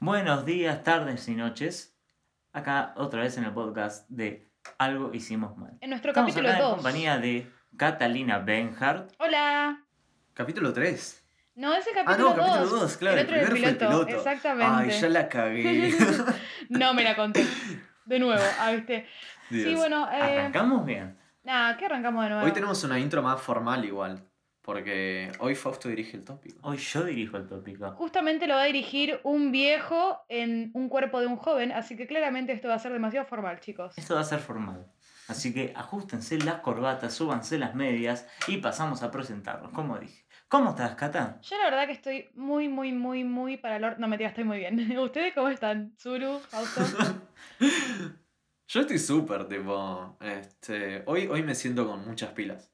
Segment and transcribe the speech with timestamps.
[0.00, 1.96] Buenos días, tardes y noches.
[2.52, 5.76] Acá otra vez en el podcast de Algo Hicimos Mal.
[5.80, 6.74] En nuestro Estamos capítulo acá en 2.
[6.74, 9.12] compañía de Catalina Benhart.
[9.18, 9.84] Hola.
[10.34, 11.22] Capítulo 3.
[11.56, 12.46] No, ese Ah, capítulo no, 2.
[12.56, 13.16] capítulo 2, claro.
[13.18, 13.78] El otro el primero piloto.
[13.86, 14.30] fue el piloto.
[14.30, 14.94] Exactamente.
[14.94, 15.94] Ay, ya la cagué.
[16.68, 17.46] no me la conté.
[18.04, 19.06] De nuevo, ah, ¿viste?
[19.48, 19.76] Sí, Dios.
[19.76, 21.18] bueno, eh, Arrancamos bien.
[21.42, 22.44] nada, ¿qué arrancamos de nuevo?
[22.44, 24.22] Hoy tenemos una intro más formal igual.
[24.64, 26.58] Porque hoy Fausto dirige el tópico.
[26.62, 27.90] Hoy yo dirijo el tópico.
[27.92, 32.06] Justamente lo va a dirigir un viejo en un cuerpo de un joven, así que
[32.06, 33.92] claramente esto va a ser demasiado formal, chicos.
[33.98, 34.86] Esto va a ser formal.
[35.28, 40.24] Así que ajustense las corbatas, súbanse las medias y pasamos a presentarnos, como dije.
[40.48, 41.38] ¿Cómo estás, Cata?
[41.42, 44.44] Yo la verdad que estoy muy, muy, muy, muy para el or- No, mentira, estoy
[44.44, 44.98] muy bien.
[44.98, 45.94] ¿Ustedes cómo están?
[45.98, 46.80] Zuru, Fausto.
[48.68, 50.16] Yo estoy súper, tipo.
[50.20, 52.73] Este, hoy, hoy me siento con muchas pilas.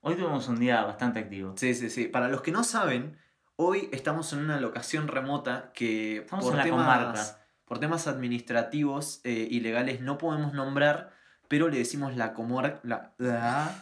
[0.00, 1.54] Hoy tuvimos un día bastante activo.
[1.56, 2.06] Sí, sí, sí.
[2.06, 3.18] Para los que no saben,
[3.56, 7.24] hoy estamos en una locación remota que Estamos por en la temas, comarca.
[7.64, 11.10] por temas administrativos eh, y legales no podemos nombrar,
[11.48, 12.80] pero le decimos la comor...
[12.84, 13.74] La, la,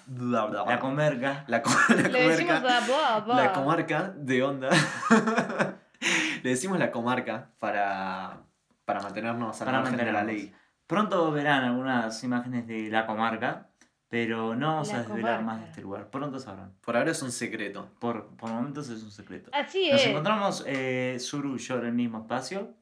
[0.66, 1.44] La comerca.
[1.48, 3.34] la, co- la Le decimos comarca, bla, bla, bla.
[3.44, 4.68] la comarca de onda.
[6.42, 8.38] le decimos la comarca para,
[8.86, 10.54] para mantenernos Para margen de la ley.
[10.86, 13.68] Pronto verán algunas imágenes de la comarca,
[14.08, 15.42] pero no vamos La a desvelar comarca.
[15.42, 16.10] más de este lugar.
[16.10, 16.72] Pronto sabrán.
[16.80, 17.90] Por ahora es un secreto.
[17.98, 19.50] Por, por momentos es un secreto.
[19.52, 20.06] Así Nos es.
[20.08, 22.74] encontramos eh, Zuru y yo en el mismo espacio.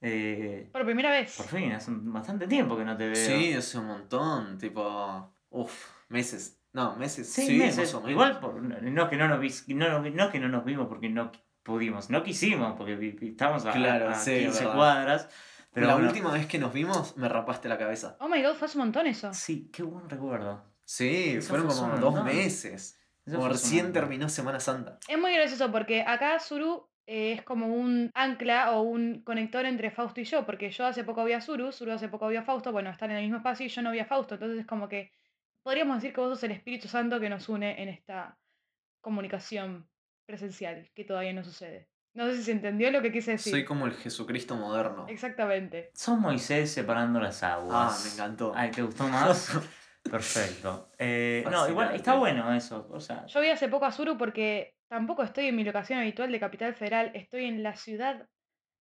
[0.00, 1.36] Eh, Por primera vez.
[1.36, 3.14] por fin, hace un- bastante tiempo que no te veo.
[3.14, 6.58] Sí, hace un montón, tipo, uff, meses.
[6.72, 7.30] No, meses.
[7.30, 7.78] Seis sí, meses.
[7.78, 8.10] más o menos.
[8.12, 10.48] Igual, por- no, es que no nos vis- no, nos vi- no es que no
[10.48, 11.30] nos vimos porque no
[11.62, 14.74] pudimos, no quisimos porque vi- vi- estábamos a, Claro, a sí, 15 verdad.
[14.76, 15.28] cuadras.
[15.72, 18.16] Pero la bueno, última vez que nos vimos me rapaste la cabeza.
[18.20, 19.32] Oh my god, fue hace un montón eso.
[19.34, 20.64] Sí, qué buen recuerdo.
[20.92, 22.24] Sí, Eso fueron como dos montón.
[22.24, 22.98] meses.
[23.24, 24.98] Eso Como recién terminó Semana Santa.
[25.06, 29.92] Es muy gracioso porque acá Zuru eh, es como un ancla o un conector entre
[29.92, 32.42] Fausto y yo, porque yo hace poco vi a Zuru, Zuru hace poco vi a
[32.42, 34.66] Fausto, bueno, están en el mismo espacio y yo no vi a Fausto, entonces es
[34.66, 35.12] como que
[35.62, 38.36] podríamos decir que vos sos el Espíritu Santo que nos une en esta
[39.00, 39.88] comunicación
[40.26, 41.88] presencial que todavía no sucede.
[42.14, 43.52] No sé si se entendió lo que quise decir.
[43.52, 45.06] Soy como el Jesucristo moderno.
[45.08, 45.92] Exactamente.
[45.94, 48.04] Sos Moisés separando las Ah, aguas.
[48.04, 48.52] me encantó.
[48.56, 49.52] Ay, ¿te gustó más?
[50.10, 50.90] Perfecto.
[50.98, 52.86] Eh, no, igual está bueno eso.
[52.90, 56.30] O sea, Yo vi hace poco a Zuru porque tampoco estoy en mi locación habitual
[56.32, 58.26] de Capital Federal, estoy en la ciudad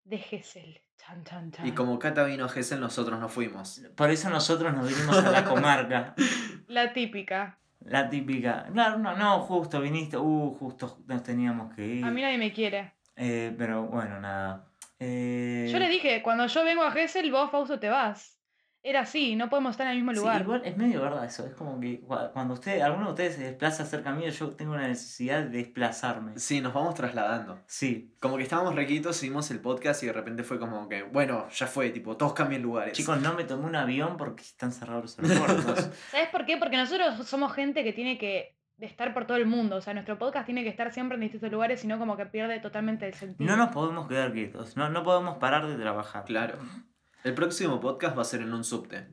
[0.04, 0.82] de Gesell.
[0.98, 1.68] Chan, chan, chan.
[1.68, 3.82] Y como Cata vino a Gesell, nosotros nos fuimos.
[3.96, 6.16] por eso nosotros nos vinimos a la comarca.
[6.68, 7.60] La típica.
[7.80, 8.66] La típica.
[8.74, 10.18] Claro, no, no, justo viniste.
[10.18, 12.06] Uh, justo nos teníamos que ir.
[12.06, 12.94] A mí nadie me quiere.
[13.16, 14.68] Eh, pero bueno, nada.
[15.00, 18.37] Eh, Yo le dije, cuando yo vengo a Gesell, vos, Fausto, te vas.
[18.90, 20.42] Era así, no podemos estar en el mismo sí, lugar.
[20.44, 21.46] igual es medio verdad eso.
[21.46, 24.72] Es como que cua- cuando usted, alguno de ustedes se desplaza cerca mío, yo tengo
[24.74, 26.40] una necesidad de desplazarme.
[26.40, 27.60] Sí, nos vamos trasladando.
[27.68, 28.14] Sí.
[28.22, 31.68] Como que estábamos requitos, seguimos el podcast y de repente fue como que, bueno, ya
[31.68, 32.94] fue, tipo, todos cambian lugares.
[32.94, 35.90] Chicos, no me tomé un avión porque están cerrados los aeropuertos.
[36.12, 36.56] ¿Sabes por qué?
[36.58, 39.76] Porque nosotros somos gente que tiene que de estar por todo el mundo.
[39.76, 42.60] O sea, nuestro podcast tiene que estar siempre en distintos lugares, sino como que pierde
[42.62, 43.50] totalmente el sentido.
[43.50, 44.78] no nos podemos quedar quietos.
[44.78, 46.24] No, no podemos parar de trabajar.
[46.26, 46.58] Claro.
[47.28, 49.06] El próximo podcast va a ser en un subte.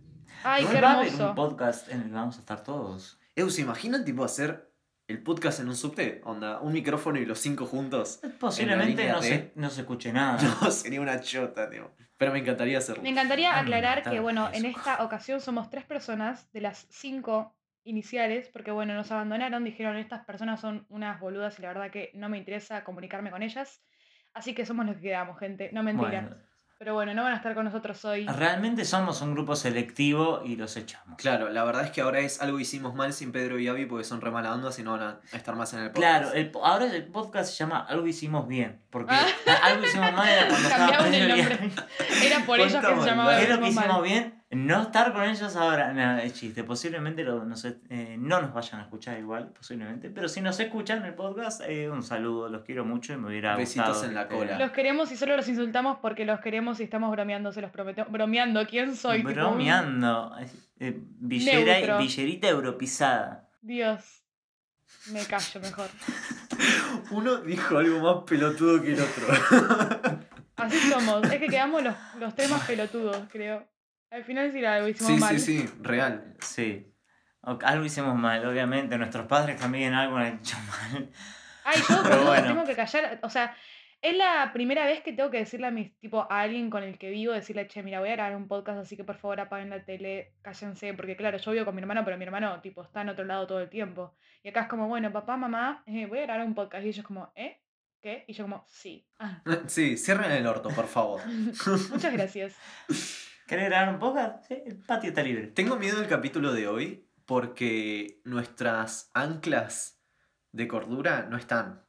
[0.44, 1.28] Ay, Igual qué va a haber hermoso.
[1.30, 3.18] un podcast en el que vamos a estar todos.
[3.34, 4.70] Eu, ¿se imaginan tipo hacer
[5.08, 6.20] el podcast en un subte?
[6.24, 8.20] Onda, un micrófono y los cinco juntos.
[8.38, 10.38] Posiblemente no se, no se escuche nada.
[10.62, 11.90] No, sería una chota, tío.
[12.16, 13.02] Pero me encantaría hacerlo.
[13.02, 14.58] Me encantaría Ah, me aclarar que, bueno, eso.
[14.64, 19.96] en esta ocasión somos tres personas de las cinco iniciales, porque, bueno, nos abandonaron, dijeron,
[19.96, 23.82] estas personas son unas boludas y la verdad que no me interesa comunicarme con ellas.
[24.32, 25.70] Así que somos los que quedamos, gente.
[25.72, 26.20] No mentira.
[26.20, 26.36] Bueno,
[26.84, 28.26] Pero bueno, no van a estar con nosotros hoy.
[28.26, 31.16] realmente somos un grupo selectivo y los echamos.
[31.16, 34.04] Claro, la verdad es que ahora es algo hicimos mal sin Pedro y Avi porque
[34.04, 36.20] son re mala onda, si no van a estar más en el podcast.
[36.20, 38.82] Claro, el ahora el podcast se llama Algo hicimos bien.
[38.90, 39.24] Porque Ah.
[39.62, 41.40] algo hicimos mal era cuando estaba Pedro y.
[41.40, 41.72] Abby.
[42.22, 43.38] Era por ellos que se llamaba maldad.
[43.38, 44.02] ¿Qué es lo que Hicimos hicimos Mal.
[44.02, 44.43] bien?
[44.50, 45.92] No estar con ellos ahora.
[45.92, 46.62] Nada, es chiste.
[46.62, 50.10] Posiblemente lo- no, sé, eh, no nos vayan a escuchar igual, posiblemente.
[50.10, 52.48] Pero si nos escuchan el podcast, eh, un saludo.
[52.48, 54.58] Los quiero mucho y me hubiera Besitos gustado en la cola.
[54.58, 58.04] Los queremos y solo los insultamos porque los queremos y estamos bromeando, se los prometo.
[58.08, 59.22] Bromeando, ¿quién soy?
[59.22, 60.36] Bromeando.
[60.78, 63.48] Eh, villera, villerita europisada.
[63.60, 64.22] Dios.
[65.10, 65.88] Me callo mejor.
[67.10, 69.26] Uno dijo algo más pelotudo que el otro.
[70.56, 71.24] Así somos.
[71.24, 73.66] Es que quedamos los, los temas pelotudos, creo.
[74.14, 75.40] Al final sí algo hicimos sí, mal.
[75.40, 76.36] sí, sí, real.
[76.40, 76.86] Sí.
[77.40, 78.96] O- Algo hicimos mal, obviamente.
[78.96, 81.10] Nuestros padres también algo han hecho mal.
[81.64, 82.46] Ay, yo Pero bueno.
[82.46, 83.18] tengo que callar.
[83.22, 83.56] O sea,
[84.00, 86.96] es la primera vez que tengo que decirle a mis, tipo, a alguien con el
[86.96, 89.70] que vivo, decirle, che, mira, voy a grabar un podcast, así que por favor apaguen
[89.70, 93.00] la tele, cállense, porque claro, yo vivo con mi hermano, pero mi hermano, tipo, está
[93.00, 94.14] en otro lado todo el tiempo.
[94.42, 96.84] Y acá es como, bueno, papá, mamá, eh, voy a grabar un podcast.
[96.84, 97.60] Y ellos como, ¿eh?
[98.00, 98.24] ¿qué?
[98.28, 99.08] Y yo como, sí.
[99.18, 101.20] Ah, Sí, cierren el orto, por favor.
[101.90, 102.54] muchas gracias.
[103.46, 104.44] ¿Querés grabar un podcast?
[104.46, 105.48] Sí, el patio está libre.
[105.48, 110.00] Tengo miedo del capítulo de hoy porque nuestras anclas
[110.52, 111.84] de cordura no están.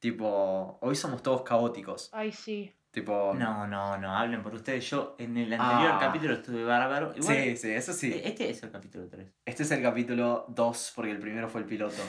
[0.00, 2.10] Tipo, hoy somos todos caóticos.
[2.12, 2.74] Ay, sí.
[2.90, 3.34] Tipo.
[3.34, 4.88] No, no, no, hablen por ustedes.
[4.90, 5.98] Yo en el anterior Ah.
[6.00, 7.12] capítulo estuve bárbaro.
[7.16, 8.12] Igual, Sí, sí, eso sí.
[8.12, 9.32] eh, Este es el capítulo 3.
[9.44, 12.02] Este es el capítulo 2 porque el primero fue el piloto.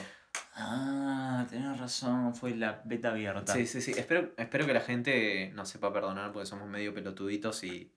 [0.54, 3.52] Ah, tenés razón, fue la beta abierta.
[3.52, 3.92] Sí, sí, sí.
[3.96, 7.92] Espero, espero que la gente nos sepa perdonar porque somos medio pelotuditos y,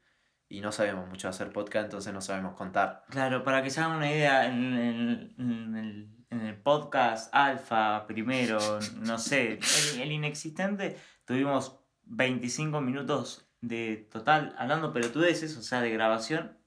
[0.53, 3.03] y no sabemos mucho hacer podcast, entonces no sabemos contar.
[3.09, 8.05] Claro, para que se hagan una idea, en, el- en el, en el podcast alfa
[8.07, 8.59] primero,
[8.97, 9.59] no sé,
[9.95, 16.57] el, el inexistente, tuvimos 25 minutos de total hablando pelotudeces, o sea, de grabación,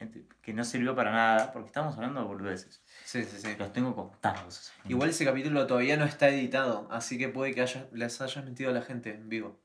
[0.40, 2.82] que no sirvió para nada, porque estamos hablando de boludeces.
[3.04, 3.54] Sí, sí, sí.
[3.58, 4.72] Los tengo contados.
[4.88, 8.70] Igual ese capítulo todavía no está editado, así que puede que haya, les hayas mentido
[8.70, 9.60] a la gente en vivo.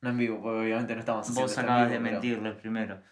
[0.00, 3.02] No en vivo, porque obviamente no estamos haciendo Vos acabas de vivo, pero- mentirle primero.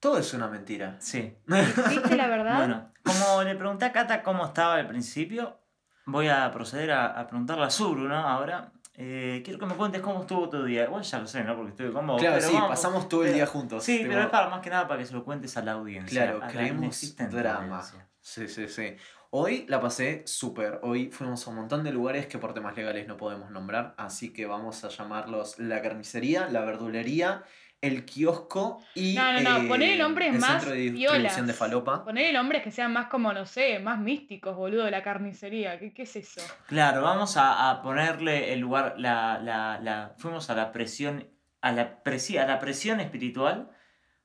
[0.00, 0.96] Todo es una mentira.
[1.00, 1.36] Sí.
[1.48, 2.56] ¿Existe la verdad?
[2.58, 5.58] Bueno, como le pregunté a Cata cómo estaba al principio,
[6.06, 8.16] voy a proceder a, a preguntarle a Zuru, ¿no?
[8.16, 10.84] Ahora, eh, quiero que me cuentes cómo estuvo tu día.
[10.84, 11.56] Igual ya lo sé, ¿no?
[11.56, 12.20] Porque estuve con vos.
[12.20, 13.82] claro, pero sí, vamos, pasamos todo el pero- día juntos.
[13.84, 15.72] Sí, tipo, pero es para más que nada para que se lo cuentes a la
[15.72, 16.22] audiencia.
[16.24, 17.58] Claro, a creemos drama.
[17.78, 18.08] audiencia.
[18.20, 18.96] Sí, sí, sí.
[19.30, 20.80] Hoy la pasé súper.
[20.82, 24.32] Hoy fuimos a un montón de lugares que por temas legales no podemos nombrar, así
[24.32, 27.42] que vamos a llamarlos la carnicería, la verdulería,
[27.80, 31.46] el kiosco y No, no, no, eh, ponerle nombres el más centro de distribución piolas.
[31.46, 32.04] de falopa.
[32.04, 35.78] Ponerle nombres que sean más como, no sé, más místicos, boludo, de la carnicería.
[35.78, 36.40] ¿Qué, qué es eso?
[36.66, 41.28] Claro, vamos a, a ponerle el lugar, la, la, la, fuimos a la presión,
[41.60, 43.70] a la, presi- a la presión espiritual,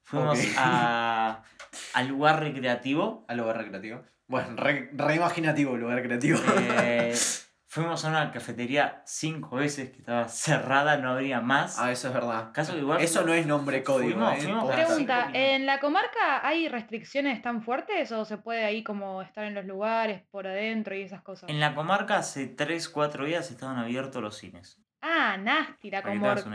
[0.01, 1.43] fuimos a,
[1.93, 4.01] al lugar recreativo, Al lugar recreativo.
[4.27, 6.39] Bueno, re, re imaginativo el lugar creativo.
[6.81, 7.13] Eh,
[7.73, 11.79] fuimos a una cafetería cinco veces que estaba cerrada, no habría más.
[11.79, 12.51] ah, eso es verdad.
[12.53, 14.11] Caso igual Eso no es nombre código.
[14.19, 15.29] Fuimos- eh, fuimos Pregunta.
[15.33, 19.65] ¿en la comarca hay restricciones tan fuertes o se puede ahí como estar en los
[19.65, 21.49] lugares, por adentro y esas cosas?
[21.49, 24.79] En la comarca hace 3, 4 días estaban abiertos los cines.
[25.01, 26.49] Ah, Nasty la comarca.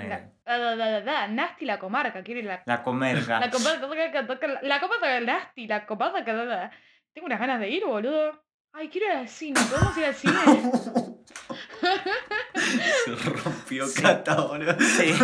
[0.47, 2.63] La, da, da, da, da, Nasty la comarca, quiere la...
[2.65, 3.41] La comerca.
[3.41, 3.81] La comarca,
[4.63, 6.33] la comarca Nasty, la comarca...
[6.33, 6.71] da, da.
[7.13, 8.48] Tengo unas ganas de ir, boludo.
[8.73, 10.35] Ay, quiero ir al cine, ¿podemos ir al cine?
[13.05, 14.03] Se rompió Sí.
[14.03, 14.77] Cata, boludo.
[14.79, 15.15] Sí,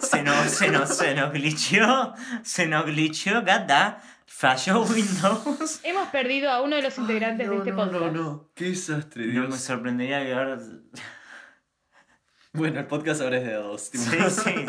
[0.00, 4.00] se nos, se nos, se nos glitchó, se nos glitchó, gata.
[4.26, 5.80] Falló Windows.
[5.84, 8.02] Hemos perdido a uno de los integrantes Ay, de no, este no, podcast.
[8.16, 9.60] No, no, qué desastre, No me Dios.
[9.60, 10.58] sorprendería que ahora.
[12.54, 13.90] Bueno, el podcast ahora es de dos.
[13.90, 14.04] tipo.
[14.04, 14.66] Sí, sí.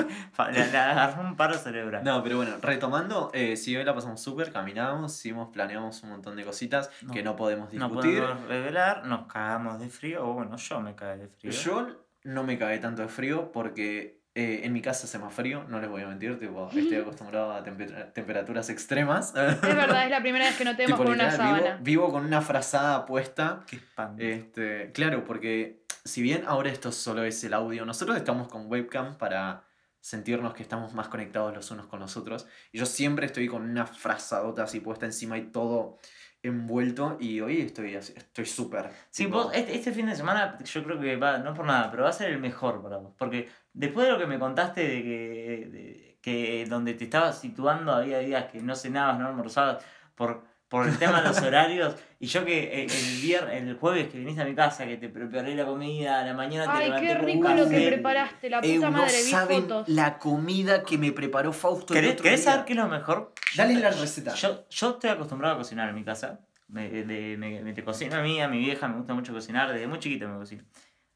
[0.51, 2.03] Le, le agarró un paro cerebral.
[2.03, 6.35] No, pero bueno, retomando, eh, sí, hoy la pasamos súper, caminamos, hicimos, planeamos un montón
[6.35, 7.13] de cositas No.
[7.13, 8.21] que no podemos No discutir.
[8.21, 10.27] podemos revelar, nos cagamos de frío.
[10.27, 11.51] O bueno, yo me cagué de frío.
[11.51, 11.87] Yo
[12.23, 15.79] no me cagué tanto de frío porque eh, en mi casa hace más frío, no
[15.79, 19.29] les voy a mentir, tipo, estoy acostumbrado a temper- temperaturas extremas.
[19.35, 21.77] Es verdad, es la primera vez que no tenemos Tipo, con una vivo, sábana.
[21.81, 23.61] vivo con una frazada puesta.
[23.67, 24.23] Qué espanto.
[24.23, 29.17] Este, claro, porque si bien ahora esto solo es el audio, nosotros estamos con webcam
[29.17, 29.63] para
[29.99, 32.47] sentirnos que estamos más conectados los unos con los otros.
[32.71, 35.97] Y yo siempre estoy con una frazadota así puesta encima y todo
[36.43, 37.17] envuelto.
[37.19, 38.91] Y hoy estoy así- estoy súper.
[39.09, 42.03] Sí, vos, este, este fin de semana yo creo que va, no por nada, pero
[42.03, 43.13] va a ser el mejor para vos.
[43.17, 47.91] Porque después de lo que me contaste de que, de- que donde te estabas situando
[47.91, 49.83] había días que no cenabas, no almorzabas
[50.15, 51.95] por, por el tema de los horarios.
[52.19, 55.09] Y yo que eh, el viernes, el jueves que viniste a mi casa, que te
[55.09, 57.87] preparé la comida, a la mañana te Ay, levanté qué con un rico lo que
[57.87, 59.87] preparaste, la "Eu, puta no madre, vi saben fotos.
[59.89, 62.51] la comida que me preparó Fausto el ¿Querés, otro querés día.
[62.51, 63.33] saber qué es lo mejor?
[63.55, 64.33] Dale Yo- la receta.
[64.33, 66.39] Yo, yo estoy acostumbrado a cocinar en mi casa.
[66.67, 69.71] Me, de, me, me te cocino a mí, a mi vieja, me gusta mucho cocinar.
[69.71, 70.63] Desde muy chiquito me cocino.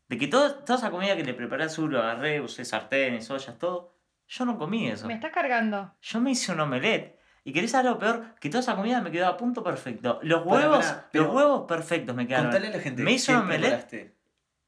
[0.08, 3.58] De que todo, toda esa comida que le preparé a Zulu, agarré, usé sartenes, ollas,
[3.58, 3.96] todo.
[4.28, 5.08] Yo no comí eso.
[5.08, 5.92] Me estás cargando.
[6.02, 7.19] Yo me hice un omelette.
[7.44, 10.20] Y querés saber lo peor, que toda esa comida me quedó a punto perfecto.
[10.24, 12.48] Los huevos, pará, pero- los huevos perfectos me quedaron.
[12.52, 13.04] Contale a la gente.
[13.04, 13.62] Me hizo ¿qué un omelette.
[13.70, 14.16] preparaste?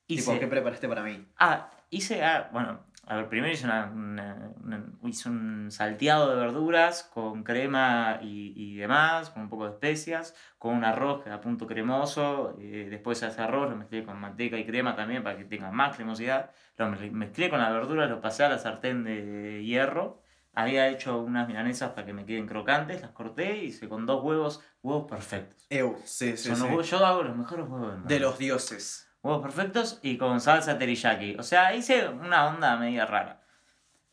[0.07, 1.25] Hice- Tipo, ¿qué preparaste para mí?
[1.37, 6.35] Ah, hice, ah, bueno, a ver, primero hice, una, una- una- hice un salteado de
[6.37, 11.29] verduras con crema y, y demás, con un poco de especias, con un arroz que
[11.29, 15.23] a punto cremoso, eh, después a ese arroz lo mezclé con manteca y crema también
[15.23, 18.57] para que tenga más cremosidad, lo me- mezclé con la verdura, lo pasé a la
[18.57, 20.21] sartén de hierro,
[20.53, 24.23] había hecho unas milanesas para que me queden crocantes, las corté y hice con dos
[24.23, 25.65] huevos, huevos perfectos.
[25.69, 26.65] Eu, sí, sí, Son los sí.
[26.67, 28.07] huevos- yo hago los mejores huevos del mundo.
[28.07, 29.07] De los dioses.
[29.23, 31.35] Huevos perfectos y con salsa teriyaki.
[31.37, 33.37] O sea, hice una onda media rara.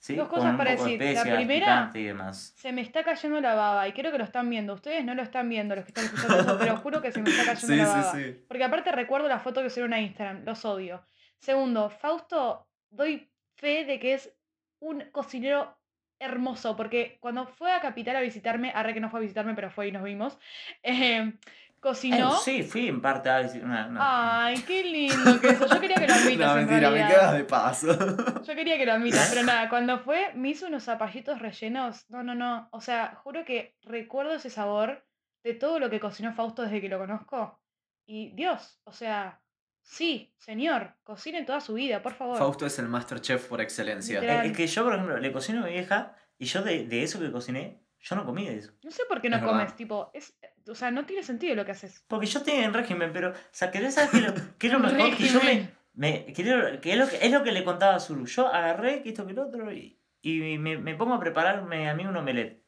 [0.00, 0.14] ¿Sí?
[0.14, 1.02] Dos Con cosas un para poco de decir.
[1.02, 2.52] La especias, primera- picante y demás.
[2.56, 4.74] Se me está cayendo la baba y creo que lo están viendo.
[4.74, 7.30] Ustedes no lo están viendo, los que están escuchando eso, pero juro que se me
[7.30, 8.12] está cayendo Sí, la sí, baba.
[8.14, 8.44] sí.
[8.46, 11.02] Porque aparte recuerdo la foto que subieron a Instagram, los odio.
[11.40, 14.30] Segundo, Fausto, doy fe de que es
[14.78, 15.76] un cocinero
[16.20, 19.70] hermoso, porque cuando fue a Capital a visitarme, arre que no fue a visitarme, pero
[19.70, 20.38] fue y nos vimos,
[20.82, 21.32] eh,
[21.80, 22.30] cocinó.
[22.34, 25.66] Eh, sí, fui en parte a una- una- Ay, qué lindo que eso.
[25.68, 27.86] Yo quería que lo admitas No, en mentira, me quedas de paso.
[28.44, 32.04] Yo quería que lo admitas, pero nada, cuando fue, me hizo unos zapallitos rellenos.
[32.10, 32.68] No, no, no.
[32.72, 35.04] O sea, juro que recuerdo ese sabor
[35.44, 37.60] de todo lo que cocinó Fausto desde que lo conozco.
[38.06, 39.40] Y Dios, o sea,
[39.90, 42.36] sí, señor, cocine toda su vida, por favor.
[42.38, 44.20] Fausto es el Masterchef por excelencia.
[44.20, 44.46] Literal.
[44.46, 47.18] Es que yo, por ejemplo, le cocino a mi vieja y yo de, de eso
[47.18, 48.72] que cociné, yo no comí de eso.
[48.84, 49.56] No sé por qué no Es verdad.
[49.58, 50.36] comes, tipo, es,
[50.68, 52.04] o sea, no tiene sentido lo que haces.
[52.06, 54.72] Porque yo estoy en régimen, pero, o sea, ¿querés saber qué es lo, qué es
[54.72, 55.16] lo mejor?
[55.16, 57.64] Que yo me, me que, es lo- que es, lo que, es lo que le
[57.64, 58.26] contaba a Zuru.
[58.26, 61.94] Yo agarré que esto que el otro y, y me, me pongo a prepararme a
[61.94, 62.62] mí un omelette.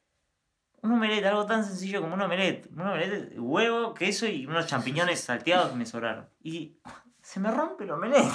[0.82, 2.66] Un omelette, algo tan sencillo como un omelette.
[2.72, 6.28] Un omelette, huevo, queso y unos champiñones salteados que me sobraron.
[6.42, 6.78] Y
[7.30, 8.26] se me rompe el omelette.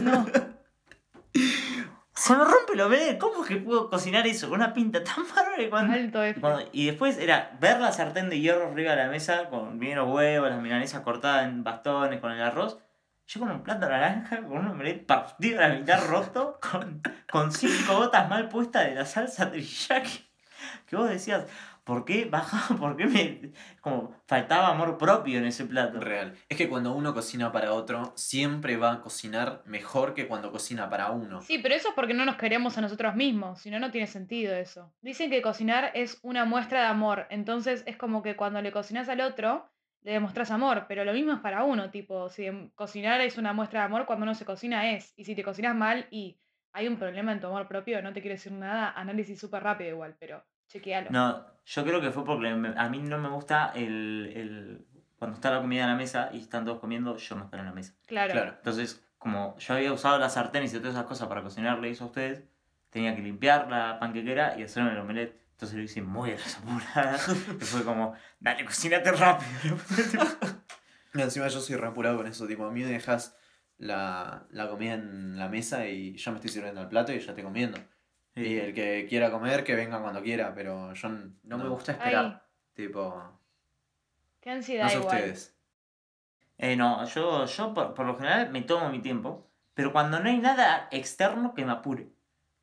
[0.00, 0.26] No,
[2.12, 3.16] Se me rompe el omelette.
[3.18, 5.94] ¿Cómo es que puedo cocinar eso con una pinta tan bárbara cuando...
[5.94, 6.40] alto F.
[6.72, 10.10] Y después era ver la sartén de hierro arriba de la mesa con bien los
[10.10, 12.80] huevos, las milanesas cortadas en bastones, con el arroz.
[13.28, 17.52] Yo con un plato naranja, con un omelette partido a la mitad roto, con, con
[17.52, 20.28] cinco gotas mal puestas de la salsa teriyaki.
[20.86, 21.46] Que vos decías,
[21.84, 22.74] ¿por qué baja?
[22.76, 23.52] ¿Por qué me.?
[23.80, 26.00] Como faltaba amor propio en ese plato.
[26.00, 26.34] Real.
[26.48, 30.88] Es que cuando uno cocina para otro, siempre va a cocinar mejor que cuando cocina
[30.88, 31.40] para uno.
[31.40, 34.06] Sí, pero eso es porque no nos queremos a nosotros mismos, si no, no tiene
[34.06, 34.92] sentido eso.
[35.00, 39.08] Dicen que cocinar es una muestra de amor, entonces es como que cuando le cocinas
[39.08, 39.68] al otro,
[40.02, 43.52] le demostrás amor, pero lo mismo es para uno, tipo, si em- cocinar es una
[43.52, 46.38] muestra de amor, cuando uno se cocina es, y si te cocinas mal y
[46.72, 49.90] hay un problema en tu amor propio, no te quiero decir nada, análisis súper rápido
[49.90, 51.10] igual, pero chequealo.
[51.10, 54.86] No, yo creo que fue porque me- a mí no me gusta el, el.
[55.18, 57.68] Cuando está la comida en la mesa y están todos comiendo, yo me espero en
[57.68, 57.94] la mesa.
[58.06, 58.32] Claro.
[58.32, 58.54] Claro.
[58.56, 62.06] Entonces, como yo había usado las sartenes y todas esas cosas para cocinarle eso a
[62.08, 62.42] ustedes,
[62.90, 65.40] tenía que limpiar la panquequera y hacerme el omelette.
[65.52, 67.28] Entonces lo hice muy a las apuradas.
[67.60, 69.76] y fue como, dale, cocínate rápido.
[71.14, 73.36] Y encima yo soy re apurado con eso, tipo, a mí me dejas
[73.76, 77.32] la, la comida en la mesa y yo me estoy sirviendo el plato y ya
[77.32, 77.78] estoy comiendo.
[78.34, 81.70] Y el que quiera comer, que venga cuando quiera, pero yo n- no, me No.
[81.70, 82.24] gusta esperar.
[82.24, 82.40] Ay.
[82.74, 83.38] Tipo,
[84.40, 85.16] Qué ansiedad no sé igual.
[85.16, 85.56] ustedes.
[86.58, 90.28] Eh, no, yo, yo por, por lo general me tomo mi tiempo, pero cuando no
[90.28, 92.08] hay nada externo que me apure.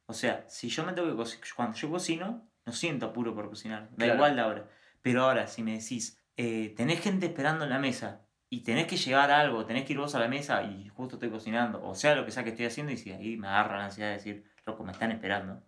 [0.05, 3.49] O sea, si yo me tengo que cocinar, cuando yo cocino, no siento apuro por
[3.49, 4.13] cocinar, da Claro.
[4.15, 4.69] igual la hora.
[5.01, 8.97] Pero ahora, si me decís, eh, tenés gente esperando en la mesa y tenés que
[8.97, 12.15] llevar algo, tenés que ir vos a la mesa y justo estoy cocinando, o sea,
[12.15, 14.43] lo que sea que estoy haciendo, y si ahí me agarra la ansiedad de decir,
[14.69, 15.61] loco, me están esperando,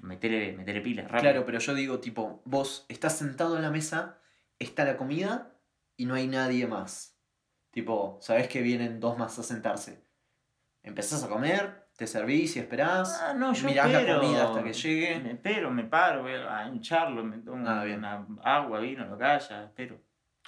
[0.00, 1.20] metele, metele pila, rápido.
[1.20, 4.18] Claro, pero yo digo, tipo, vos estás sentado en la mesa,
[4.58, 5.52] está la comida
[5.96, 7.16] y no hay nadie más.
[7.70, 10.04] Tipo, sabés que vienen dos más a sentarse.
[10.82, 13.20] Empezás a comer, te servís y esperás.
[13.22, 15.18] Ah, no, yo mirás la comida hasta que llegue.
[15.20, 17.98] Me espero, me paro, voy a hincharlo, me tomo Ah, bien.
[18.00, 20.00] una agua, vino, lo que haya, espero.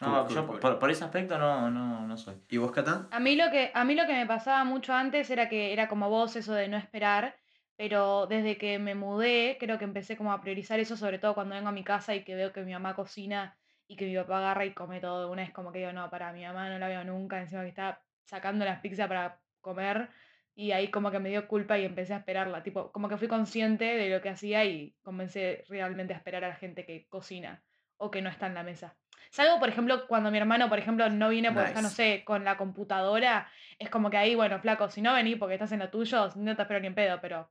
[0.03, 0.61] No, Cool, cool, yo cool.
[0.61, 2.37] Por, por ese aspecto no, no, no soy.
[2.51, 3.09] ¿Y vos, Cata?
[3.11, 5.89] A mí lo que, a mí lo que me pasaba mucho antes era que era
[5.89, 7.35] como vos eso de no esperar,
[7.77, 11.55] pero desde que me mudé creo que empecé como a priorizar eso, sobre todo cuando
[11.55, 13.57] vengo a mi casa y que veo que mi mamá cocina
[13.87, 16.11] y que mi papá agarra y come todo de una vez, como que digo, no,
[16.11, 20.09] para mi mamá no la veo nunca, encima que está sacando las pizzas para comer
[20.55, 23.29] y ahí como que me dio culpa y empecé a esperarla, tipo, como que fui
[23.29, 27.63] consciente de lo que hacía y comencé realmente a esperar a la gente que cocina
[27.99, 28.97] o que no está en la mesa.
[29.31, 31.97] Salvo, por ejemplo, cuando mi hermano, por ejemplo, no viene porque está, no Nice.
[31.97, 35.73] sé, con la computadora, es como que ahí, bueno, flaco, si no venís porque estás
[35.73, 37.51] en lo tuyo, no te espero ni en pedo, pero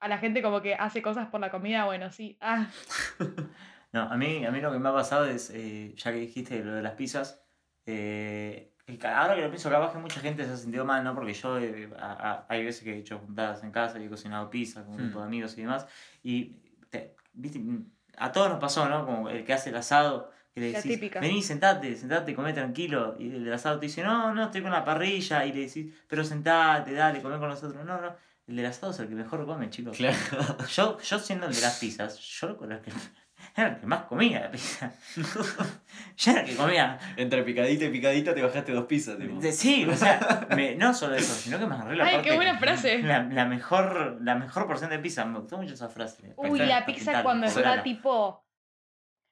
[0.00, 2.36] a la gente como que hace cosas por la comida, bueno, sí.
[2.40, 2.66] Ah,
[3.92, 6.64] No, a mí, a mí lo que me ha pasado es, eh, ya que dijiste
[6.64, 7.40] lo de las pizzas,
[7.86, 8.72] eh,
[9.04, 11.14] ahora que lo pienso, capaz que mucha gente se ha sentido mal, ¿no?
[11.14, 14.08] Porque yo, eh, a- a- hay veces que he hecho juntadas en casa y he
[14.08, 15.28] cocinado pizza con un grupo de Hmm.
[15.28, 15.86] amigos y demás,
[16.24, 16.56] y,
[16.90, 17.60] te- viste,
[18.18, 19.06] a todos nos pasó, ¿no?
[19.06, 23.30] Como el que hace el asado, que le decís, vení, sentate, sentate, come tranquilo, y
[23.30, 26.24] el del asado te dice, no, no, estoy con la parrilla, y le decís, pero
[26.24, 28.14] sentate, dale, come con nosotros, no, no,
[28.46, 29.96] el del asado es el que mejor come, chicos.
[29.96, 30.16] Claro.
[30.68, 32.92] Yo, yo siendo el de las pizzas, yo era el que,
[33.56, 34.92] era el que más comía la pizza.
[36.16, 36.98] yo era el que comía.
[37.16, 39.40] Entre picadita y picadita te bajaste dos pizzas, tipo.
[39.40, 42.28] De- Sí, o sea, me- no solo eso, sino que me agarré la Ay, parte-
[42.30, 43.02] qué buena frase.
[43.02, 45.24] La, la mejor, la mejor porción de pizza.
[45.24, 46.34] Me gustó mucho esa frase.
[46.36, 48.44] Uy, la pizza pintar, cuando está tipo.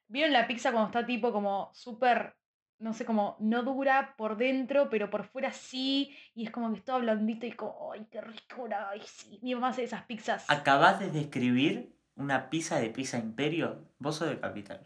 [0.07, 2.35] ¿Vieron la pizza cuando está tipo como súper,
[2.79, 6.15] no sé, como no dura por dentro, pero por fuera sí?
[6.35, 8.89] Y es como que es todo blandito y como, ¡ay, qué ricura!
[8.89, 9.39] ¡Ay, sí!
[9.41, 10.49] Mi mamá hace esas pizzas.
[10.49, 13.87] Acabás de describir una pizza de Pizza Imperio.
[13.99, 14.81] Vos sos de Capital.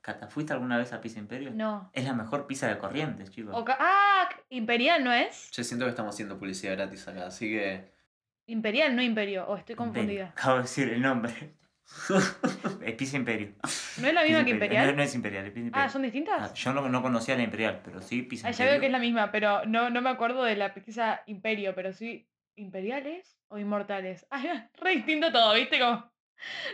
[0.00, 1.52] Cata, ¿fuiste alguna vez a Pizza Imperio?
[1.54, 1.90] No.
[1.92, 3.54] Es la mejor pizza de Corrientes, chicos.
[3.78, 5.50] Ah, Imperial, ¿no es?
[5.52, 7.92] Yo siento que estamos haciendo publicidad gratis acá, así que
[8.46, 9.46] Imperial, no imperio.
[9.46, 9.92] O estoy Imperio.
[9.92, 10.24] confundida.
[10.30, 11.54] Acabo de decir el nombre.
[12.82, 13.54] es Pizza Imperio.
[13.98, 14.86] ¿No es la misma que imperial?
[14.88, 15.54] No, no es Imperial, es.
[15.72, 16.50] Ah, ¿son distintas?
[16.50, 18.92] Ah, yo no, no conocía la Imperial, pero sí Pizza Ah, ya veo que es
[18.92, 22.28] la misma, pero no, no me acuerdo de la pizza Imperio, pero sí.
[22.54, 24.26] ¿Imperiales o inmortales?
[24.30, 25.78] Ah, era re distinto todo, ¿viste?
[25.78, 26.12] Como.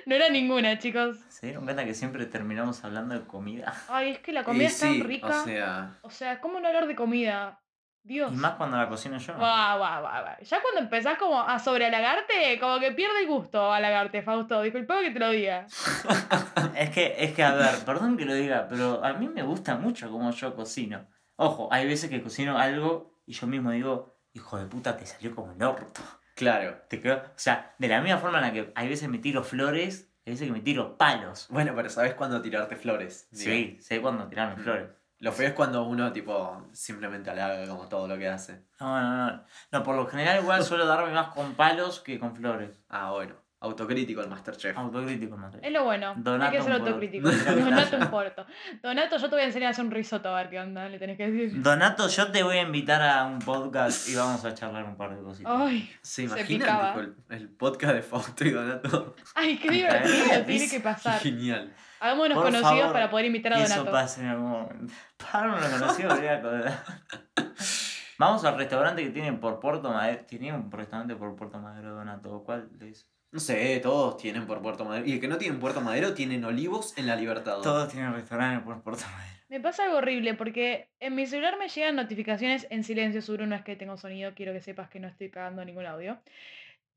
[0.06, 1.18] No era ninguna, chicos.
[1.28, 3.74] ¿Se dieron cuenta que siempre terminamos hablando de comida?
[3.88, 5.26] Ay, es que la comida Y es tan sí, rica.
[5.26, 7.60] O sea, O sea, ¿cómo no hablar de comida?
[8.08, 8.32] Dios.
[8.32, 9.34] Y más cuando la cocino yo.
[9.34, 10.24] Guau, guau, guau.
[10.42, 14.62] Ya cuando empezás como a sobrehalagarte, como que pierde el gusto halagarte, Fausto.
[14.62, 15.66] Disculpame que te lo diga.
[16.74, 19.76] Es que, es que, a ver, perdón que lo diga, pero a mí me gusta
[19.76, 21.06] mucho cómo yo cocino.
[21.36, 25.34] Ojo, hay veces que cocino algo y yo mismo digo, hijo de puta, te salió
[25.34, 26.00] como el orto.
[26.34, 26.76] claro.
[26.88, 27.16] Te quedó...
[27.16, 30.32] O sea, de la misma forma en la que hay veces me tiro flores, hay
[30.34, 31.48] veces que me tiro palos.
[31.50, 33.28] Bueno, pero ¿sabes cuándo tirarte flores?
[33.32, 34.88] Digo, Sí, sé cuándo tirarme flores.
[35.20, 38.62] Lo feo es cuando uno, tipo, simplemente halaga como todo lo que hace.
[38.78, 39.44] No, no, no.
[39.72, 42.70] No, por lo general igual suelo darme más con palos que con flores.
[42.88, 43.34] Ah, bueno.
[43.60, 44.78] Autocrítico el Masterchef.
[44.78, 45.52] Autocrítico, más.
[45.60, 46.14] Es lo bueno.
[46.16, 47.28] Donato Hay que ser autocrítico.
[47.50, 48.46] Donato un porto.
[48.80, 51.00] Donato, yo te voy a enseñar a hacer un risotto, a ver qué onda, le
[51.00, 51.60] tenés que decir.
[51.60, 55.16] Donato, yo te voy a invitar a un podcast y vamos a charlar un par
[55.16, 55.52] de cositas.
[55.52, 59.16] Ay, ¿Se Se imaginan tipo, el, el podcast de Fausto y Donato?
[59.34, 61.18] ay, qué divertido, tiene que pasar.
[61.18, 61.74] Genial.
[62.00, 63.92] Hagámonos Por conocidos favor, para poder invitar a Que eso Donato.
[63.92, 64.94] pase en algún momento.
[65.32, 67.42] Para uno conocido, habría que-
[68.18, 70.24] Vamos al restaurante que tienen por Puerto Madero.
[70.26, 72.42] Tenía un restaurante por Puerto Madero, Donato.
[72.44, 73.08] ¿Cuál es?
[73.30, 75.06] No sé, todos tienen por Puerto Madero.
[75.06, 77.62] Y el que no tienen Puerto Madero tienen olivos en la Libertador.
[77.62, 79.38] Todos tienen restaurantes por Puerto Madero.
[79.50, 83.54] Me pasa algo horrible porque en mi celular me llegan notificaciones en silencio, Suru, no
[83.54, 86.18] es que tengo sonido, quiero que sepas que no estoy cagando ningún audio.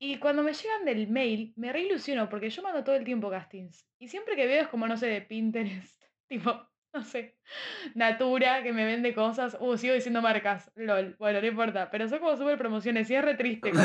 [0.04, 3.86] Y cuando me llegan del mail, me reilusiono porque yo mando todo el tiempo castings.
[4.00, 6.60] Y siempre que veo es como, no sé, de Pinterest, tipo,
[6.92, 7.38] no sé,
[7.94, 9.56] Natura, que me vende cosas.
[9.60, 13.24] Uh, sigo diciendo marcas, lol, bueno, no importa, pero son como súper promociones y es
[13.24, 13.84] re triste, como...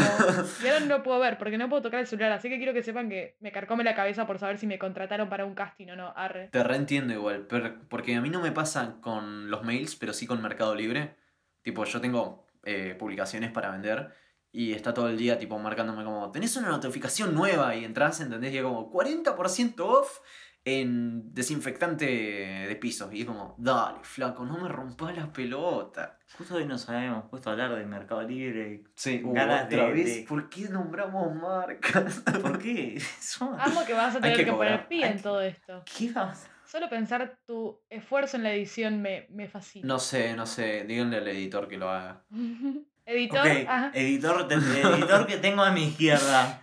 [0.63, 2.81] Y ahora no puedo ver porque no puedo tocar el celular, así que quiero que
[2.81, 5.95] sepan que me carcome la cabeza por saber si me contrataron para un casting o
[5.95, 6.49] no, arre.
[6.51, 10.25] Te reentiendo igual, pero- porque a mí no me pasa con los mails, pero sí
[10.25, 11.15] con Mercado Libre.
[11.61, 14.11] Tipo, yo tengo eh, publicaciones para vender
[14.59, 18.53] y está todo el día tipo marcándome como, tenés una notificación nueva y entras, ¿entendés?
[18.53, 20.19] Y es como 40% off
[20.65, 23.13] en desinfectante de pisos.
[23.13, 26.17] Y es como, dale, flaco, no me rompas la pelota.
[26.37, 28.83] Justo hoy nos habíamos puesto a hablar de Mercado Libre.
[28.95, 30.05] Sí, Ganas otra de- vez.
[30.17, 32.21] de- ¿Por qué nombramos marcas?
[32.41, 32.99] ¿Por qué?
[33.59, 35.83] Amo que vas a tener que que, poner cobrar, pi hay en que- todo esto.
[35.97, 39.87] ¿Qué vamos a- Solo pensar tu esfuerzo en la edición me, me fascina.
[39.87, 42.25] No sé, no sé, díganle al editor que lo haga.
[43.07, 43.91] Editor, ajá.
[43.93, 46.61] editor, editor que tengo a mi izquierda.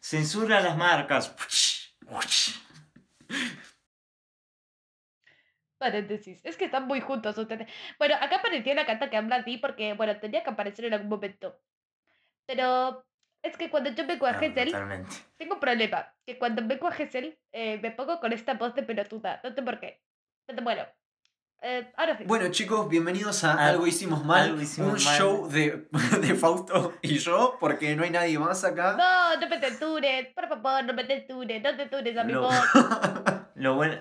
[0.00, 1.36] Censura las marcas.
[5.76, 6.40] Paréntesis.
[6.44, 7.68] Es que están muy juntos ustedes.
[7.98, 10.94] Bueno, acá apareció la carta que habla a ti porque, bueno, tenía que aparecer en
[10.94, 11.60] algún momento.
[12.46, 13.04] Pero
[13.42, 15.14] es que cuando yo vengo a No, totalmente.
[15.36, 16.12] tengo un problema.
[16.24, 19.40] Que cuando vengo a Gessel, eh, me pongo con esta voz de pelotuda.
[19.44, 20.00] No sé por qué.
[20.46, 20.86] Pero bueno.
[21.60, 22.24] Eh, ahora sí.
[22.24, 25.18] Bueno chicos, bienvenidos a Al- Algo Hicimos Mal, Algo Hicimos un Mal.
[25.18, 25.88] show de,
[26.20, 28.96] de Fausto y yo, porque no hay nadie más acá.
[28.96, 30.28] No, no me censures.
[30.34, 31.60] Por favor, no me censures.
[31.62, 32.54] No censures a mi Lo- voz.
[33.56, 33.96] Lo bueno,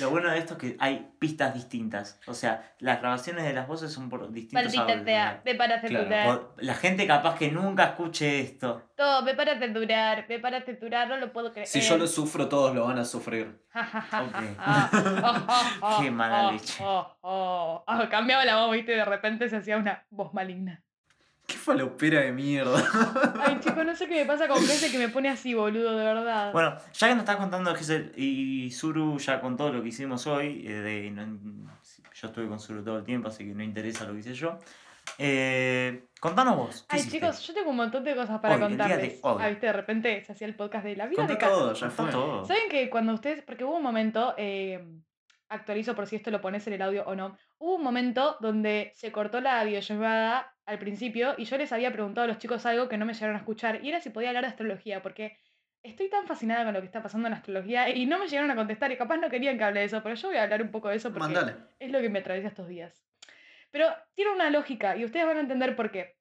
[0.00, 2.20] lo bueno de esto es que hay pistas distintas.
[2.26, 5.40] O sea, las grabaciones de las voces son por distintos Maldita.
[5.44, 8.90] Me para Claro, La gente capaz que nunca escuche esto.
[8.98, 10.26] No, me para censurar.
[10.28, 11.08] Me para censurar.
[11.08, 11.66] No lo puedo creer.
[11.68, 13.62] si yo lo sufro, todos lo van a sufrir.
[16.00, 16.82] Qué mala leche.
[16.84, 17.84] Oh, oh.
[17.86, 20.82] Ah, cambiaba la voz, viste, de repente se hacía una voz maligna.
[21.48, 22.76] Qué falopera de mierda.
[23.42, 26.04] Ay, chico, no sé qué me pasa con gente que me pone así, boludo, de
[26.04, 26.52] verdad.
[26.52, 30.66] Bueno, ya que nos estás contando Gesell y Zuru ya contó lo que hicimos hoy,
[30.66, 31.70] eh, de, no-
[32.14, 34.58] yo estuve con Zuru todo el tiempo, así que no interesa lo que hice yo.
[35.16, 36.82] Eh, contanos vos.
[36.82, 37.18] ¿qué Ay, hiciste?
[37.18, 39.18] chicos, yo tengo un montón de cosas para Hoy, el día de contarles.
[39.22, 39.36] hoy.
[39.40, 41.72] Ah, viste, de repente se hacía el podcast de la vida Contá de cada- todo,
[41.72, 42.10] ya fue.
[42.10, 42.44] todo.
[42.44, 44.84] ¿Saben que cuando ustedes, porque hubo un momento, eh,
[45.48, 48.92] actualizo por si esto lo pones en el audio o no, hubo un momento donde
[48.94, 52.90] se cortó la videollamada al principio y yo les había preguntado a los chicos algo
[52.90, 55.38] que no me llegaron a escuchar y era si podía hablar de astrología, porque
[55.82, 58.54] estoy tan fascinada con lo que está pasando en astrología y no me llegaron a
[58.54, 60.70] contestar y capaz no querían que hable de eso, pero yo voy a hablar un
[60.70, 61.56] poco de eso porque Mandale.
[61.78, 63.02] es lo que me atraviesa estos días.
[63.70, 66.16] Pero tiene una lógica y ustedes van a entender por qué.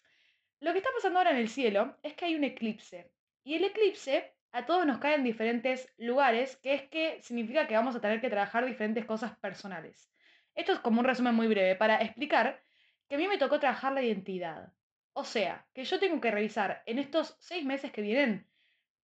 [0.62, 3.12] Lo que está pasando ahora en el cielo es que hay un eclipse.
[3.44, 7.76] Y el eclipse a todos nos cae en diferentes lugares, que es que significa que
[7.76, 10.10] vamos a tener que trabajar diferentes cosas personales.
[10.56, 12.62] Esto es como un resumen muy breve para explicar
[13.08, 14.74] que a mí me tocó trabajar la identidad.
[15.14, 18.48] O sea, que yo tengo que revisar en estos seis meses que vienen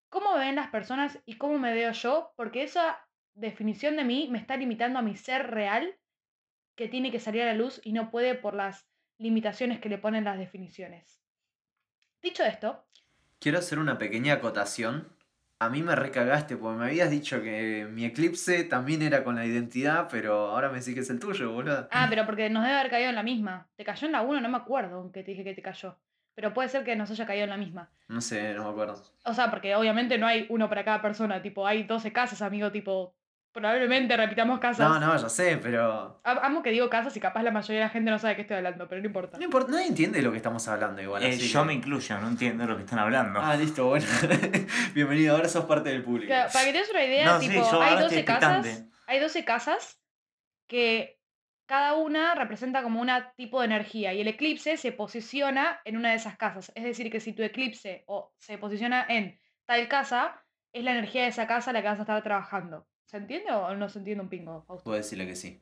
[0.09, 4.27] cómo me ven las personas y cómo me veo yo, porque esa definición de mí
[4.29, 5.95] me está limitando a mi ser real
[6.75, 9.97] que tiene que salir a la luz y no puede por las limitaciones que le
[9.97, 11.21] ponen las definiciones.
[12.21, 12.85] Dicho esto,
[13.41, 15.11] Quiero hacer una pequeña acotación.
[15.61, 19.45] A mí me recagaste porque me habías dicho que mi eclipse también era con la
[19.45, 21.87] identidad, pero ahora me decís que es el tuyo, boludo.
[21.91, 23.69] ah, pero porque nos debe haber caído en la misma.
[23.75, 24.41] ¿Te cayó en la 1?
[24.41, 25.99] No me acuerdo aunque te dije que te cayó.
[26.33, 27.91] Pero puede ser que nos haya caído en la misma.
[28.07, 29.03] No sé, no me acuerdo.
[29.23, 31.43] O sea, porque obviamente no hay uno para cada persona.
[31.43, 32.71] Tipo, hay 12 casas, amigo.
[32.71, 33.13] Tipo,
[33.51, 34.87] probablemente repitamos casas.
[34.87, 36.21] No, no, ya sé, pero.
[36.23, 38.35] Am- Amo que digo casas y capaz la mayoría de la gente no sabe de
[38.37, 39.37] qué estoy hablando, pero no importa.
[39.37, 41.23] No importa, nadie entiende de lo que estamos hablando igual.
[41.23, 43.39] Eh, así yo que- me incluyo, no entiendo lo que están hablando.
[43.41, 44.05] Ah, listo, bueno.
[44.93, 46.27] Bienvenido, ahora sos parte del público.
[46.27, 47.59] Claro, para que te des una idea, No, tipo, hay
[47.93, 48.85] ahora 12 estoy casas.
[49.07, 50.01] Hay 12 casas
[50.67, 51.19] que
[51.67, 56.09] cada una representa como un tipo de energía y el eclipse se posiciona en una
[56.11, 56.71] de esas casas.
[56.75, 61.23] Es decir, que si tu eclipse o se posiciona en tal casa, es la energía
[61.23, 62.87] de esa casa la que vas a estar trabajando.
[63.11, 64.85] ¿Se entiende o no se entiende un pingo, Fausto?
[64.85, 65.59] Puedo decirle que sí.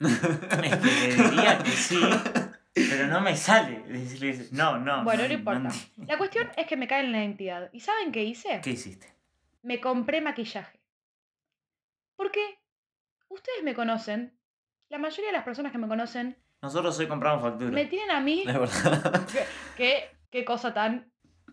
[0.00, 0.18] Es
[0.76, 1.98] que le diría que sí,
[2.74, 5.04] pero no me sale decirle no, no.
[5.04, 5.60] Bueno, no importa.
[5.96, 7.70] no- La cuestión es que me cae en la identidad.
[7.72, 8.60] ¿Y saben qué hice?
[8.62, 9.12] ¿Qué hiciste?
[9.62, 10.78] me compré maquillaje.
[12.16, 12.58] Porque
[13.28, 14.38] ustedes me conocen,
[14.90, 17.70] la mayoría de las personas que me conocen, Nosotros hoy compramos factura.
[17.70, 18.44] me tienen a mí.
[18.46, 19.26] Es verdad.
[19.78, 21.10] ¿Qué, qué cosa tan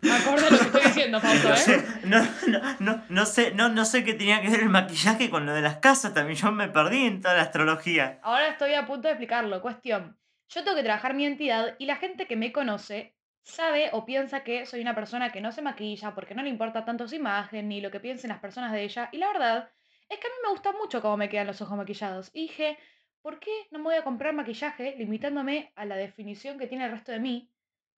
[0.10, 1.86] acorde lo que estoy diciendo, Fausto, ¿eh?
[2.06, 5.46] no, no, no, no sé, no, no sé qué tenía que ver el maquillaje con
[5.46, 6.38] lo de las casas también.
[6.38, 8.20] Yo me perdí en toda la astrología.
[8.24, 9.62] Ahora estoy a punto de explicarlo.
[9.62, 10.18] Cuestión.
[10.50, 14.44] Yo tengo que trabajar mi identidad y la gente que me conoce sabe o piensa
[14.44, 17.70] que soy una persona que no se maquilla porque no le importa tanto su imagen
[17.70, 19.10] ni lo que piensen las personas de ella.
[19.12, 19.70] Y la verdad
[20.10, 22.32] es que a mí me gusta mucho cómo me quedan los ojos maquillados.
[22.34, 22.78] Y dije,
[23.22, 26.92] ¿por qué no me voy a comprar maquillaje limitándome a la definición que tiene el
[26.92, 27.50] resto de mí?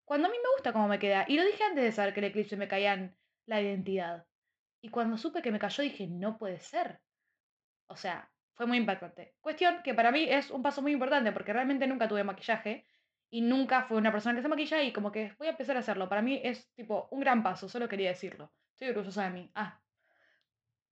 [0.05, 1.25] Cuando a mí me gusta cómo me queda.
[1.27, 4.25] Y lo dije antes de saber que el eclipse me caía en la identidad.
[4.81, 6.99] Y cuando supe que me cayó dije, no puede ser.
[7.87, 9.35] O sea, fue muy impactante.
[9.41, 12.85] Cuestión que para mí es un paso muy importante porque realmente nunca tuve maquillaje
[13.29, 15.79] y nunca fui una persona que se maquilla y como que voy a empezar a
[15.79, 16.09] hacerlo.
[16.09, 18.51] Para mí es tipo un gran paso, solo quería decirlo.
[18.73, 19.51] Estoy orgullosa de mí.
[19.55, 19.79] Ah.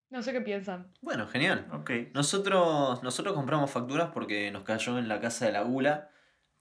[0.10, 0.94] No sé qué piensan.
[1.02, 1.68] Bueno, genial.
[1.72, 1.92] Ok.
[2.14, 6.11] Nosotros, nosotros compramos facturas porque nos cayó en la casa de la gula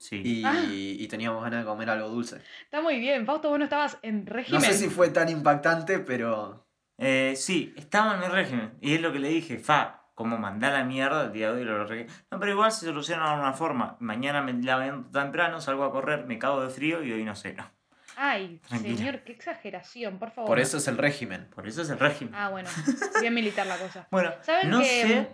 [0.00, 0.22] Sí.
[0.24, 0.64] y, Ah.
[0.66, 2.40] y teníamos ganas de comer algo dulce.
[2.64, 3.26] Está muy bien.
[3.26, 4.58] Fausto, vos no estabas en régimen.
[4.62, 6.66] No sé si fue tan impactante, pero.
[6.96, 8.72] Eh, sí, estaba en mi régimen.
[8.80, 11.64] Y es lo que le dije, fa, como mandar la mierda el día de hoy
[11.64, 11.84] lo.
[12.30, 13.96] No, pero igual se soluciona de una forma.
[14.00, 17.52] Mañana me levanto temprano, salgo a correr, me cago de frío y hoy no sé,
[17.52, 17.70] no.
[18.16, 18.96] Ay, Tranquila.
[18.96, 20.48] señor, qué exageración, por favor.
[20.48, 21.48] Por eso es el régimen.
[21.54, 22.34] Por eso es el régimen.
[22.34, 22.68] Ah, bueno.
[23.20, 24.08] Bien militar la cosa.
[24.10, 25.28] Bueno, ¿Saben no que, sé,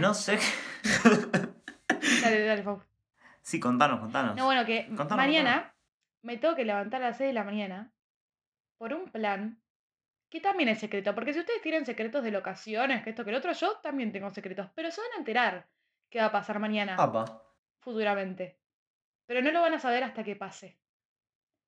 [0.00, 0.38] no sé.
[2.22, 2.86] Dale, dale, Fausto.
[3.42, 4.36] Sí, contanos, contanos.
[4.36, 5.74] No, bueno, que Contanos, mañana
[6.22, 7.92] me tengo que levantar a las 6 de la mañana
[8.78, 9.60] por un plan
[10.30, 11.14] que también es secreto.
[11.14, 14.30] Porque si ustedes tienen secretos de locaciones, que esto, que el otro, yo también tengo
[14.30, 14.70] secretos.
[14.74, 15.68] Pero se van a enterar
[16.08, 17.42] qué va a pasar mañana, Apa.
[17.80, 18.58] futuramente.
[19.26, 20.78] Pero no lo van a saber hasta que pase.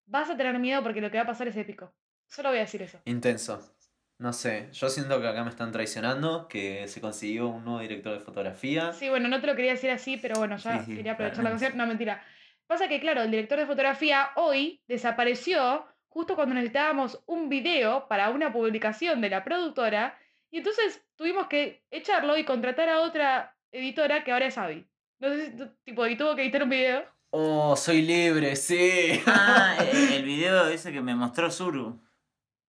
[0.06, 1.94] Vas a tener miedo porque lo que va a pasar es épico.
[2.26, 3.00] Solo voy a decir eso.
[3.04, 3.73] Intenso.
[4.18, 8.12] No sé, yo siento que acá me están traicionando, que se consiguió un nuevo director
[8.12, 8.92] de fotografía.
[8.92, 11.42] Sí, bueno, no te lo quería decir así, pero bueno, ya Sí, sí, quería aprovechar
[11.42, 11.76] la ocasión.
[11.76, 12.22] No, mentira.
[12.66, 18.30] Pasa que, claro, el director de fotografía hoy desapareció justo cuando necesitábamos un video para
[18.30, 20.16] una publicación de la productora.
[20.50, 24.86] Y entonces tuvimos que echarlo y contratar a otra editora que ahora es Abby.
[25.18, 27.04] No sé si, tu- tipo, y tuvo que editar un video.
[27.30, 29.20] Oh, soy libre, sí.
[29.26, 32.00] Ah, el, el video ese que me mostró Zuru.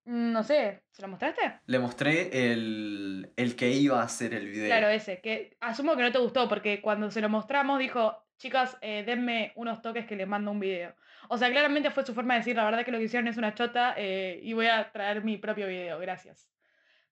[0.06, 1.60] Mm, No sé, ¿se lo mostraste?
[1.66, 4.68] Le mostré el, el que iba a hacer el video.
[4.68, 8.78] Claro, ese, que asumo que no te gustó porque cuando se lo mostramos dijo, chicas,
[8.82, 10.96] eh, denme unos toques que les mando un video.
[11.30, 13.38] O sea, claramente fue su forma de decir, la verdad que lo que hicieron es
[13.38, 16.48] una chota eh, y voy a traer mi propio video, gracias.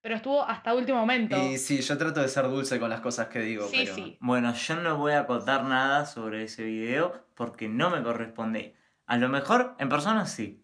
[0.00, 1.36] Pero estuvo hasta último momento.
[1.36, 3.94] Y sí, yo trato de ser dulce con las cosas que digo, Sí, pero.
[3.94, 4.18] sí.
[4.20, 8.76] Bueno, yo no voy a acotar nada sobre ese video porque no me corresponde.
[9.06, 10.63] A lo mejor en persona sí.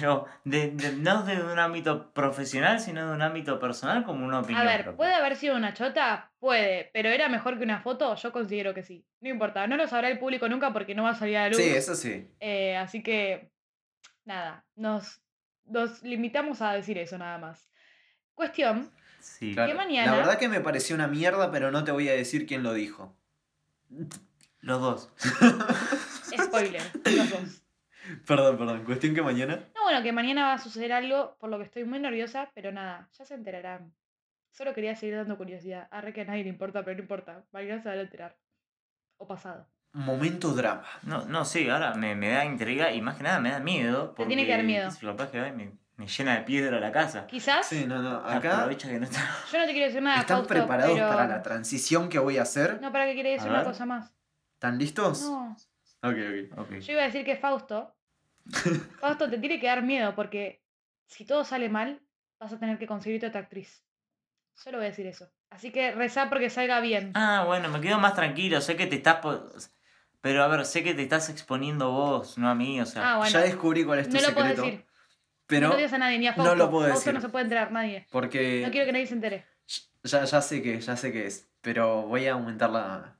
[0.00, 4.40] Pero de- de- no de un ámbito profesional, sino de un ámbito personal como una
[4.40, 4.66] opinión.
[4.66, 4.96] A ver, propia.
[4.96, 6.32] ¿puede haber sido una chota?
[6.38, 8.14] Puede, pero ¿era mejor que una foto?
[8.16, 9.04] Yo considero que sí.
[9.20, 11.48] No importa, no lo sabrá el público nunca porque no va a salir a la
[11.50, 11.58] luz.
[11.58, 12.26] Sí, eso sí.
[12.40, 13.50] Eh, así que,
[14.24, 15.20] nada, nos,
[15.66, 17.68] nos limitamos a decir eso nada más.
[18.34, 19.54] Cuestión, Sí.
[19.54, 19.74] Claro.
[19.74, 22.62] mañana- La verdad que me pareció una mierda, pero no te voy a decir quién
[22.62, 23.16] lo dijo.
[24.60, 25.10] Los dos.
[26.36, 27.62] spoiler, los dos.
[28.26, 28.84] Perdón, perdón.
[28.84, 29.60] Cuestión que mañana.
[29.74, 32.72] No, bueno, que mañana va a suceder algo por lo que estoy muy nerviosa, pero
[32.72, 33.94] nada, ya se enterarán.
[34.50, 35.88] Solo quería seguir dando curiosidad.
[35.90, 37.44] Arre que a nadie le importa, pero no importa.
[37.52, 38.36] Mañana se van a enterar.
[39.18, 39.68] O pasado.
[39.92, 40.84] Momento drama.
[41.02, 44.10] No, no, sí, ahora me, me da intriga y más que nada me da miedo.
[44.16, 44.90] Te tiene que dar porque, miedo.
[45.00, 47.26] yo, capaz que hoy me, me llena de piedra la casa.
[47.26, 48.16] Quizás, Sí, no, no.
[48.18, 49.20] Acá Aprovecha que no está.
[49.52, 51.08] yo no te quiero decir nada, están Fausto, preparados pero...
[51.08, 52.80] para la transición que voy a hacer.
[52.82, 53.68] No, para que quería decir A una ver.
[53.68, 54.12] cosa más.
[54.54, 55.22] ¿Están listos?
[55.22, 55.56] No,
[56.02, 56.14] Ok,
[56.52, 56.58] ok.
[56.58, 56.70] Ok.
[56.80, 57.95] yo iba a decir que Fausto
[59.00, 60.62] Fausto, te tiene que dar miedo porque
[61.06, 62.00] si todo sale mal,
[62.38, 63.84] vas a tener que conseguirte otra actriz.
[64.54, 65.30] Solo voy a decir eso.
[65.50, 67.12] Así que rezá porque salga bien.
[67.14, 68.60] Ah, bueno, me quedo más tranquilo.
[68.60, 69.16] Sé que te estás.
[69.16, 69.48] po-
[70.20, 73.12] Pero a ver, sé que te estás exponiendo vos, no a mí, o sea.
[73.12, 73.30] Ah, bueno.
[73.32, 74.62] Ya descubrí cuál es tu no lo puedo secreto.
[74.62, 74.86] decir.
[75.46, 76.54] Pero no lo digas a nadie, ni a no Fausto.
[76.56, 77.14] lo puedo Fausto decir.
[77.14, 78.06] no se puede enterar, nadie.
[78.10, 79.44] porque No quiero que nadie se entere.
[80.02, 83.16] ya, ya sé que ya sé que es, pero voy a aumentar la,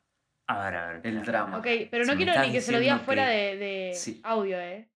[0.48, 1.00] A ver, a ver.
[1.06, 1.58] el drama.
[1.58, 4.20] Ok, pero no quiero ni que se lo digas diciendo fuera que- de, de Sí.
[4.24, 4.88] audio, ¿eh?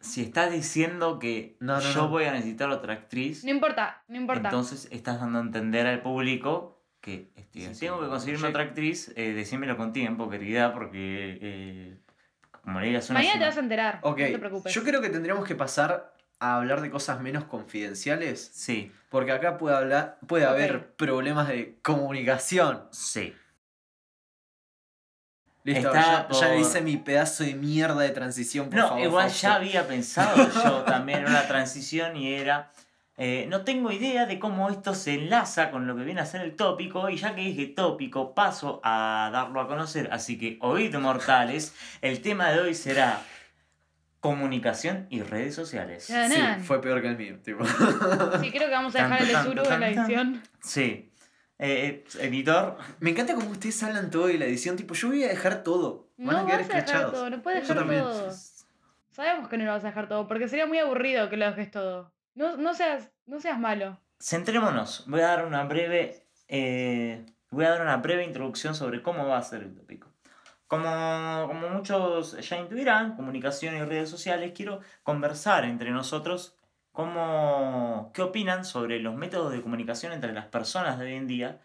[0.00, 2.08] Si estás diciendo que No, no, yo no.
[2.08, 4.48] voy a necesitar otra actriz, No importa, no importa.
[4.48, 8.50] entonces estás dando a entender al público que Sí, si tengo que- que conseguirme sí.
[8.50, 11.98] otra actriz, eh, decímelo con tiempo, querida, porque eh,
[12.62, 13.98] como le digas una Mañana te vas a enterar.
[14.02, 14.74] Ok, No te preocupes.
[14.74, 19.58] yo creo que tendríamos que pasar a hablar de cosas menos confidenciales, Sí, porque acá
[19.58, 22.84] puede, hablar, puede haber problemas de comunicación.
[22.92, 23.34] sí.
[25.64, 29.02] Listo, Está ya, ya por- hice mi pedazo de mierda de transición, por No, favor.
[29.04, 29.42] igual Fausto.
[29.48, 32.70] ya había pensado yo también en una transición y era.
[33.20, 36.40] eh, no tengo idea de cómo esto se enlaza con lo que viene a ser
[36.42, 40.08] el tópico, y ya que dije tópico, paso a darlo a conocer.
[40.12, 43.20] Así que, oíd mortales, el tema de hoy será
[44.20, 46.04] comunicación y redes sociales.
[46.04, 46.14] Sí,
[46.64, 47.64] fue peor que el mío, tipo.
[47.66, 50.42] Sí, creo que vamos a dejar el de tan, en la edición.
[50.62, 51.07] Sí.
[51.58, 55.28] Eh, editor, Me encanta cómo ustedes hablan todo de la edición, tipo, yo voy a
[55.28, 56.08] dejar todo.
[56.16, 58.02] Van No a quedar vas a dejar todo, no puedes dejar también.
[58.02, 58.30] todo.
[59.10, 61.70] Sabemos que no lo vas a dejar todo, porque sería muy aburrido que lo dejes
[61.70, 62.12] todo.
[62.34, 63.98] No, no, seas, no seas malo.
[64.20, 65.04] Centrémonos.
[65.08, 66.24] Voy a dar una breve.
[66.46, 70.08] eh, voy a dar una breve introducción sobre cómo va a ser el tópico.
[70.68, 70.84] Como,
[71.48, 76.57] como muchos ya intuirán, comunicación y redes sociales, quiero conversar entre nosotros
[76.98, 81.60] cómo, qué opinan sobre los métodos de comunicación entre las personas de hoy en día,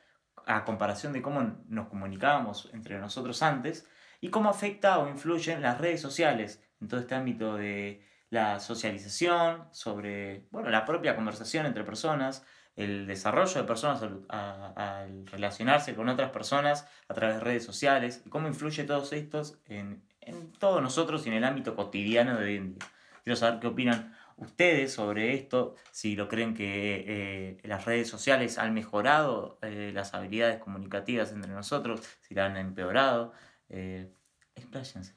[0.46, 3.90] a comparación de cómo nos comunicábamos entre nosotros antes,
[4.22, 9.70] y cómo afecta o influyen las redes sociales en todo este ámbito de la socialización,
[9.72, 15.96] sobre bueno, la propia conversación entre personas, el desarrollo de personas al, a- al relacionarse
[15.96, 20.52] con otras personas a través de redes sociales y cómo influye todos estos en, en
[20.54, 22.88] todos nosotros y en el ámbito cotidiano de hoy en día.
[23.24, 28.58] Quiero saber qué opinan ustedes sobre esto, si lo creen que eh, las redes sociales
[28.58, 33.34] han mejorado eh, las habilidades comunicativas entre nosotros, si la han empeorado.
[33.70, 34.14] Eh,
[34.56, 35.16] expláyense.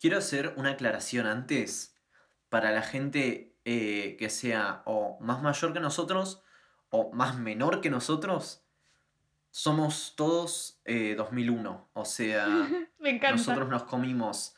[0.00, 1.96] Quiero hacer una aclaración antes
[2.48, 6.42] para la gente eh, que sea o más mayor que nosotros
[6.90, 8.64] o más menor que nosotros.
[9.50, 12.46] Somos todos eh, 2001, o sea,
[12.98, 13.36] Me encanta.
[13.36, 14.54] nosotros nos comimos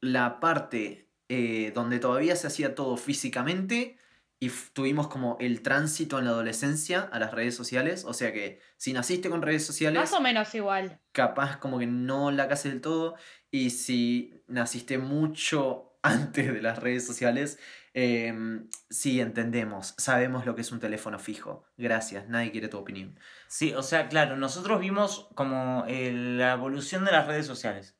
[0.00, 3.96] la parte eh, donde todavía se hacía todo físicamente
[4.40, 8.60] y tuvimos como el tránsito en la adolescencia a las redes sociales, o sea que
[8.76, 10.98] si naciste con redes sociales Más o menos igual.
[11.12, 13.14] capaz como que no la casi del todo.
[13.52, 17.58] Y si naciste mucho antes de las redes sociales,
[17.92, 21.64] em, sí entendemos, sabemos lo que es un teléfono fijo.
[21.76, 23.18] Gracias, nadie quiere tu opinión.
[23.48, 27.96] Sí, o sea, claro, nosotros vimos como el- la evolución de las redes sociales.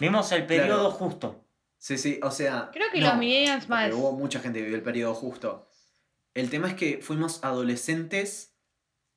[0.00, 0.90] Vimos el periodo Claro.
[0.90, 1.43] justo.
[1.84, 2.70] Sí, sí, o sea...
[2.72, 3.92] Creo que no, los millennials más.
[3.92, 5.68] Hubo mucha gente que vivió el periodo justo.
[6.32, 8.56] El tema es que fuimos adolescentes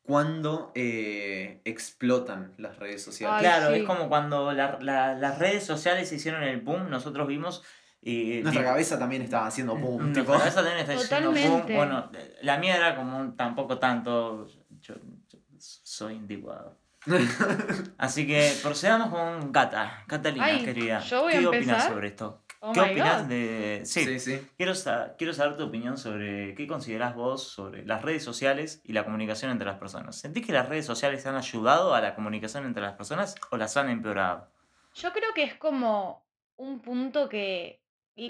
[0.01, 3.37] cuando eh, explotan las redes sociales.
[3.37, 3.79] Ay, claro, sí.
[3.79, 7.63] es como cuando la- la- las redes sociales hicieron el boom, nosotros vimos...
[8.01, 10.01] Y, Nuestra tipo, cabeza también estaba haciendo boom.
[10.11, 10.37] Nuestra tipo.
[10.37, 11.65] cabeza también está diciendo boom.
[11.73, 14.45] Bueno, la mía era como un tampoco tanto.
[14.81, 14.95] Yo,
[15.29, 16.77] yo soy indiguado.
[17.97, 20.03] Así que procedamos con Cata.
[20.07, 20.99] Catalina, Ay, querida.
[20.99, 21.91] yo voy a ¿Qué opinas empezar.
[21.93, 22.43] sobre esto?
[22.59, 23.81] Oh ¿Qué opinas de.?
[23.85, 24.47] Sí, sí, sí.
[24.57, 28.93] Quiero, sa- quiero saber tu opinión sobre qué considerás vos sobre las redes sociales y
[28.93, 30.15] la comunicación entre las personas.
[30.15, 33.77] ¿Sentís que las redes sociales han ayudado a la comunicación entre las personas o las
[33.77, 34.49] han empeorado?
[34.95, 37.81] Yo creo que es como un punto que.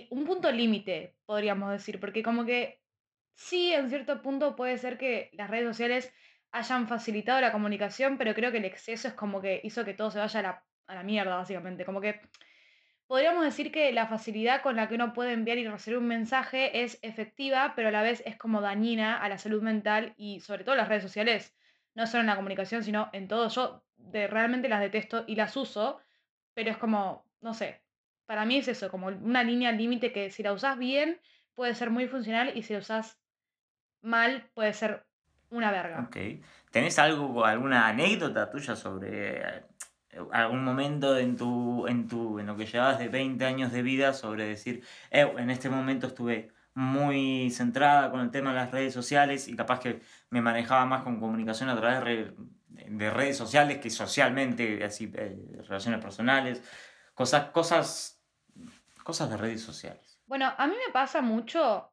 [0.09, 2.81] Un punto límite, podríamos decir, porque como que
[3.35, 6.13] sí, en cierto punto puede ser que las redes sociales
[6.51, 10.11] hayan facilitado la comunicación, pero creo que el exceso es como que hizo que todo
[10.11, 11.85] se vaya a la, a la mierda, básicamente.
[11.85, 12.19] Como que
[13.07, 16.83] podríamos decir que la facilidad con la que uno puede enviar y recibir un mensaje
[16.83, 20.63] es efectiva, pero a la vez es como dañina a la salud mental y sobre
[20.63, 21.55] todo las redes sociales,
[21.95, 23.47] no solo en la comunicación, sino en todo.
[23.49, 25.99] Yo realmente las detesto y las uso,
[26.53, 27.81] pero es como, no sé,
[28.25, 31.19] para mí es eso, como una línea límite que si la usás bien
[31.55, 33.17] puede ser muy funcional y si la usás
[34.01, 35.05] mal puede ser
[35.49, 36.01] una verga.
[36.01, 36.17] Ok.
[36.71, 39.63] ¿Tenés algo, alguna anécdota tuya sobre eh,
[40.31, 44.13] algún momento en tu, en tu, en lo que llevabas de 20 años de vida
[44.13, 48.93] sobre decir, "Eh, en este momento estuve muy centrada con el tema de las redes
[48.93, 52.33] sociales y capaz que me manejaba más con comunicación a través de, re-
[52.69, 56.61] de redes sociales que socialmente, así, eh, relaciones personales,
[57.15, 58.23] cosas, cosas,
[59.03, 60.19] cosas de redes sociales.
[60.27, 61.91] Bueno, a mí me pasa mucho.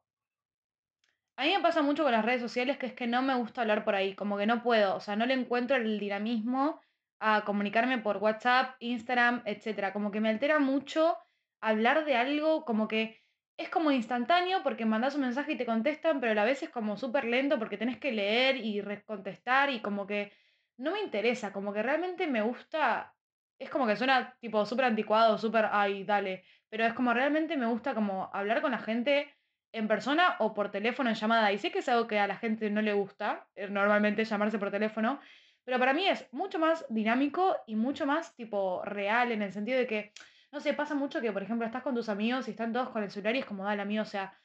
[1.37, 3.61] A mí me pasa mucho con las redes sociales que es que no me gusta
[3.61, 6.79] hablar por ahí, como que no puedo, o sea, no le encuentro el dinamismo
[7.27, 9.91] a comunicarme por WhatsApp, Instagram, etcétera.
[9.93, 11.17] Como que me altera mucho
[11.59, 13.23] hablar de algo, como que
[13.57, 16.69] es como instantáneo porque mandas un mensaje y te contestan, pero a la vez es
[16.69, 20.33] como súper lento porque tenés que leer y contestar y como que
[20.77, 23.15] no me interesa, como que realmente me gusta,
[23.57, 27.65] es como que suena tipo súper anticuado, súper, ay, dale, pero es como realmente me
[27.65, 29.33] gusta como hablar con la gente
[29.71, 31.51] en persona o por teléfono en llamada.
[31.51, 34.59] Y sé que es algo que a la gente no le gusta, eh, normalmente llamarse
[34.59, 35.19] por teléfono,
[35.65, 39.79] pero para mí es mucho más dinámico y mucho más tipo real en el sentido
[39.79, 40.13] de que,
[40.51, 43.03] no sé, pasa mucho que, por ejemplo, estás con tus amigos y están todos con
[43.03, 44.39] el celular y es como, dale, amigo, o sea,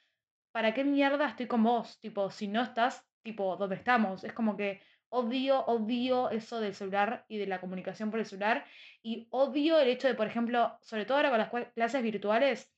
[0.50, 2.00] ¿para qué mierda estoy con vos?
[2.00, 4.24] Tipo, si no estás, tipo, donde estamos.
[4.24, 4.80] Es como que
[5.11, 8.64] odio, odio eso del celular y de la comunicación por el celular.
[9.02, 12.72] Y odio el hecho de, por ejemplo, sobre todo ahora con las clases virtuales,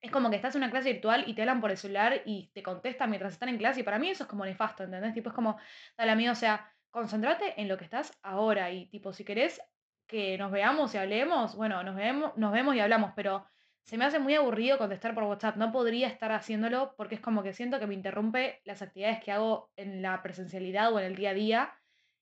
[0.00, 2.50] es como que estás en una clase virtual y te hablan por el celular y
[2.54, 3.80] te contestan mientras están en clase.
[3.80, 5.14] Y para mí eso es como nefasto, ¿entendés?
[5.14, 5.58] Tipo, es como,
[5.96, 8.70] dale amigo, o sea, concéntrate en lo que estás ahora.
[8.70, 9.60] Y tipo, si querés
[10.06, 13.44] que nos veamos y hablemos, bueno, nos vemos, nos vemos y hablamos, pero
[13.82, 15.56] se me hace muy aburrido contestar por WhatsApp.
[15.56, 19.30] No podría estar haciéndolo porque es como que siento que me interrumpe las actividades que
[19.30, 21.74] hago en la presencialidad o en el día a día.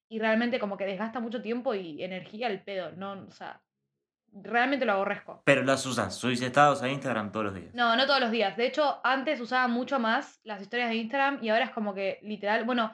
[0.08, 2.90] Y realmente como que desgasta mucho tiempo y energía el pedo.
[2.96, 3.62] No, o sea,
[4.32, 5.40] realmente lo aborrezco.
[5.44, 7.72] Pero las usas, subís estados a Instagram todos los días.
[7.74, 8.56] No, no todos los días.
[8.56, 12.18] De hecho, antes usaba mucho más las historias de Instagram y ahora es como que
[12.22, 12.92] literal, bueno,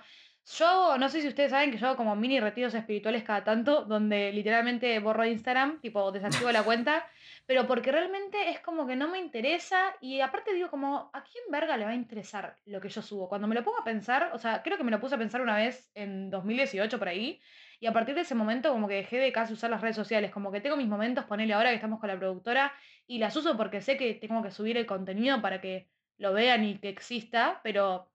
[0.58, 3.84] yo no sé si ustedes saben que yo hago como mini retiros espirituales cada tanto,
[3.84, 7.06] donde literalmente borro Instagram, tipo desactivo la cuenta,
[7.46, 11.44] pero porque realmente es como que no me interesa y aparte digo como, ¿a quién
[11.50, 13.28] verga le va a interesar lo que yo subo?
[13.28, 15.40] Cuando me lo pongo a pensar, o sea, creo que me lo puse a pensar
[15.40, 17.40] una vez en 2018 por ahí,
[17.78, 20.30] y a partir de ese momento como que dejé de casi usar las redes sociales,
[20.30, 22.72] como que tengo mis momentos, ponele ahora que estamos con la productora,
[23.06, 26.64] y las uso porque sé que tengo que subir el contenido para que lo vean
[26.64, 28.10] y que exista, pero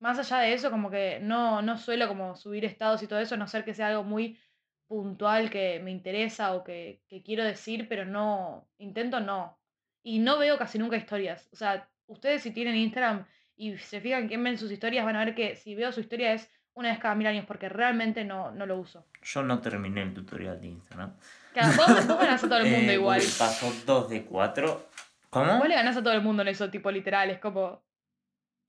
[0.00, 3.34] más allá de eso, como que no, no suelo como subir estados y todo eso,
[3.34, 4.38] a no ser que sea algo muy
[4.86, 9.58] puntual que me interesa o que, que quiero decir, pero no, intento no.
[10.02, 11.48] Y no veo casi nunca historias.
[11.52, 15.24] O sea, ustedes si tienen Instagram y se fijan quién ven sus historias, van a
[15.24, 18.52] ver que si veo su historia es una vez cada mil años porque realmente no,
[18.52, 19.06] no lo uso.
[19.22, 21.16] Yo no terminé el tutorial de Instagram.
[21.52, 23.22] Claro, vos, vos ganás a todo el mundo Eh, igual.
[23.38, 24.88] Pasó 2 de 4.
[25.30, 25.58] ¿Cómo?
[25.58, 27.30] Vos le ganás a todo el mundo en eso, tipo literal.
[27.30, 27.82] Es como.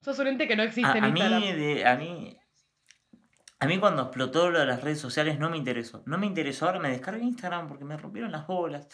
[0.08, 2.40] Sos un ente que no existe A, en a mí, de- a mí,
[3.60, 6.02] a mí cuando explotó lo de las redes sociales no me interesó.
[6.06, 8.88] No me interesó, ahora me descargué Instagram porque me rompieron las bolas.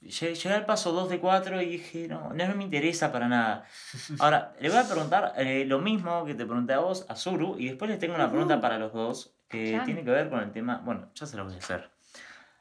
[0.00, 3.28] Llegué, llegué al paso 2 de 4 y dije, no, no, no me interesa para
[3.28, 3.66] nada.
[4.20, 7.56] Ahora, le voy a preguntar eh, lo mismo que te pregunté a vos, a Zuru,
[7.58, 10.50] y después les tengo una pregunta para los dos que tiene que ver con el
[10.50, 10.80] tema.
[10.82, 11.90] Bueno, ya se lo voy a hacer.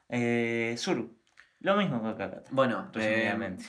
[0.10, 1.18] Eh, Zuru,
[1.62, 3.64] lo mismo que acá, Cata, Bueno, eh, resumidamente.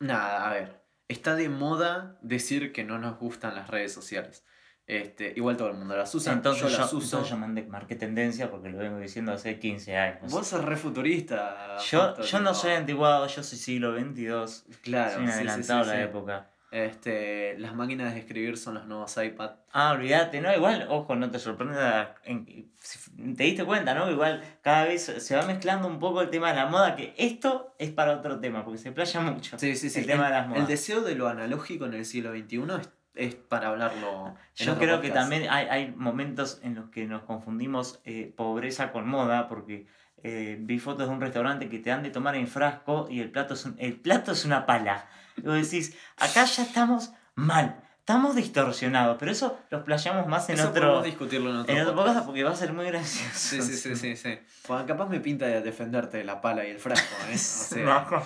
[0.00, 0.83] nada, a ver.
[1.14, 4.44] Está de moda decir que no nos gustan las redes sociales.
[4.86, 6.32] Este, igual todo el mundo las usa.
[6.34, 7.04] entonces, yo yo, las uso.
[7.18, 10.30] entonces yo mandé- marqué tendencia porque lo vengo diciendo hace 15 años.
[10.30, 11.76] Vos sos re futurista.
[11.90, 14.74] Yo, yo no soy antiguado, yo soy siglo XXII.
[14.82, 16.50] Claro, soy un sí, adelantado a sí, la época.
[16.74, 19.52] Este, las máquinas de escribir son los nuevos iPad.
[19.72, 22.16] Ah, olvídate, no, igual, ojo, no te sorprenda.
[22.24, 24.10] te diste cuenta, ¿no?
[24.10, 27.74] Igual cada vez se va mezclando un poco el tema de la moda, que esto
[27.78, 29.56] es para otro tema, porque se playa mucho.
[29.56, 30.00] Sí, sí, sí.
[30.00, 30.66] El tema de las el modas.
[30.68, 34.34] deseo de lo analógico en el siglo XXI es, es para hablarlo.
[34.58, 38.90] en Yo creo que también hay, hay momentos en los que nos confundimos eh, pobreza
[38.90, 39.86] con moda, porque
[40.24, 43.30] eh, vi fotos de un restaurante que te dan de tomar en frasco y el
[43.30, 45.06] plato es, un- el plato es una pala.
[45.36, 50.56] Y vos decís, acá ya estamos mal, estamos distorsionados, pero eso lo playamos más en
[50.56, 52.24] Eso otro, podemos discutirlo en otro, en otro podcast.
[52.26, 53.30] porque va a ser muy gracioso.
[53.34, 54.38] Sí, sí, sí, sí, sí.
[54.68, 57.34] Bueno, capaz me pinta de defenderte de la pala y el frasco, ¿eh?
[57.34, 58.22] O sea, No.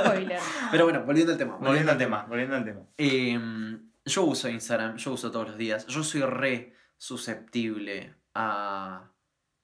[0.00, 0.38] Spoiler.
[0.70, 1.56] Pero bueno, volviendo al tema.
[1.56, 2.80] Volviendo al tema, volviendo al tema.
[2.96, 5.86] Em, yo uso Instagram, yo uso todos los días.
[5.86, 9.10] Yo soy re susceptible a,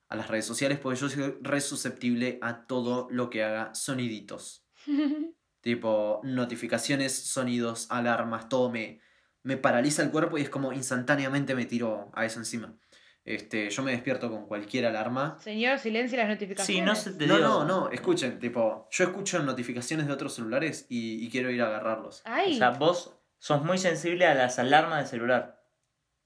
[0.08, 4.66] a las redes sociales porque yo soy re susceptible a todo lo que haga soniditos.
[5.66, 9.00] Tipo, notificaciones, sonidos, alarmas, todo me,
[9.42, 12.78] me paraliza el cuerpo y es como instantáneamente me tiro a eso encima.
[13.24, 15.36] Este, yo me despierto con cualquier alarma.
[15.40, 16.66] Señor, silencia las notificaciones.
[16.66, 20.86] Sí, no se te No, no, no, escuchen, tipo, yo escucho notificaciones de otros celulares
[20.88, 22.20] y, y quiero ir a agarrarlos.
[22.20, 25.64] O Ay, sea, vos sos muy sensible a las alarmas de celular.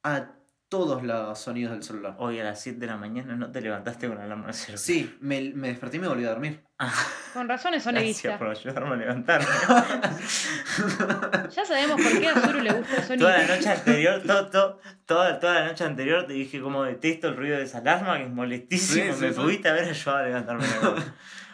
[0.03, 0.33] A
[0.69, 2.15] todos los sonidos del celular.
[2.19, 4.79] Hoy a las 7 de la mañana no te levantaste con alarma de celular.
[4.79, 6.63] Sí, me, me desperté y me volví a dormir.
[7.35, 9.47] Con razón es Gracias por ayudarme a levantarme.
[11.51, 13.29] Ya sabemos por qué a Zuru le gusta el sonido.
[13.29, 17.29] toda la noche anterior, to- to- toda, toda la noche anterior te dije como detesto
[17.29, 19.13] el ruido de esa alarma, que es molestísimo.
[19.13, 19.41] Sí, sí, Me sí.
[19.41, 20.65] pudiste haber ayudado a levantarme.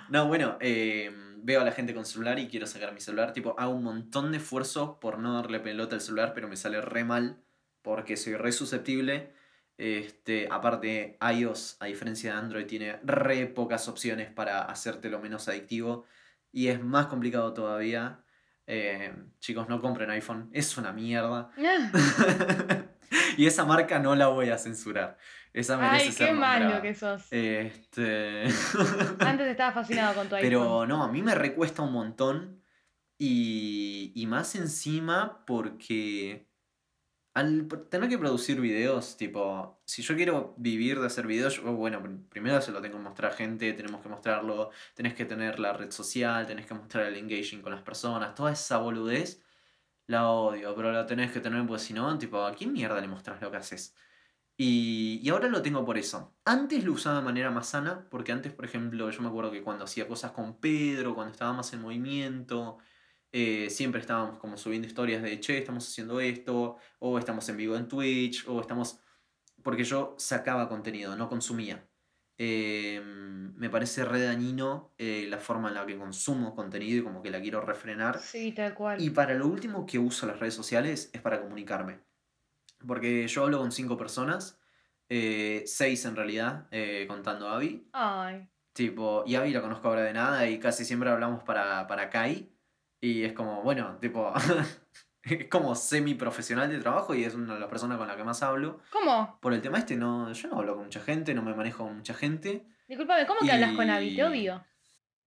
[0.08, 3.32] No, bueno, eh, veo a la gente con celular y quiero sacar mi celular.
[3.32, 6.80] Tipo, hago un montón de esfuerzo por no darle pelota al celular, pero me sale
[6.80, 7.42] re mal
[7.82, 9.32] porque soy re susceptible.
[9.78, 15.48] Este, aparte, iOS, a diferencia de Android, tiene re pocas opciones para hacerte lo menos
[15.48, 16.06] adictivo.
[16.50, 18.20] Y es más complicado todavía.
[18.66, 20.48] Eh, chicos, no compren iPhone.
[20.52, 21.50] Es una mierda.
[21.58, 21.92] Ah,
[23.36, 25.18] y esa marca no la voy a censurar.
[25.52, 27.26] Esa merece Ay, ser qué malo que sos.
[27.30, 28.44] Este.
[29.20, 30.48] Antes estaba fascinado con tu iPhone.
[30.48, 32.62] Pero no, a mí me recuesta un montón.
[33.18, 36.46] Y, y más encima porque
[37.36, 42.00] al tener que producir videos, tipo, si yo quiero vivir de hacer videos, yo, bueno,
[42.02, 45.60] pr- primero se lo tengo que mostrar a gente, tenemos que mostrarlo, tenés que tener
[45.60, 49.42] la red social, tenés que mostrar el engaging con las personas, toda esa boludez,
[50.06, 53.08] la odio, pero la tenés que tener, pues si no, tipo, ¿a quién mierda le
[53.08, 53.96] mostrás lo que haces?
[54.58, 56.38] Y, y ahora lo tengo por eso.
[56.44, 59.62] Antes lo usaba de manera más sana, porque antes, por ejemplo, yo me acuerdo que
[59.62, 62.78] cuando hacía cosas con Pedro, cuando estaba más en movimiento,
[63.32, 67.76] eh, siempre estábamos como subiendo historias de, che, estamos haciendo esto, o estamos en vivo
[67.76, 69.00] en Twitch, o estamos...
[69.62, 71.88] Porque yo sacaba contenido, no consumía.
[72.38, 73.00] Eh,
[73.56, 77.30] me parece re dañino eh, la forma en la que consumo contenido y como que
[77.30, 78.18] la quiero refrenar.
[78.18, 79.00] Sí, tal cual.
[79.00, 82.00] Y para lo último que uso las redes sociales es para comunicarme.
[82.86, 84.60] Porque yo hablo con cinco personas,
[85.08, 87.88] eh, seis en realidad, eh, contando a Abby.
[87.92, 88.48] Ay.
[88.74, 92.52] Tipo, y Abby la conozco ahora de nada y casi siempre hablamos para, para Kai.
[93.00, 94.32] Y es como, bueno, tipo,
[95.22, 98.42] es como semi-profesional de trabajo y es una de las personas con la que más
[98.42, 98.80] hablo.
[98.90, 99.38] ¿Cómo?
[99.40, 101.96] Por el tema este, no, yo no hablo con mucha gente, no me manejo con
[101.96, 102.66] mucha gente.
[102.88, 104.08] Disculpame, ¿cómo que hablas con Abby?
[104.16, 104.64] Te Y- odio.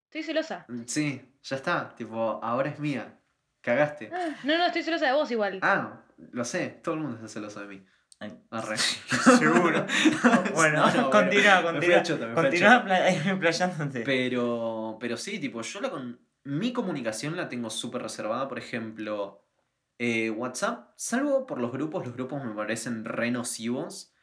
[0.06, 0.66] Estoy celosa.
[0.68, 3.16] Mm, Sí, ya está, tipo, ahora es mía.
[3.62, 4.10] Cagaste.
[4.14, 5.60] Ah, No, no, estoy celosa de vos igual.
[5.62, 6.02] Ah,
[6.32, 7.86] lo sé, todo el mundo está celoso de mí.
[8.22, 8.78] Ay, Arre.
[9.38, 9.86] Seguro.
[10.56, 11.72] Bueno, No, no, continúa, me fui continúa.
[11.72, 12.84] me fui al Continúa choto.
[12.86, 14.02] pla- explayándote.
[14.02, 16.20] Pero, pero sí, tipo, yo la con...
[16.44, 18.48] mi comunicación la tengo súper reservada.
[18.48, 19.46] Por ejemplo,
[19.98, 24.14] eh, WhatsApp, salvo por los grupos, los grupos me parecen re nocivos.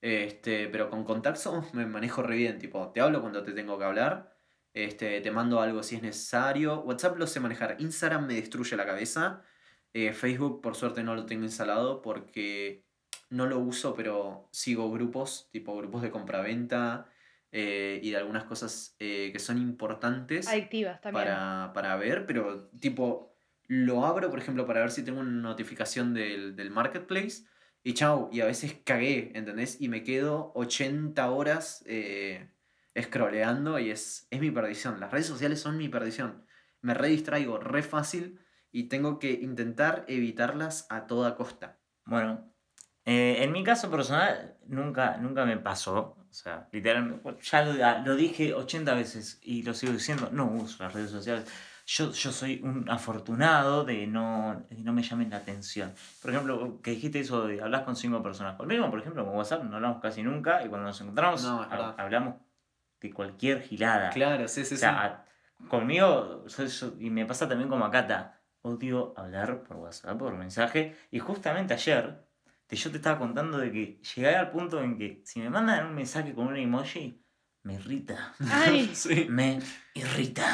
[0.00, 2.58] Este, pero con contactos me manejo re bien.
[2.58, 4.34] Tipo, te hablo cuando te tengo que hablar.
[4.74, 6.80] Este, te mando algo si es necesario.
[6.82, 7.76] WhatsApp lo sé manejar.
[7.80, 9.42] Instagram me destruye la cabeza.
[9.92, 12.84] Eh, Facebook, por suerte, no lo tengo instalado porque
[13.30, 17.08] no lo uso, pero sigo grupos, tipo grupos de compraventa
[17.56, 21.24] eh, y de algunas cosas eh, que son importantes Adictivas también.
[21.24, 23.32] para, para ver, pero tipo,
[23.68, 27.44] lo abro, por ejemplo, para ver si tengo una notificación del, del marketplace
[27.84, 29.80] y chau, y a veces cagué, ¿entendés?
[29.80, 32.48] Y me quedo 80 horas eh,
[33.00, 34.98] scrolleando y es, es mi perdición.
[34.98, 36.44] Las redes sociales son mi perdición.
[36.80, 38.40] Me re distraigo re fácil
[38.72, 41.78] y tengo que intentar evitarlas a toda costa.
[42.04, 42.52] Bueno,
[43.04, 46.23] eh, en mi caso personal nunca, nunca me pasó.
[46.34, 50.82] O sea, literalmente, ya lo, lo dije 80 veces y lo sigo diciendo, no uso
[50.82, 51.46] las redes sociales.
[51.86, 55.94] Yo, yo soy un afortunado de no, de no me llamen la atención.
[56.20, 58.56] Por ejemplo, que dijiste eso de hablar con cinco personas.
[58.56, 61.62] Conmigo, por ejemplo, con WhatsApp no hablamos casi nunca y cuando nos encontramos No,
[61.98, 62.34] hablamos
[63.00, 64.10] de cualquier gilada.
[64.10, 64.80] Claro, sí, sí, O sí.
[64.80, 65.24] sea, a-
[65.68, 70.34] conmigo, yo- yo- y me pasa también como a Cata, odio hablar por WhatsApp, por
[70.34, 70.96] mensaje.
[71.12, 72.24] Y justamente ayer,
[72.66, 75.86] te- yo te estaba contando de que llegué al punto en que si me mandan
[75.86, 77.20] un mensaje con un emoji,
[77.62, 78.34] me irrita.
[78.50, 79.26] Ay, Sí.
[79.30, 79.60] Me
[79.94, 80.46] irrita.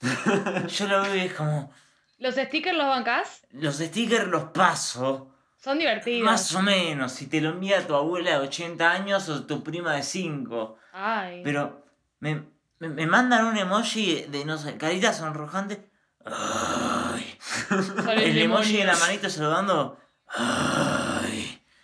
[0.68, 1.72] Yo lo veo y es como,
[2.18, 3.46] ¿los stickers los bancás?
[3.50, 5.28] los stickers los paso.
[5.56, 6.24] Son divertidos.
[6.24, 9.94] Más o menos, si te lo envía tu abuela de 80 años o tu prima
[9.94, 10.76] de 5.
[10.92, 11.40] Ay.
[11.44, 11.84] Pero
[12.18, 12.42] me,
[12.80, 15.88] me, me mandan un emoji de, no sé, carita sonrojante.
[16.24, 17.38] Ay.
[18.16, 19.98] El emoji de la manito saludando.
[20.26, 21.11] Ay.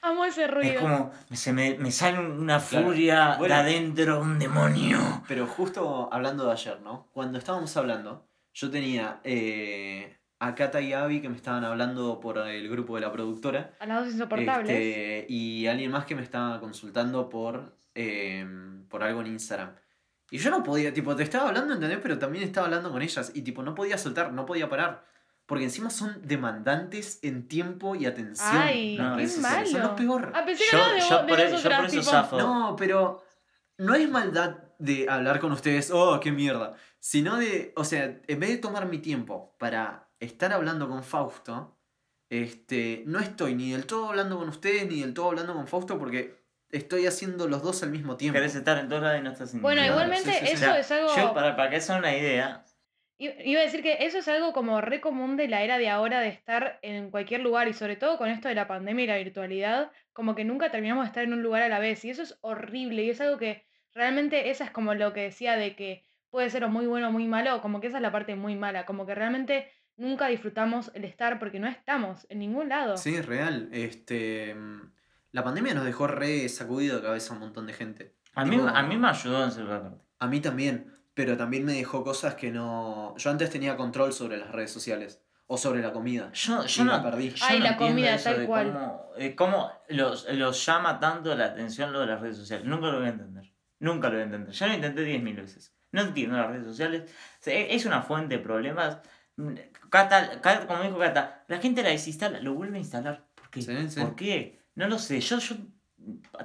[0.08, 0.72] Amo ese ruido.
[0.72, 2.86] Es como, se me, me sale una Claro.
[2.86, 3.54] furia Bueno.
[3.54, 4.98] de adentro, un demonio.
[5.28, 7.08] Pero justo hablando de ayer, ¿no?
[7.12, 12.38] Cuando estábamos hablando, yo tenía eh, a Kata y Abby que me estaban hablando por
[12.38, 13.74] el grupo de la productora.
[13.80, 14.70] A las dos insoportables.
[14.70, 18.46] este, y alguien más que me estaba consultando por, eh,
[18.88, 19.74] por algo en Instagram.
[20.30, 21.98] Y yo no podía, tipo, te estaba hablando, ¿entendés?
[22.02, 23.32] Pero también estaba hablando con ellas.
[23.34, 25.04] Y tipo, no podía soltar, no podía parar.
[25.48, 28.50] Porque encima son demandantes en tiempo y atención.
[28.52, 29.66] Ay, No, qué malo.
[29.66, 30.32] son los peor.
[30.34, 32.36] Ah, pensé que Yo- de, yo de por yo por eso zafo.
[32.38, 33.24] No, pero
[33.78, 36.74] no es maldad de hablar con ustedes, oh, qué mierda.
[37.00, 41.78] Sino de, o sea, en vez de tomar mi tiempo para estar hablando con Fausto,
[42.28, 45.98] este, no estoy ni del todo hablando con ustedes ni del todo hablando con Fausto
[45.98, 48.34] porque estoy haciendo los dos al mismo tiempo.
[48.36, 50.52] Querés estar en todos lados y no estás en Bueno, igualmente sí, sí, sí.
[50.52, 51.16] eso O sea, es algo...
[51.16, 52.64] Yo, para, para que sea una idea,
[53.18, 56.20] Iba a decir que eso es algo como re común de la era de ahora
[56.20, 59.16] de estar en cualquier lugar y sobre todo con esto de la pandemia y la
[59.16, 62.22] virtualidad, como que nunca terminamos de estar en un lugar a la vez y eso
[62.22, 66.04] es horrible y es algo que realmente esa es como lo que decía de que
[66.30, 68.54] puede ser o muy bueno o muy malo, como que esa es la parte muy
[68.54, 72.96] mala, como que realmente nunca disfrutamos el estar porque no estamos en ningún lado.
[72.98, 73.68] Sí, es real.
[73.72, 74.92] Este, mm,
[75.32, 78.14] la pandemia nos dejó re sacudido de cabeza a un montón de gente.
[78.34, 80.04] A mí, Tipo, a mí me ayudó en cierta parte.
[80.20, 83.12] a mí también, pero también me dejó cosas que no...
[83.16, 86.30] Yo antes tenía control sobre las redes sociales o sobre la comida.
[86.32, 87.30] Yo, yo y no, la perdí.
[87.30, 88.72] yo Ay, no la comida, eso tal de cual.
[88.72, 92.64] Cómo, eh, cómo los, los llama tanto la atención lo de las redes sociales.
[92.64, 93.52] Nunca lo voy a entender.
[93.80, 94.54] Nunca lo voy a entender.
[94.54, 95.74] Ya lo intenté 10.000 veces.
[95.90, 97.10] No entiendo las redes sociales.
[97.10, 98.98] O sea, es una fuente de problemas.
[99.34, 99.54] Mm,
[99.90, 103.26] Cata, Cata, como dijo Cata, la gente la desinstala, lo vuelve a instalar.
[103.34, 103.62] ¿Por qué?
[103.62, 104.00] Sí, sí.
[104.00, 104.60] ¿Por qué?
[104.76, 105.20] No lo sé.
[105.20, 105.56] Yo, yo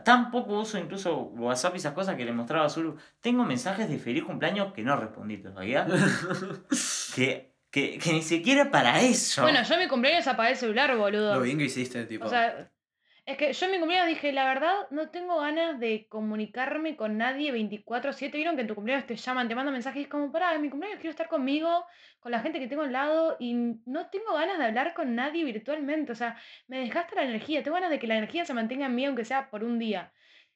[0.04, 2.98] tan poco uso incluso WhatsApp y esas cosas que le mostraba a Zulu.
[3.22, 5.86] Tengo mensajes de feliz cumpleaños que no respondí todavía.
[7.16, 9.44] que, que, que ni siquiera para eso.
[9.44, 11.36] Bueno, yo mi cumpleaños apagué el celular, boludo.
[11.36, 12.26] Lo bien que hiciste, tipo.
[12.26, 12.72] O sea,
[13.26, 17.18] es que yo en mi cumpleaños dije, la verdad, no tengo ganas de comunicarme con
[17.18, 18.38] nadie 24/7.
[18.38, 21.00] Vieron que en tu cumpleaños te llaman, te mandan mensajes como, pará, en mi cumpleaños
[21.00, 21.86] quiero estar conmigo,
[22.20, 23.54] con la gente que tengo al lado y
[23.86, 26.12] no tengo ganas de hablar con nadie virtualmente.
[26.12, 28.96] O sea, me dejaste la energía, tengo ganas de que la energía se mantenga en
[28.96, 30.12] mí aunque sea por un día.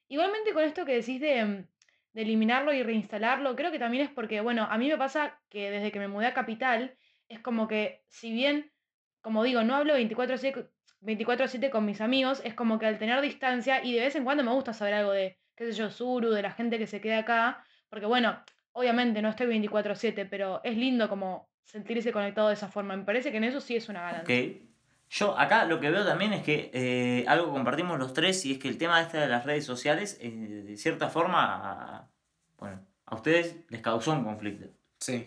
[0.09, 1.65] Igualmente con esto que decís de,
[2.13, 5.71] de eliminarlo y reinstalarlo, creo que también es porque, bueno, a mí me pasa que
[5.71, 6.97] desde que me mudé a Capital,
[7.29, 8.73] es como que si bien,
[9.21, 10.69] como digo, no hablo 24/7
[11.01, 14.43] 24/7 con mis amigos, es como que al tener distancia y de vez en cuando
[14.43, 17.19] me gusta saber algo de, qué sé yo, Zuru, de la gente que se queda
[17.19, 18.39] acá, porque bueno,
[18.71, 22.95] obviamente no estoy 24/7, pero es lindo como sentirse conectado de esa forma.
[22.95, 24.35] Me parece que en eso sí es una ganancia.
[24.35, 24.67] Ok.
[25.09, 28.59] Yo acá lo que veo también es que eh, algo compartimos los tres y es
[28.59, 32.09] que el tema este de las redes sociales, eh, de cierta forma, a,
[32.57, 34.67] bueno, a ustedes les causó un conflicto.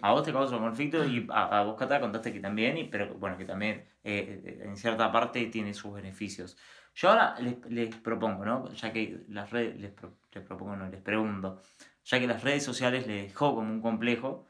[0.03, 2.85] A vos te causó un conflicto y a, a vos, Cata, contaste que también, y,
[2.85, 6.57] pero bueno, que también eh, eh, en cierta parte tiene sus beneficios.
[6.95, 7.37] Yo ahora
[7.69, 8.73] les, propongo, ¿no?
[8.75, 11.63] Ya que las redes, les, pro- les propongo, no, les pregunto,
[12.05, 14.47] ya que las redes sociales les dejó como un complejo,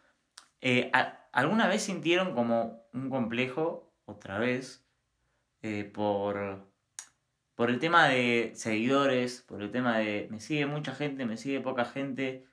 [0.60, 4.86] eh, ¿a- ¿alguna vez sintieron como un complejo, otra vez,
[5.92, 6.72] por,
[7.54, 11.60] por el tema de seguidores, por el tema de me sigue mucha gente, me sigue
[11.60, 12.46] poca gente,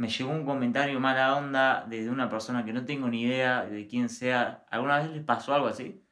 [0.00, 3.86] me llegó un comentario mala onda de una persona que no tengo ni idea de
[3.86, 4.64] quién sea.
[4.70, 6.02] ¿Alguna vez les pasó algo así?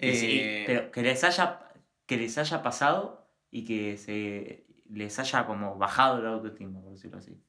[0.00, 1.60] Sí, Eh, pero que les haya
[2.04, 7.18] que les haya pasado y que se les haya como bajado el autoestima, por decirlo
[7.18, 7.40] así.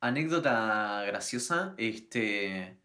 [0.00, 2.80] Anécdota graciosa, este.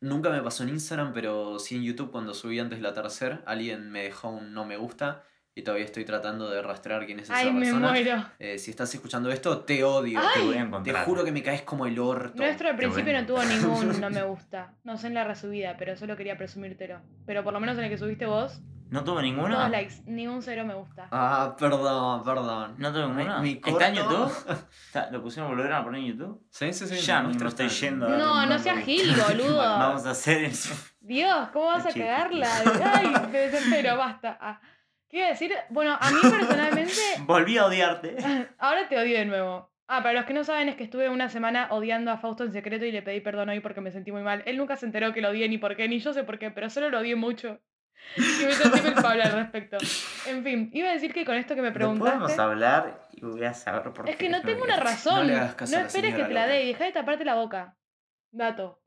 [0.00, 3.90] Nunca me pasó en Instagram, pero sí en YouTube cuando subí antes la tercera, alguien
[3.90, 5.24] me dejó un no me gusta
[5.54, 8.24] y todavía estoy tratando de rastrear quién es esa Ay, me muero.
[8.38, 10.18] Eh, si estás escuchando esto, te odio.
[10.18, 10.26] Ay.
[10.34, 11.04] Te voy a Te encontrar.
[11.04, 12.32] juro que me caes como el orto.
[12.42, 14.72] Nuestro al principio no tuvo ningún no me gusta.
[14.84, 17.00] No sé en la resubida, pero solo quería presumírtelo.
[17.26, 19.54] Pero por lo menos en el que subiste vos, ¿No tuvo ninguna?
[19.56, 21.08] todos likes, ningún cero me gusta.
[21.10, 22.74] Ah, perdón, perdón.
[22.76, 23.38] ¿No tuvo ninguna?
[23.40, 24.30] Mi ¿Está en YouTube?
[24.86, 26.46] ¿Está- ¿Lo pusieron, volvieron a poner en YouTube?
[26.50, 26.96] Sí, sí, sí.
[26.96, 28.06] Ya me mismo muestra estoy yendo.
[28.10, 29.56] No, no seas gil, boludo.
[29.56, 30.74] Vamos a hacer eso.
[31.00, 32.00] Dios, ¿cómo vas a Chiste.
[32.00, 32.48] cagarla?
[32.94, 34.36] Ay, me desespero, basta.
[34.38, 34.60] Ah,
[35.12, 35.52] ¿Qué iba a decir?
[35.68, 36.92] Bueno, a mí personalmente,
[37.26, 38.16] Volví a odiarte.
[38.58, 39.70] ahora te odio de nuevo.
[39.86, 42.52] Ah, para los que no saben es que estuve una semana odiando a Fausto en
[42.54, 44.42] secreto y le pedí perdón hoy porque me sentí muy mal.
[44.46, 46.50] Él nunca se enteró que lo odié ni por qué, ni yo sé por qué,
[46.50, 47.60] pero solo lo odié mucho.
[48.16, 49.76] Y me sentí culpable al respecto.
[50.26, 52.40] En fin, iba a decir que con esto que me No podemos preguntaste...
[52.40, 54.12] hablar y voy a saber por qué.
[54.12, 55.26] Es que no tengo una razón.
[55.28, 57.76] No esperes que te la dé y deja de taparte la boca.
[58.30, 58.80] Dato.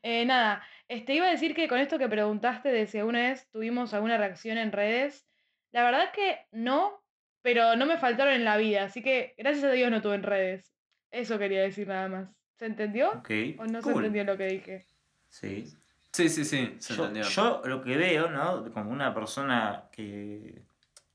[0.00, 3.48] Eh, nada, este, iba a decir que con esto que preguntaste de si alguna vez
[3.50, 5.26] tuvimos alguna reacción en redes,
[5.72, 7.02] la verdad es que no,
[7.42, 10.22] pero no me faltaron en la vida, así que gracias a Dios no tuve en
[10.22, 10.72] redes.
[11.10, 12.28] Eso quería decir nada más.
[12.56, 13.10] ¿Se entendió?
[13.58, 14.86] ¿O no se entendió lo que dije?
[15.28, 15.72] sí.
[16.12, 17.28] Sí, sí, sí, se Yo, entendió.
[17.28, 18.70] yo lo que veo, ¿no?
[18.72, 20.62] Como una persona que.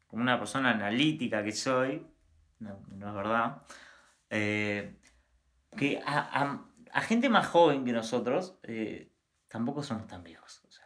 [0.07, 2.05] Como una persona analítica que soy,
[2.59, 3.61] no, no es verdad,
[4.30, 4.95] eh,
[5.78, 9.09] que a, a- a gente más joven que nosotros eh,
[9.50, 10.62] tampoco somos tan viejos.
[10.68, 10.86] O sea,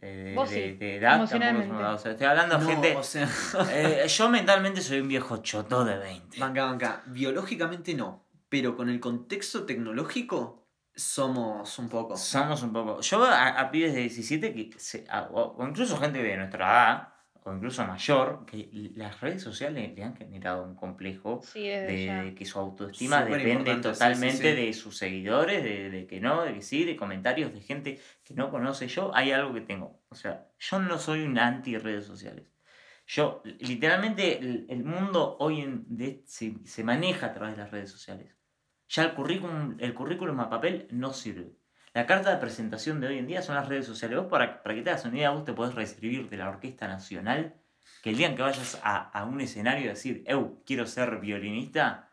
[0.00, 1.94] de, Vos de- sí, de edad tampoco somos.
[1.94, 2.96] O sea, estoy hablando de No, gente.
[2.96, 3.28] o sea,
[3.72, 6.40] eh, yo mentalmente soy un viejo choto de 20.
[6.40, 7.02] banca, banca.
[7.06, 12.16] Biológicamente no, pero con el contexto tecnológico somos un poco.
[12.16, 13.00] Somos un poco.
[13.00, 17.08] Yo a, a pibes de 17 que se- a- o incluso gente de nuestra edad,
[17.44, 22.34] o incluso mayor, que las redes sociales le han generado un complejo Sí, de, ya.
[22.34, 24.66] que su autoestima Súper depende importante, sí, sí, totalmente sí.
[24.66, 28.34] de sus seguidores, de, de que no, de que sí, de comentarios de gente que
[28.34, 28.88] no conoce.
[28.88, 30.02] Yo hay algo que tengo.
[30.10, 32.46] O sea, yo no soy un anti redes sociales.
[33.06, 37.70] Yo, literalmente, el, el mundo hoy en, de, se, se maneja a través de las
[37.70, 38.36] redes sociales.
[38.88, 41.52] Ya el currículum, el currículum a papel no sirve.
[41.92, 44.16] La carta de presentación de hoy en día son las redes sociales.
[44.18, 46.86] Vos, para, para que te hagas una idea, vos te podés recibir de la Orquesta
[46.86, 47.54] Nacional,
[48.02, 51.18] que el día en que vayas a, a un escenario y decir, eu, quiero ser
[51.20, 52.06] violinista,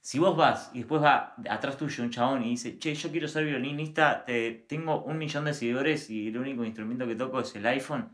[0.00, 3.26] Si vos vas y después va atrás tuyo un chabón y dice, che, yo quiero
[3.26, 7.52] ser violinista, te- tengo un millón de seguidores y el único instrumento que toco es
[7.56, 8.10] el iPhone,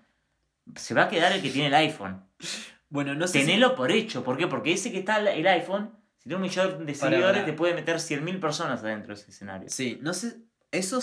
[0.74, 2.22] se va a quedar el que tiene el iPhone.
[2.88, 3.40] Bueno, no sé.
[3.40, 4.24] si- Tenelo por hecho.
[4.24, 4.46] ¿Por qué?
[4.46, 5.90] Porque ese que está el iPhone,
[6.22, 7.44] si tiene un millón de Para, seguidores, para.
[7.46, 9.68] te puede meter 100.000 personas adentro de ese escenario.
[9.68, 10.36] Sí, no sé.
[10.70, 11.00] Eso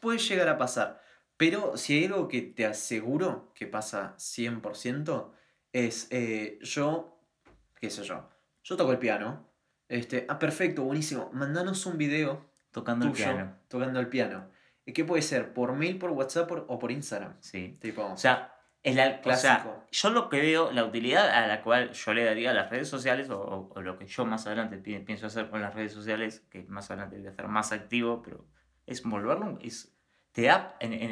[0.00, 1.00] puede llegar a pasar.
[1.38, 5.32] Pero si hay algo que te aseguro que pasa 100%,
[5.72, 7.18] es eh, yo,
[7.80, 8.28] qué sé yo,
[8.62, 9.48] yo toco el piano.
[9.88, 11.30] Este, ah, perfecto, buenísimo.
[11.32, 13.56] Mandanos un video Tocando el piano.
[13.68, 14.50] tocando el piano.
[14.84, 15.52] ¿Y ¿Qué puede ser?
[15.54, 17.36] ¿Por mail, por WhatsApp por- o por Instagram?
[17.40, 17.78] Sí.
[17.80, 19.84] Tipo, O sea, el, al- o sea, Clásico.
[19.90, 22.88] yo lo que veo, la utilidad a la cual yo le daría a las redes
[22.88, 25.92] sociales, o, o- o lo que yo más adelante pi- pienso hacer con las redes
[25.92, 28.46] sociales, que más adelante voy a estar más activo, pero
[28.86, 29.94] es volverlo, es,
[30.32, 31.10] te da en, en-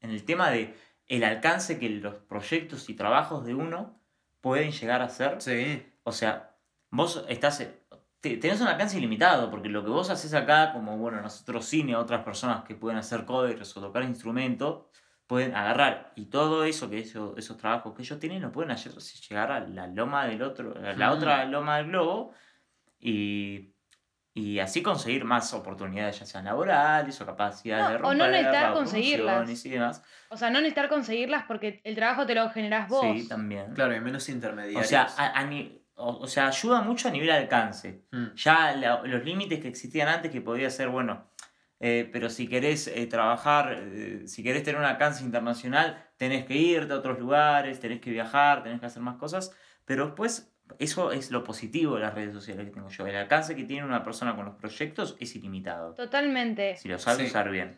[0.00, 0.74] en- el tema de
[1.08, 3.98] el alcance que los proyectos y trabajos de uno
[4.40, 5.40] pueden llegar a ser.
[5.40, 5.86] sí.
[6.04, 6.54] O sea,
[6.90, 7.58] vos estás.
[8.20, 11.96] te- Tenés un alcance ilimitado, porque lo que vos haces acá, como bueno, nosotros cine,
[11.96, 14.84] otras personas que pueden hacer covers o tocar instrumentos,
[15.34, 18.92] pueden agarrar y todo eso, que eso- esos trabajos que ellos tienen, lo pueden hacer
[19.28, 21.12] llegar a la loma del otro, a la Mm.
[21.12, 22.32] otra loma del globo,
[23.00, 23.74] y,
[24.32, 28.30] y así conseguir más oportunidades, ya sean laborales o capacidades No, de o no romper,
[28.30, 29.64] necesitar o conseguirlas.
[29.66, 30.02] y demás.
[30.30, 33.02] O sea, no necesitar conseguirlas porque el trabajo te lo generás vos.
[33.02, 33.74] Sí, también.
[33.74, 34.86] Claro, hay menos O intermediarios.
[34.86, 38.04] sea, a- a ni- o, o sea, ayuda mucho a nivel de alcance.
[38.12, 41.30] Mm, Ya la- los límites que existían antes, que podía ser, bueno,
[41.80, 46.56] eh, pero si querés eh, trabajar, eh, si querés tener un alcance internacional, tenés que
[46.56, 49.52] irte a otros lugares, tenés que viajar, tenés que hacer más cosas,
[49.84, 53.06] pero después eso es lo positivo de las redes sociales que tengo yo.
[53.06, 56.76] El alcance que tiene una persona con los proyectos es ilimitado, Totalmente.
[56.76, 57.26] si lo sabes Sí.
[57.26, 57.76] usar bien.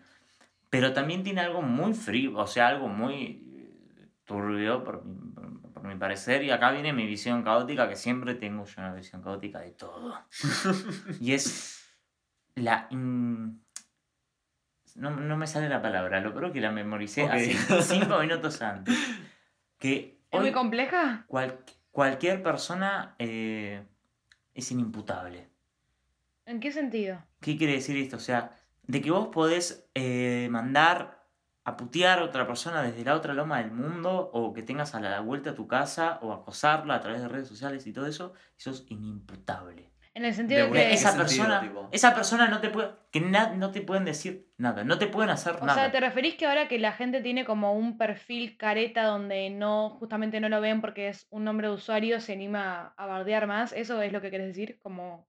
[0.71, 5.73] Pero también tiene algo muy frío, o sea, algo muy eh, turbio, por mi, por-
[5.73, 9.21] por mi parecer, y acá viene mi visión caótica, que siempre tengo yo una visión
[9.23, 10.15] caótica de todo.
[11.21, 11.83] y es
[12.55, 12.87] la...
[12.91, 13.63] in-
[14.97, 18.97] No, no me sale la palabra, lo creo que la memoricé hace cinco minutos antes.
[19.79, 21.25] Que ¿Es hoy muy compleja?
[21.29, 21.59] cual-
[21.91, 23.87] cualquier persona eh,
[24.55, 25.49] es inimputable.
[26.47, 27.23] ¿En qué sentido?
[27.41, 28.17] ¿Qué quiere decir esto?
[28.17, 28.51] O sea,
[28.85, 31.25] de que vos podés eh, mandar
[31.65, 35.01] a putear a otra persona desde la otra loma del mundo, o que tengas a
[35.01, 38.35] la vuelta a tu casa, o acosarla a través de redes sociales y todo eso,
[38.57, 39.91] eso es inimputable.
[40.17, 40.93] En el sentido De que...
[40.95, 41.89] esa- sentido, persona, tipo?
[41.93, 45.29] esa persona no te puede, que na- no te pueden decir nada, no te pueden
[45.31, 45.75] hacer O nada.
[45.75, 49.91] sea, ¿te referís que ahora que la gente tiene como un perfil careta donde no,
[49.91, 53.75] justamente no lo ven porque es un nombre de usuario, se anima a bardear más?
[53.75, 54.79] ¿Eso es lo que querés decir?
[54.83, 55.29] Como...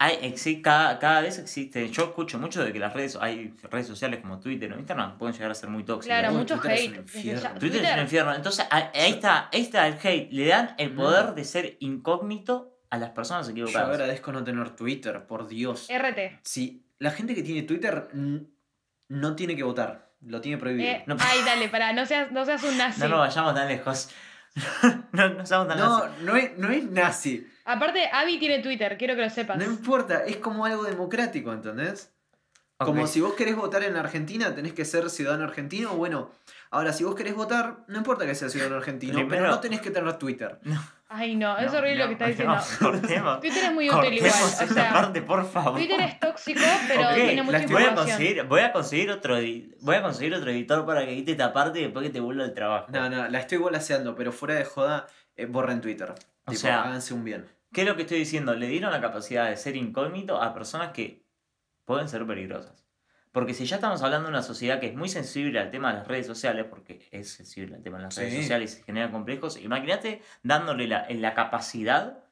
[0.00, 3.86] Hay, exi- cada, cada vez existe, yo escucho mucho de que las redes, hay redes
[3.88, 6.20] sociales como Twitter o Instagram pueden llegar a ser muy tóxicas.
[6.20, 6.94] Claro, mucho Twitter es hate.
[6.94, 8.34] ya- Twitter es un Twitter- infierno.
[8.34, 10.28] Entonces, ahí está, ahí está el hate.
[10.32, 10.96] Le dan el Mm.
[10.96, 13.88] poder de ser incógnito a las personas Yo equivocadas.
[13.90, 15.88] agradezco no tener Twitter, por Dios.
[15.90, 16.40] RT.
[16.42, 18.08] Si la gente que tiene Twitter
[19.08, 20.88] no tiene que votar, lo tiene prohibido.
[20.88, 21.16] Eh, No.
[21.20, 23.00] Ay, dale, pará, no seas, no seas un nazi.
[23.00, 24.10] No nos vayamos tan lejos.
[25.12, 26.22] no no seamos tan No, lejos.
[26.22, 27.46] no es, no es nazi.
[27.64, 29.58] Aparte, Abby tiene Twitter, quiero que lo sepas.
[29.58, 32.12] No importa, es como algo democrático, ¿entendés?
[32.78, 35.94] Como si vos querés votar en Argentina, tenés que ser ciudadano argentino.
[35.96, 36.30] Bueno,
[36.70, 39.90] ahora si vos querés votar, no importa que seas ciudadano argentino, pero no tenés que
[39.90, 40.60] tener Twitter.
[41.08, 42.56] Ay, no, es No, horrible lo que está no, diciendo.
[42.78, 43.40] cortemos.
[43.40, 44.30] Twitter es muy útil igual.
[44.30, 45.74] O esta sea, parte, por favor.
[45.78, 48.16] Twitter es tóxico, pero tiene mucha estoy- voy a información.
[48.18, 49.34] conseguir, voy a conseguir otro
[49.80, 52.44] voy a conseguir otro editor para que edite esta parte y después que te vuelva
[52.44, 52.86] el trabajo.
[52.92, 56.10] No, no, la estoy volaseando, pero fuera de joda, eh, borren Twitter.
[56.10, 57.46] O Tipo, sea- háganse un bien.
[57.72, 58.54] ¿Qué es lo que estoy diciendo?
[58.54, 61.26] Le dieron la capacidad de ser incógnito a personas que
[61.88, 62.84] pueden ser peligrosas.
[63.32, 65.98] Porque si ya estamos hablando de una sociedad que es muy sensible al tema de
[65.98, 68.40] las redes sociales, porque es sensible al tema de las redes Sí.
[68.42, 72.24] sociales y se generan complejos, imagínate dándole la, en la capacidad,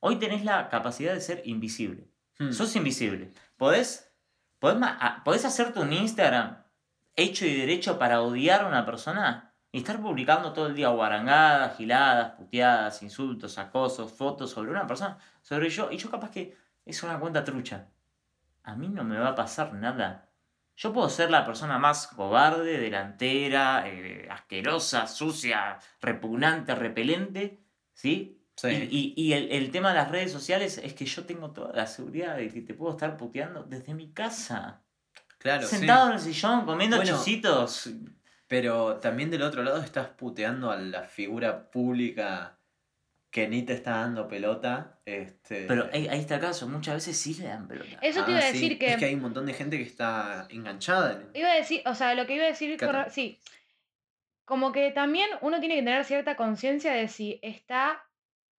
[0.00, 2.08] hoy tenés la capacidad de ser invisible.
[2.38, 2.52] Hmm.
[2.52, 3.30] Sos invisible.
[3.56, 4.12] Podés,
[4.58, 6.64] podés, ma- a- podés hacerte un Instagram
[7.16, 11.76] hecho y derecho para odiar a una persona y estar publicando todo el día guarangadas,
[11.76, 17.02] giladas, puteadas, insultos, acosos, fotos sobre una persona, sobre yo, y yo capaz que es
[17.02, 17.88] una cuenta trucha.
[18.66, 20.30] A mí no me va a pasar nada.
[20.76, 27.64] Yo puedo ser la persona más cobarde, delantera, eh, asquerosa, sucia, repugnante, repelente,
[27.94, 28.42] ¿sí?
[28.56, 28.68] Sí.
[28.68, 31.72] Y, y- y el, el tema de las redes sociales es que yo tengo toda
[31.74, 34.82] la seguridad de que te puedo estar puteando desde mi casa.
[35.38, 35.76] claro, sí.
[35.76, 37.90] sentado en el sillón, comiendo Bueno, chisitos.
[38.48, 42.58] Pero también del otro lado estás puteando a la figura pública
[43.30, 44.95] que ni te está dando pelota.
[45.06, 45.66] Este...
[45.68, 47.98] Pero ahí, ahí está el caso, muchas veces sí le dan pelota.
[48.02, 48.90] Eso te Ah, iba a sí, decir que...
[48.90, 51.30] Es que hay un montón de gente que está enganchada en...
[51.32, 52.76] Iba a decir, o sea, lo que iba a decir,
[53.10, 53.40] sí,
[54.44, 58.02] como que también uno tiene que tener cierta conciencia de si está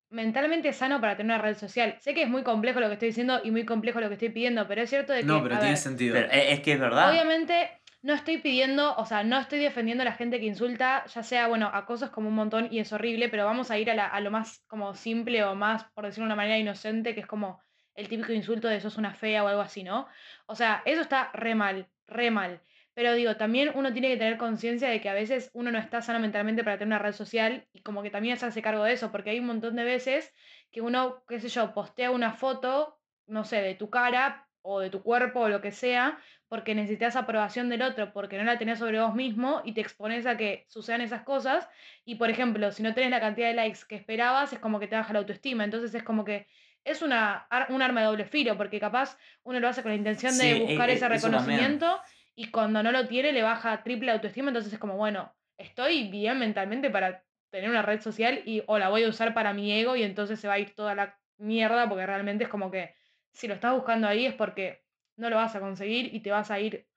[0.09, 1.97] mentalmente sano para tener una red social.
[2.01, 4.29] Sé que es muy complejo lo que estoy diciendo y muy complejo lo que estoy
[4.31, 5.27] pidiendo, pero es cierto de que.
[5.27, 6.15] No, pero tiene ver, sentido.
[6.15, 7.11] Pero e- es que es verdad.
[7.11, 7.71] Obviamente
[8.07, 11.49] no estoy pidiendo, o sea, no estoy defendiendo a la gente que insulta, ya sea,
[11.49, 14.07] bueno, a cosas como un montón y es horrible, pero vamos a ir a, la-
[14.07, 17.27] a lo más como simple o más, por decirlo de una manera inocente, que es
[17.27, 17.61] como
[17.95, 20.07] el típico insulto de sos una fea o algo así, ¿no?
[20.47, 22.63] O sea, eso está re mal, re mal.
[22.95, 26.01] Pero digo, también uno tiene que tener conciencia de que a veces uno no está
[26.01, 28.93] sano mentalmente para tener una red social y como que también se hace cargo de
[28.93, 30.33] eso, porque hay un montón de veces
[30.71, 34.91] que uno, qué sé yo, postea una foto, no sé, de tu cara o de
[34.91, 38.79] tu cuerpo o lo que sea, porque necesitas aprobación del otro, porque no la tenés
[38.79, 41.69] sobre vos mismo y te expones a que sucedan esas cosas.
[42.05, 44.89] Y por ejemplo, si no tenés la cantidad de likes que esperabas, es como que
[44.89, 45.65] te baja la autoestima.
[45.65, 46.47] Entonces es como que
[46.85, 50.39] es una, un arma de doble filo, porque capaz uno lo hace con la intención
[50.39, 51.17] de e- buscar e- ese también.
[51.17, 52.01] reconocimiento
[52.35, 54.49] y cuando no lo tiene le baja triple autoestima.
[54.51, 58.89] Entonces es como, bueno, estoy bien mentalmente para tener una red social y o la
[58.89, 61.89] voy a usar para mi ego y entonces se va a ir toda la mierda
[61.89, 62.95] porque realmente es como que
[63.37, 64.83] si lo estás buscando ahí es porque
[65.17, 66.89] no lo vas a conseguir y te vas a ir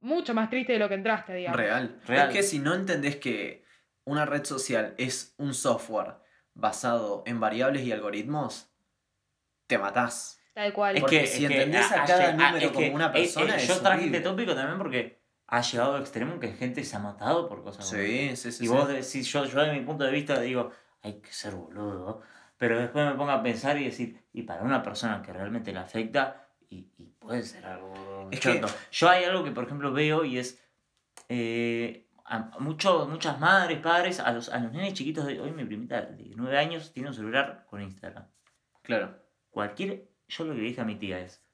[0.00, 1.58] mucho más triste de lo que entraste, digamos.
[1.58, 2.00] Real.
[2.06, 2.28] Real.
[2.28, 3.64] Es que si no entendés que
[4.04, 6.16] una red social es un software
[6.54, 8.72] basado en variables y algoritmos,
[9.66, 10.40] te matás.
[10.54, 10.96] Tal cual.
[10.96, 13.56] Es Porque que, si es que entendés a cada número como que, una eh, persona,
[13.56, 16.96] eh, es Yo traje este tópico también porque ha llegado al extremo que gente se
[16.96, 18.64] ha matado por cosas como Sí, sí, sí.
[18.64, 18.72] Y sí.
[18.72, 20.70] vos decís, yo, yo de mi punto de vista digo,
[21.02, 22.22] hay que ser boludo.
[22.62, 25.80] Pero después me pongo a pensar y decir, y para una persona que realmente le
[25.80, 28.62] afecta, y, y puede ser algo Es que-.
[28.92, 30.62] Yo hay algo que, por ejemplo, veo y es.
[31.28, 35.64] eh, a mucho- muchas madres, padres, a los, a los nenes chiquitos de hoy, mi
[35.64, 38.26] primita de 9 años tiene un celular con Instagram.
[38.82, 39.18] Claro.
[39.50, 40.08] Cualquier.
[40.28, 41.44] Yo lo que le dije a mi tía es: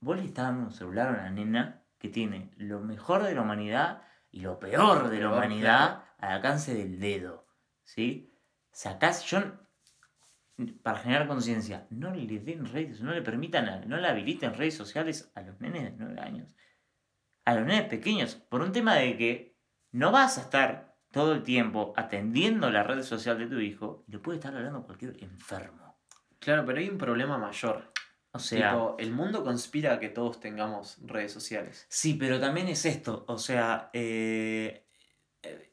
[0.00, 3.40] Vos le estás dando un celular a una nena que tiene lo mejor de la
[3.40, 7.46] humanidad y lo peor de la humanidad al alcance del dedo.
[7.84, 8.34] ¿Sí?
[8.70, 9.24] Sacás.
[9.24, 9.40] Yo.
[10.82, 15.32] Para generar conciencia, no le den redes, no le permitan, no le habiliten redes sociales
[15.34, 16.48] a los nenes de 9 años.
[17.44, 18.34] A los nenes pequeños.
[18.36, 19.56] Por un tema de que
[19.92, 24.12] no vas a estar todo el tiempo atendiendo la red social de tu hijo y
[24.12, 25.98] le puede estar hablando cualquier enfermo.
[26.38, 27.92] Claro, pero hay un problema mayor.
[28.32, 31.86] O sea, Tipo, el mundo conspira a que todos tengamos redes sociales.
[31.90, 34.88] sí, pero también es esto, o sea, eh,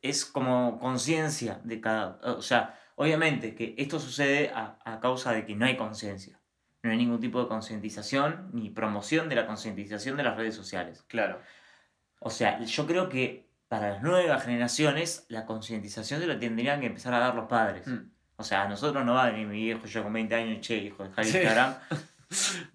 [0.02, 2.20] es como conciencia de cada...
[2.36, 6.38] O sea, obviamente que esto sucede a, a causa de que no hay conciencia.
[6.84, 11.04] No hay ningún tipo de concientización ni promoción de la concientización de las redes sociales.
[11.08, 11.40] Claro.
[12.20, 16.88] O sea, yo creo que para las nuevas generaciones la concientización se la tendrían que
[16.88, 17.88] empezar a dar los padres.
[17.88, 18.12] Mm.
[18.36, 20.76] O sea, a nosotros no va a venir mi viejo, yo con 20 años, che,
[20.76, 21.38] hijo, dejar Sí.
[21.38, 21.76] Instagram.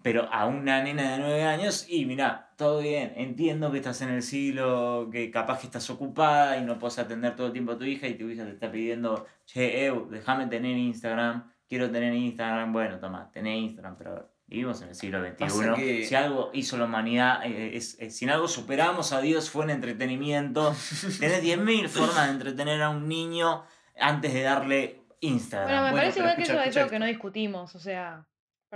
[0.02, 4.10] Pero a una nena de 9 años, y mira, todo bien, entiendo que estás en
[4.10, 7.78] el siglo, que capaz que estás ocupada y no puedes atender todo el tiempo a
[7.78, 12.12] tu hija y tu hija te está pidiendo, che, Eu, déjame tener Instagram, quiero tener
[12.14, 12.72] Instagram.
[12.72, 15.74] Bueno, toma, tené Instagram, pero vivimos en el siglo XXI.
[15.76, 19.50] Que- Si algo hizo la humanidad, eh, es, es- si en algo superamos a Dios
[19.50, 20.74] fue en entretenimiento.
[21.20, 23.64] Tenés 10.000 formas de entretener a un niño
[23.98, 25.68] antes de darle Instagram.
[25.68, 28.26] Bueno, me Bueno, parece igual que eso es algo que no discutimos, o sea,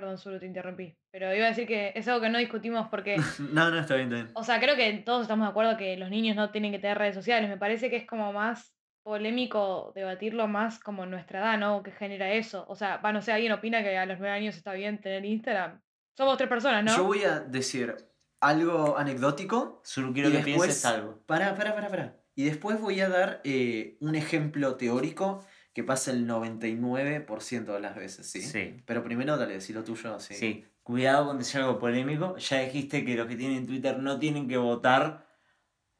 [0.01, 3.17] perdón, solo te interrumpí, pero iba a decir que es algo que no discutimos porque,
[3.53, 4.31] No, no, está bien, está bien.
[4.35, 6.99] o sea, creo que todos estamos de acuerdo que los niños no tienen que tener
[6.99, 11.59] redes sociales, me parece que es como más polémico debatirlo más como en nuestra edad,
[11.59, 11.83] ¿no?
[11.83, 14.57] Que genera eso, o sea, va, no sé, ¿alguien opina que a los nueve años
[14.57, 15.81] está bien tener Instagram?
[16.17, 16.97] Somos tres personas, ¿no?
[16.97, 17.95] Yo voy a decir
[18.41, 19.81] algo anecdótico.
[19.85, 21.23] Solo quiero Y que después- pienses algo.
[21.27, 22.17] Para, para, para, para.
[22.35, 25.45] Y después voy a dar eh, un ejemplo teórico
[25.79, 28.43] que pasa el 99% de las veces, ¿sí?
[28.43, 28.83] Sí.
[28.85, 30.35] Pero primero dale, decí lo tuyo, sí.
[30.35, 30.65] Sí.
[30.83, 32.37] Cuidado con decir algo polémico.
[32.39, 35.29] Ya dijiste que los que tienen Twitter no tienen que votar.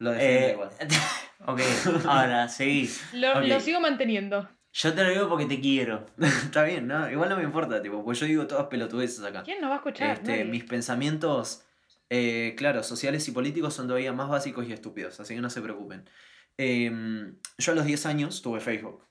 [0.01, 0.71] Lo defiendo Eh, igual.
[1.47, 1.61] ok,
[2.09, 2.91] ahora seguí.
[3.13, 4.49] Lo, lo sigo manteniendo.
[4.73, 6.07] Yo te lo digo porque te quiero.
[6.19, 7.09] Está bien, ¿no?
[7.09, 9.45] Igual no me importa, tipo, pues yo digo todas pelotudeces acá.
[9.45, 10.11] ¿Quién nos va a escuchar?
[10.11, 11.63] Este, mis pensamientos,
[12.11, 15.63] eh, claro, sociales y políticos son todavía más básicos y estúpidos, así que no se
[15.63, 16.11] preocupen.
[16.57, 19.08] Em, yo a los 10 años tuve Facebook.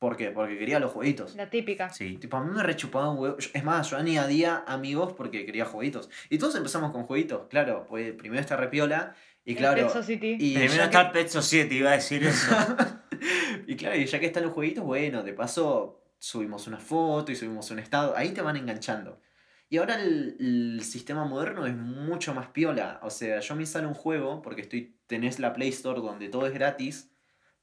[0.00, 0.30] ¿Por qué?
[0.30, 1.36] Porque quería los jueguitos.
[1.36, 1.90] La típica.
[1.90, 2.16] Sí.
[2.16, 3.36] Tipo, a mí me rechupaba un huevo.
[3.38, 6.08] Es más, yo añadía amigos porque quería jueguitos.
[6.30, 7.84] Y todos empezamos con jueguitos, claro.
[7.86, 9.14] Pues primero está Repiola.
[9.44, 9.82] Y claro.
[9.82, 10.36] Pet Society.
[10.40, 12.50] Y Primero está Pet Society, iba a decir eso.
[13.66, 17.36] y claro, y ya que están los jueguitos, bueno, de paso subimos una foto y
[17.36, 18.16] subimos un estado.
[18.16, 19.20] Ahí te van enganchando.
[19.68, 23.00] Y ahora el, el sistema moderno es mucho más piola.
[23.02, 26.46] O sea, yo me instalo un juego porque estoy, tenés la Play Store donde todo
[26.46, 27.09] es gratis.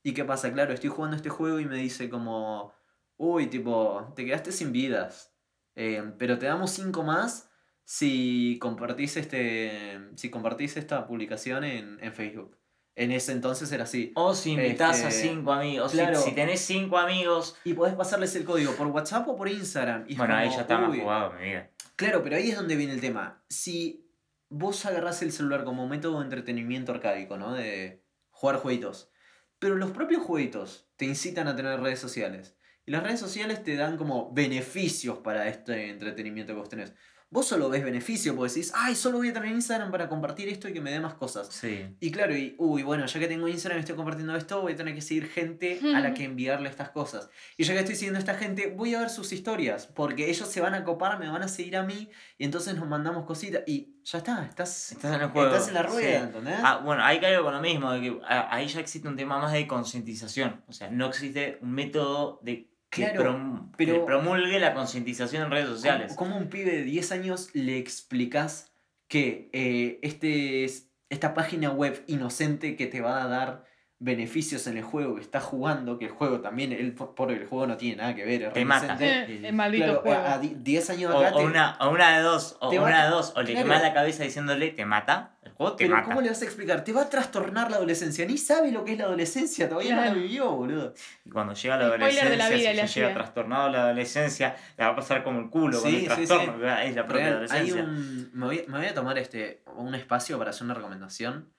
[0.07, 0.53] ¿Y qué pasa?
[0.53, 2.73] Claro, estoy jugando este juego y me dice como,
[3.17, 5.35] uy, tipo, te quedaste sin vidas.
[5.75, 7.49] Eh, pero te damos 5 más
[7.83, 12.57] si compartís, este, si compartís esta publicación en, en Facebook.
[12.95, 14.13] En ese entonces era así.
[14.15, 16.21] O si invitas a Este, cinco amigos, si- claro.
[16.21, 17.57] si, tenés cinco amigos.
[17.65, 20.05] Y podés pasarles el código por WhatsApp o por Instagram.
[20.07, 21.69] Y Bueno, ahí ya está más jugado, mi vida.
[21.97, 23.43] Claro, pero ahí es donde viene el tema.
[23.49, 24.09] Si
[24.47, 27.53] vos agarrás el celular como método de entretenimiento arcaico, ¿no?
[27.53, 29.11] De jugar jueguitos.
[29.59, 32.57] Pero los propios jueguitos te incitan a tener redes sociales.
[32.85, 36.93] Y las redes sociales te dan como beneficios para este entretenimiento que vos tenés.
[37.29, 40.69] Vos solo ves beneficio porque decís, ay, solo voy a tener Instagram para compartir esto
[40.69, 41.49] y que me dé más cosas.
[41.49, 41.85] Sí.
[41.99, 44.75] Y claro, y uy, bueno, ya que tengo Instagram y estoy compartiendo esto, voy a
[44.77, 47.29] tener que seguir gente a la que enviarle estas cosas.
[47.57, 50.47] Y ya que estoy siguiendo a esta gente, voy a ver sus historias, porque ellos
[50.47, 53.63] se van a copar, me van a seguir a mí, y entonces nos mandamos cositas,
[53.67, 55.49] y ya está, estás, Estás en el juego.
[55.49, 56.25] estás en la rueda, sí.
[56.27, 56.59] ¿entendés?
[56.63, 59.37] Ah, bueno, ahí caigo con lo mismo, de que ah, ahí ya existe un tema
[59.37, 60.63] más de concientización.
[60.67, 65.67] O sea, no existe un método de que, prom- pero- promulgue la concientización en redes
[65.69, 66.13] sociales.
[66.15, 68.73] ¿Cómo, un pibe de 10 años le explicas
[69.07, 73.65] que eh, este es, esta página web inocente que te va a dar
[73.99, 77.65] beneficios en el juego que estás jugando, que el juego también, el, por el juego
[77.65, 78.95] no tiene nada que ver, es Te mata.
[78.97, 79.05] sí.
[79.43, 80.17] el maldito Claro, juego.
[80.21, 82.69] a, a di- 10 años O, acá o te- una, o una de dos, o
[82.69, 83.65] una de dos, o le claro.
[83.67, 86.07] quemas la cabeza diciéndole te mata, el juego te Pero mata.
[86.09, 86.83] ¿cómo le vas a explicar?
[86.83, 88.23] Te va a trastornar la adolescencia.
[88.27, 90.15] Ni sabe lo que es la adolescencia, todavía no Claro.
[90.15, 90.93] la vivió, boludo.
[91.25, 93.83] Y cuando llega la Spoiler de adolescencia, la vida si le ya llega trastornado la
[93.85, 96.65] adolescencia, le va a pasar como el culo con Sí, el sí, trastorno, sí.
[96.87, 97.83] es la propia Real, hay adolescencia.
[97.83, 101.49] un, me, voy, me voy a tomar este, un espacio para hacer una recomendación.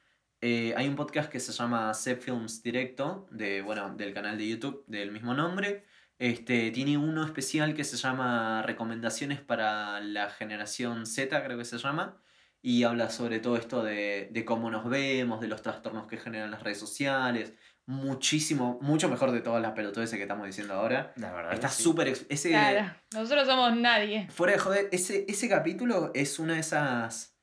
[0.41, 4.49] Eh, hay un podcast que se llama Set Films Directo, de, bueno, del canal de
[4.49, 5.85] YouTube del mismo nombre.
[6.19, 11.79] Este, tiene uno especial que se llama Recomendaciones para la generación Z, creo que se
[11.79, 12.21] llama.
[12.61, 16.51] Y habla sobre todo esto de, de cómo nos vemos, de los trastornos que generan
[16.51, 17.55] las redes sociales.
[17.87, 21.13] Muchísimo, mucho mejor de todas las pelotudeces que estamos diciendo ahora.
[21.17, 21.55] La verdad.
[21.55, 21.83] Está sí.
[21.83, 22.09] súper...
[22.09, 24.29] ese, Claro, nosotros somos nadie.
[24.31, 27.38] Fuera de joder, ese, ese capítulo es una de esas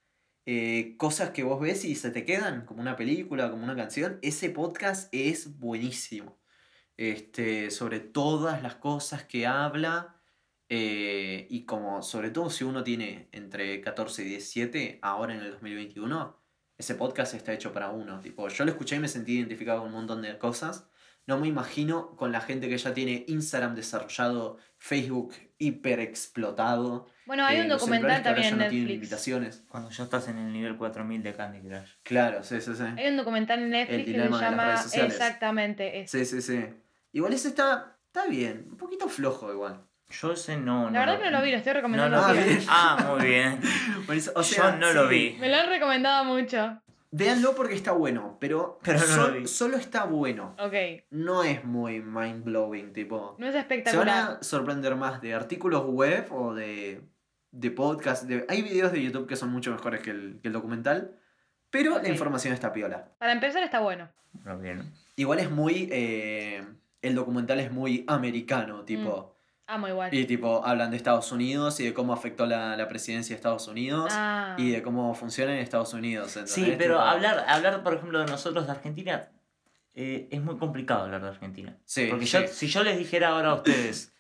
[0.46, 4.20] eh, cosas que vos ves y se te quedan, como una película, como una canción.
[4.22, 6.39] Ese podcast es buenísimo.
[6.98, 10.12] Este, sobre todas las cosas que habla.
[10.70, 15.52] eh, y como, sobre todo si uno tiene entre 14 y 17, ahora en el
[15.52, 16.41] 2021,
[16.78, 18.20] ese podcast está hecho para uno.
[18.22, 20.89] Tipo, yo lo escuché y me sentí identificado con un montón de cosas.
[21.28, 27.08] No me imagino con la gente que ya tiene Instagram desarrollado, Facebook hiper explotado.
[27.26, 28.99] Bueno, hay eh, un documental también en ya no tienen Netflix.
[28.99, 29.63] limitaciones.
[29.67, 31.89] Cuando ya estás en el nivel 4000 de Candy Crush.
[32.03, 32.84] Claro, sí, sí, sí.
[32.97, 36.17] Hay un documental en Netflix que se dilema de las llama exactamente eso.
[36.17, 36.65] Sí, sí, sí.
[37.13, 39.82] Igual ese está, está bien, un poquito flojo igual.
[40.09, 40.89] Yo ese no.
[40.91, 42.17] La verdad que no lo vi, lo estoy No recomendando.
[42.17, 42.43] lo Ah, vi.
[42.43, 42.59] bien.
[42.69, 43.59] Ah, muy bien.
[44.36, 45.36] O Yo no lo vi.
[45.39, 46.80] Me lo han recomendado mucho.
[47.11, 50.53] Véanlo porque está bueno, pero, Pero no sol- solo está bueno.
[50.59, 50.73] Ok,
[51.11, 53.36] No es muy mind blowing, tipo.
[53.39, 54.32] no es Se van espectacular.
[54.39, 57.01] a sorprender más de artículos web o de,
[57.56, 58.24] de podcast.
[58.24, 61.18] de- hay videos de YouTube que son mucho mejores que el, que el documental,
[61.70, 63.10] pero la información está piola.
[63.18, 64.10] Para empezar está bueno.
[64.62, 64.93] Bien.
[65.16, 65.88] Igual es muy.
[65.91, 66.64] eh,
[67.01, 69.34] el documental es muy americano, tipo.
[69.68, 70.14] Amo igual.
[70.14, 73.68] Y tipo, hablan de Estados Unidos y de cómo afectó la, la presidencia de Estados
[73.68, 74.56] Unidos Ah.
[74.60, 76.38] y de cómo funciona en Estados Unidos.
[76.45, 79.32] Sí, pero Tipo, hablar, hablar, por ejemplo, de nosotros de Argentina,
[79.95, 81.78] eh, es muy complicado hablar de Argentina.
[81.86, 82.34] Sí, Porque sí.
[82.34, 84.14] yo, si yo les dijera ahora a ustedes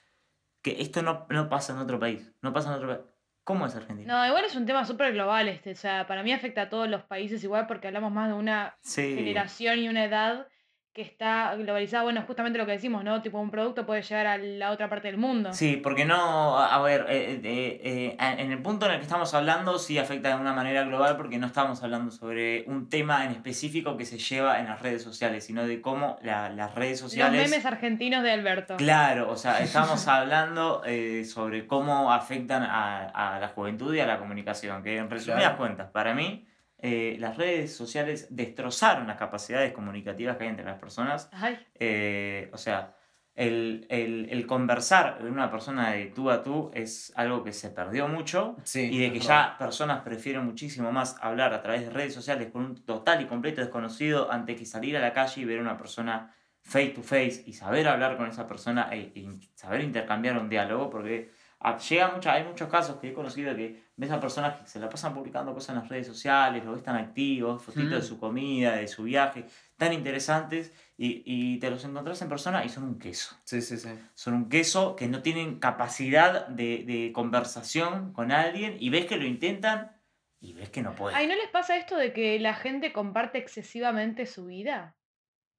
[0.63, 3.01] que esto no, no pasa en otro país, no pasa en otro país,
[3.45, 4.13] ¿cómo es Argentina?
[4.13, 5.71] No, igual es un tema súper global este.
[5.71, 8.75] O sea, para mí afecta a todos los países igual porque hablamos más de una
[8.81, 9.15] sí.
[9.15, 10.47] generación y una edad
[10.95, 12.03] que está globalizada.
[12.03, 13.21] Bueno, justamente lo que decimos, ¿no?
[13.21, 15.53] Tipo, un producto puede llegar a la otra parte del mundo.
[15.53, 19.33] Sí, porque no, a ver, eh, eh, eh, en el punto en el que estamos
[19.33, 23.31] hablando sí afecta de una manera global porque no estamos hablando sobre un tema en
[23.31, 27.11] específico que se lleva en las redes sociales, sino de cómo la- las redes Los
[27.11, 27.51] sociales...
[27.51, 28.77] memes argentinos de Alberto.
[28.77, 34.07] Claro, o sea, estamos hablando eh, sobre cómo afectan a, a la juventud y a
[34.07, 35.57] la comunicación, que en resumidas Claro.
[35.57, 36.47] cuentas, para mí,
[36.79, 41.29] eh, las redes sociales destrozaron las capacidades comunicativas que hay entre las personas.
[41.31, 42.95] Ay, Eh, o sea,
[43.35, 47.69] el, el- el conversar de una persona de tú a tú es algo que se
[47.69, 51.89] perdió mucho Sí, y de que ya personas prefieren muchísimo más hablar a través de
[51.89, 55.45] redes sociales con un total y completo desconocido antes que salir a la calle y
[55.45, 59.27] ver a una persona face to face y saber hablar con esa persona e, e
[59.53, 61.29] saber intercambiar un diálogo porque
[61.77, 64.87] llega mucha, hay muchos casos que he conocido que ves a personas que se la
[64.89, 68.01] pasan publicando cosas en las redes sociales, lo ves tan activos, fotitos de Mm.
[68.03, 69.45] su comida, de su viaje,
[69.77, 73.77] tan interesantes y, y te los encontrás en persona y son un queso Sí, sí,
[73.77, 73.89] sí.
[74.13, 79.17] son un queso que no tienen capacidad de, de conversación con alguien y ves que
[79.17, 79.91] lo intentan
[80.39, 81.17] y ves que no pueden.
[81.17, 84.95] Ay, ¿no les pasa esto de que la gente comparte excesivamente su vida?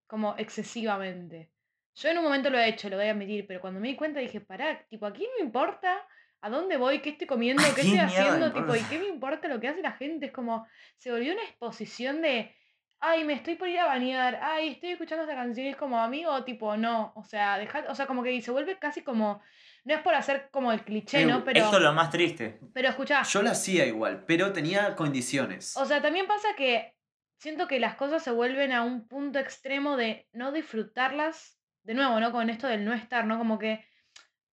[0.07, 1.51] Como excesivamente.
[1.97, 3.97] Yo en un momento lo he hecho, lo voy a admitir, pero cuando me di
[3.97, 5.97] cuenta dije, pará, tipo, ¿a quién me importa
[6.43, 8.53] a dónde voy, qué estoy comiendo, ¿A qué estoy haciendo?
[8.53, 10.27] Tipo, ¿y qué me importa lo que hace la gente?
[10.27, 10.67] Es como,
[10.99, 12.55] se volvió una exposición de
[13.01, 16.01] ay, me estoy por ir a bañar, ay, estoy escuchando esta canción y es como
[16.01, 19.43] amigo, tipo, no, o sea, deja, o sea, como que se vuelve casi como,
[19.85, 21.45] no es por hacer como el cliché, Eh, ¿no?
[21.45, 22.59] Pero, Esto es lo más triste.
[22.73, 25.77] pero escuchá, Yo lo hacía igual, pero tenía condiciones.
[25.77, 26.95] o sea, también pasa que
[27.39, 31.56] siento que las cosas se vuelven a un punto extremo de no disfrutarlas,
[31.87, 32.33] de nuevo, ¿no?
[32.33, 33.39] Con esto del no estar, ¿no?
[33.39, 33.87] Como que,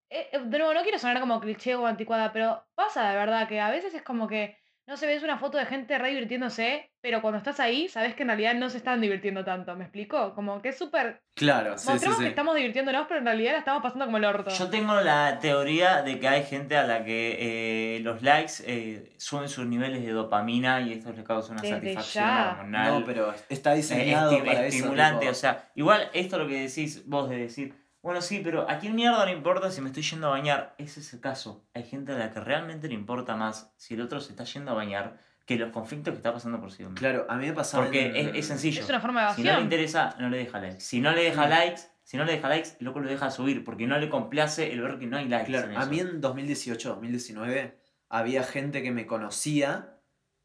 [0.10, 3.60] eh, de nuevo, no quiero sonar como cliché o anticuada, pero pasa de verdad que
[3.60, 7.22] a veces es como que, no se ves una foto de gente re divirtiéndose, pero
[7.22, 10.34] cuando estás ahí, sabes que en realidad no se están divirtiendo tanto, ¿me explico?
[10.36, 11.22] Como que es súper...
[11.36, 12.24] Claro, sí, Mostramos sí.
[12.26, 14.50] que estamos divirtiéndonos, pero en realidad la estamos pasando como el orto.
[14.52, 19.14] Yo tengo la teoría de que hay gente a la que eh, los likes eh,
[19.18, 22.52] suben sus niveles de dopamina y esto les causa una Desde satisfacción ya.
[22.52, 23.00] hormonal.
[23.00, 24.78] No, pero está eh, diseñado esti- para eso.
[24.78, 27.74] estimulante, tipo- o sea, igual esto lo que decís vos de decir,
[28.04, 30.76] bueno, sí, pero a quién mierda le importa si me estoy yendo a bañar.
[30.78, 31.66] Ese es el caso.
[31.74, 34.72] Hay gente a la que realmente le importa más si el otro se está yendo
[34.72, 36.96] a bañar que los conflictos que está pasando por sí mismo.
[36.96, 37.86] Claro, a mí me pasaba.
[37.86, 38.82] Porque en- es, es sencillo.
[38.84, 39.64] Es una forma de Si no le evasión.
[39.66, 40.80] interesa, no le deja likes.
[40.82, 43.64] Si no le deja likes, si no le deja likes, el loco lo deja subir,
[43.64, 45.48] porque no le complace el ver que no hay likes.
[45.48, 47.80] Claro, en a mí en 2018, 2019,
[48.10, 49.98] había gente que me conocía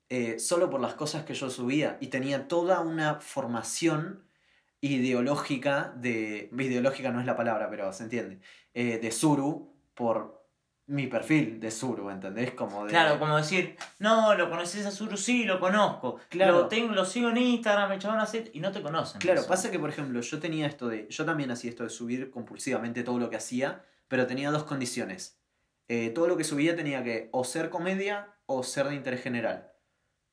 [0.08, 4.24] eh, solo por las cosas que yo subía y tenía toda una formación
[4.80, 6.50] ideológica de.
[6.56, 8.40] Ideológica no es la palabra, pero se entiende.
[8.74, 10.38] eh, de Suru por
[10.86, 12.52] mi perfil de Suru, ¿entendés?
[12.52, 12.90] Como de.
[12.90, 16.18] Claro, como decir, no, lo conoces a Zuru, sí, lo conozco.
[16.30, 16.52] Claro.
[16.52, 19.20] Lo, tengo, lo sigo en Instagram, el chabón hace y no te conocen.
[19.20, 19.48] Claro, Eso.
[19.48, 21.06] pasa que, por ejemplo, yo tenía esto de.
[21.10, 25.38] Yo también hacía esto de subir compulsivamente todo lo que hacía, pero tenía dos condiciones.
[25.88, 29.70] Eh, todo lo que subía tenía que o ser comedia o ser de interés general.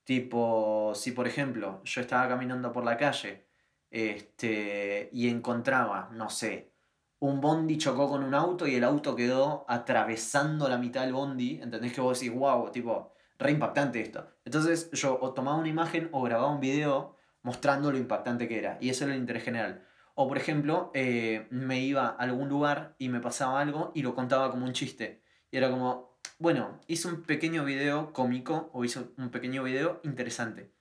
[0.04, 3.48] Tipo, si por ejemplo yo estaba caminando por la calle
[3.96, 6.74] este, y encontraba, no sé,
[7.20, 11.62] un bondi chocó con un auto y el auto quedó atravesando la mitad del bondi,
[11.62, 14.28] ¿entendés que vos decís, wow, tipo, re impactante esto?
[14.44, 18.78] Entonces yo o tomaba una imagen o grababa un video mostrando lo impactante que era,
[18.82, 19.86] y eso era el interés general.
[20.14, 24.14] O por ejemplo, eh, me iba a algún lugar y me pasaba algo y lo
[24.14, 25.24] contaba como un chiste.
[25.52, 30.74] Y era como, bueno, hice un pequeño video cómico o hice un pequeño video interesante.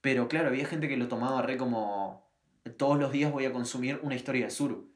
[0.00, 2.31] Pero claro, había gente que lo tomaba re como,
[2.76, 4.90] todos los días voy a consumir una historia de Zuru.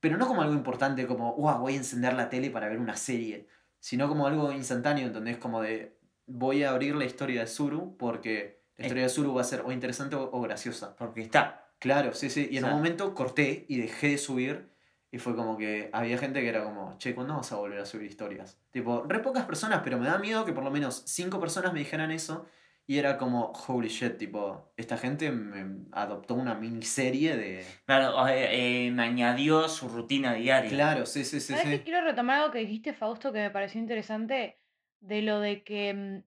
[0.00, 2.96] Pero no como algo importante, como, wow, voy a encender la tele para ver una
[2.96, 3.46] serie.
[3.78, 5.36] Sino como algo instantáneo, ¿entendés?
[5.38, 5.96] Como de,
[6.26, 9.62] voy a abrir la historia de Zuru porque la historia de Zuru va a ser
[9.64, 10.96] o interesante o, o graciosa.
[10.96, 11.68] Porque está.
[11.78, 12.48] Claro, sí, sí.
[12.50, 14.70] Y en O sea- un momento corté y dejé de subir.
[15.14, 17.84] Y fue como que había gente que era como, che, ¿cuándo vas a volver a
[17.84, 18.56] subir historias?
[18.70, 21.80] Tipo, re pocas personas, pero me da miedo que por lo menos cinco personas me
[21.80, 22.46] dijeran eso.
[22.86, 27.64] Y era como, holy shit, tipo, esta gente me adoptó una miniserie de...
[27.86, 30.70] Claro, eh, eh, me añadió su rutina diaria.
[30.70, 31.78] Claro, sí, sí, sí, sí.
[31.80, 34.58] Quiero retomar algo que dijiste, Fausto, que me pareció interesante,
[35.00, 36.22] de lo de que mm,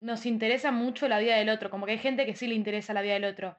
[0.00, 2.94] nos interesa mucho la vida del otro, como que hay gente que sí le interesa
[2.94, 3.58] la vida del otro.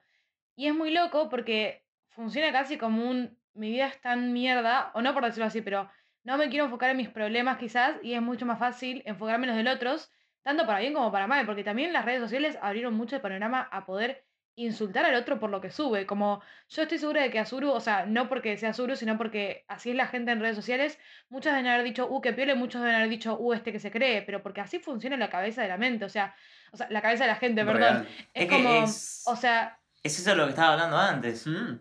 [0.56, 5.02] Y es muy loco porque funciona casi como un, mi vida es tan mierda, o
[5.02, 5.90] no por decirlo así, pero
[6.24, 9.50] no me quiero enfocar en mis problemas quizás, y es mucho más fácil enfocarme en
[9.50, 10.10] los del otros,
[10.42, 13.68] tanto para bien como para mal, porque también las redes sociales abrieron mucho el panorama
[13.70, 14.24] a poder
[14.54, 16.04] insultar al otro por lo que sube.
[16.04, 19.16] Como yo estoy segura de que a Zuru, o sea, no porque sea Zuru, sino
[19.16, 20.98] porque así es la gente en redes sociales,
[21.30, 23.80] muchos deben haber dicho, uh, que piola, y muchos deben haber dicho, uh, este que
[23.80, 26.34] se cree, pero porque así funciona la cabeza de la mente, o sea,
[26.70, 28.06] o sea, la cabeza de la gente, perdón.
[28.34, 31.46] Es, Es que como, es- o sea, Es eso lo que estaba hablando antes.
[31.46, 31.78] Mm.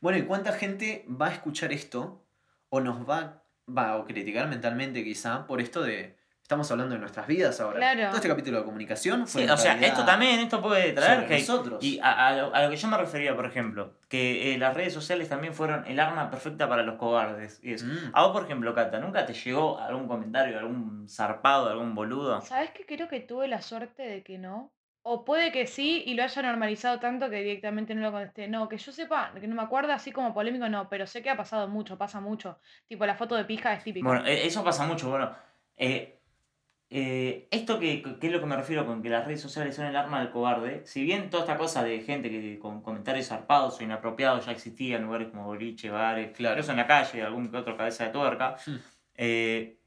[0.00, 2.24] Bueno, ¿y cuánta gente va a escuchar esto
[2.68, 6.16] o nos va, va a criticar mentalmente quizá por esto de...
[6.44, 7.78] Estamos hablando de nuestras vidas ahora.
[7.78, 8.02] Claro.
[8.08, 11.40] Todo este capítulo de comunicación fue Sí, o sea, esto también, esto puede traer hate.
[11.40, 11.82] nosotros.
[11.82, 14.74] Y a, a lo, a lo que yo me refería, por ejemplo, que eh, las
[14.74, 17.60] redes sociales también fueron el arma perfecta para los cobardes.
[17.62, 17.86] Y eso.
[17.86, 18.10] Mm.
[18.12, 22.38] A vos, por ejemplo, Cata, ¿nunca te llegó algún comentario, algún zarpado, algún boludo?
[22.42, 22.84] ¿sabes qué?
[22.84, 24.70] Creo que tuve la suerte de que no.
[25.02, 28.48] O puede que sí y lo haya normalizado tanto que directamente no lo contesté.
[28.48, 31.30] No, que yo sepa, que no me acuerdo así como polémico, no, pero sé que
[31.30, 32.58] ha pasado mucho, pasa mucho.
[32.86, 34.06] Tipo, la foto de pija es típica.
[34.06, 35.08] Bueno, eh, eso pasa mucho.
[35.08, 35.34] Bueno,
[35.78, 36.20] eh,
[36.96, 39.86] eh, esto que, que es lo que me refiero con que las redes sociales son
[39.86, 43.80] el arma del cobarde, si bien toda esta cosa de gente que con comentarios zarpados
[43.80, 46.54] o inapropiados ya existía en lugares como boliche, bares, Claro.
[46.54, 48.54] incluso en la calle, algún que otro cabeza de tuerca,
[49.16, 49.80] eh,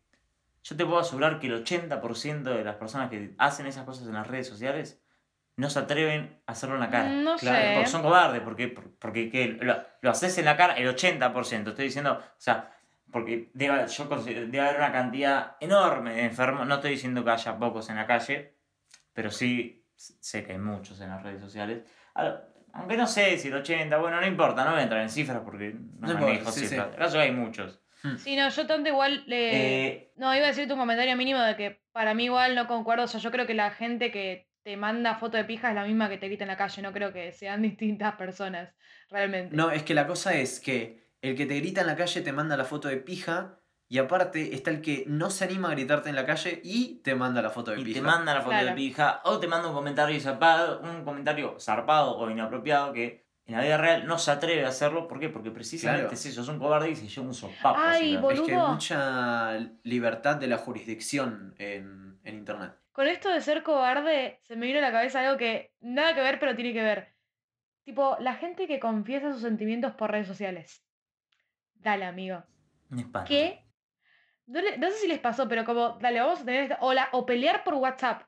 [0.64, 4.14] yo te puedo asegurar que el 80% de las personas que hacen esas cosas en
[4.16, 5.02] las redes sociales
[5.56, 7.10] no se atreven a hacerlo en la cara.
[7.10, 7.74] No claro, sé.
[7.76, 8.68] Porque son cobardes, porque,
[9.00, 11.70] porque que lo, lo haces en la cara el 80%.
[11.70, 12.77] Estoy diciendo, o sea,
[13.12, 16.68] porque debe, yo considero- debe haber una cantidad enorme de enfermos.
[16.68, 18.56] No estoy diciendo que haya pocos en la calle,
[19.14, 21.84] pero sí sé que hay muchos en las redes sociales.
[22.74, 25.42] Aunque no sé si el 80, bueno, no importa, no voy a entrar en cifras
[25.44, 26.68] porque no, No importa, manejo sí, sí.
[26.68, 26.90] cifras.
[26.94, 27.82] En caso hay muchos.
[28.20, 29.86] Sí, no, yo tanto igual le...
[29.88, 33.06] Eh, No, iba a decirte un comentario mínimo de que para mí igual no concuerdo.
[33.06, 35.84] O sea, yo creo que la gente que te manda foto de pija es la
[35.84, 36.82] misma que te grita en la calle.
[36.84, 38.76] No creo que sean distintas personas,
[39.10, 39.56] realmente.
[39.56, 42.32] No, es que la cosa es que el que te grita en la calle te
[42.34, 43.60] manda la foto de pija
[43.90, 47.16] y aparte está el que no se anima a gritarte en la calle y te
[47.16, 48.00] manda la foto de Y pija.
[48.00, 52.18] te manda la foto de pija o te manda un comentario zarpado, un comentario zarpado
[52.18, 55.08] o inapropiado que en la vida real no se atreve a hacerlo.
[55.08, 55.30] ¿Por qué?
[55.30, 56.14] Porque precisamente Claro.
[56.14, 57.80] es eso, es un cobarde y se lleva un sopapo.
[57.80, 58.34] Ay, encima.
[58.34, 58.68] Es que hay Boludo.
[58.74, 62.74] mucha libertad de la jurisdicción en, en internet.
[62.92, 66.22] Con esto de ser cobarde, se me vino a la cabeza algo que nada que
[66.22, 67.14] ver, pero tiene que ver.
[67.86, 70.84] Tipo, la gente que confiesa sus sentimientos por redes sociales.
[71.80, 72.44] Dale, amigo.
[73.28, 73.64] ¿Qué?
[74.46, 76.78] No, no sé si les pasó, pero como, dale, vamos a tener esta.
[76.82, 78.24] O, la- o pelear por WhatsApp.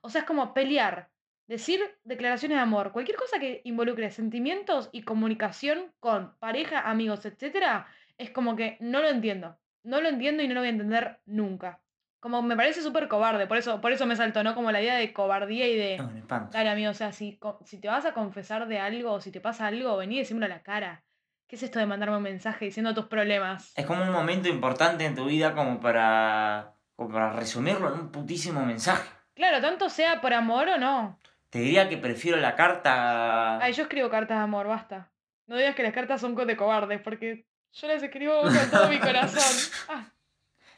[0.00, 1.10] O sea, es como pelear.
[1.46, 2.92] Decir declaraciones de amor.
[2.92, 7.88] Cualquier cosa que involucre sentimientos y comunicación con pareja, amigos, etcétera,
[8.18, 9.58] es como que no lo entiendo.
[9.82, 11.80] No lo entiendo y no lo voy a entender nunca.
[12.20, 14.54] Como me parece súper cobarde, por eso, por eso me saltó, ¿no?
[14.54, 15.94] Como la idea de cobardía y de.
[15.94, 16.52] Espanto.
[16.52, 19.40] Dale, amigo, o sea, si, si te vas a confesar de algo o si te
[19.40, 21.02] pasa algo, vení y decímelo a la cara.
[21.50, 23.72] ¿Qué es esto de mandarme un mensaje diciendo tus problemas?
[23.74, 28.12] Es como un momento importante en tu vida como para, como para resumirlo en un
[28.12, 29.10] putísimo mensaje.
[29.34, 31.18] Claro, tanto sea por amor o no.
[31.48, 33.58] Te diría que prefiero la carta.
[33.58, 35.10] Ay, yo escribo cartas de amor, basta.
[35.48, 39.00] No digas que las cartas son de cobardes, porque yo las escribo con todo mi
[39.00, 39.42] corazón.
[39.88, 40.12] Ah,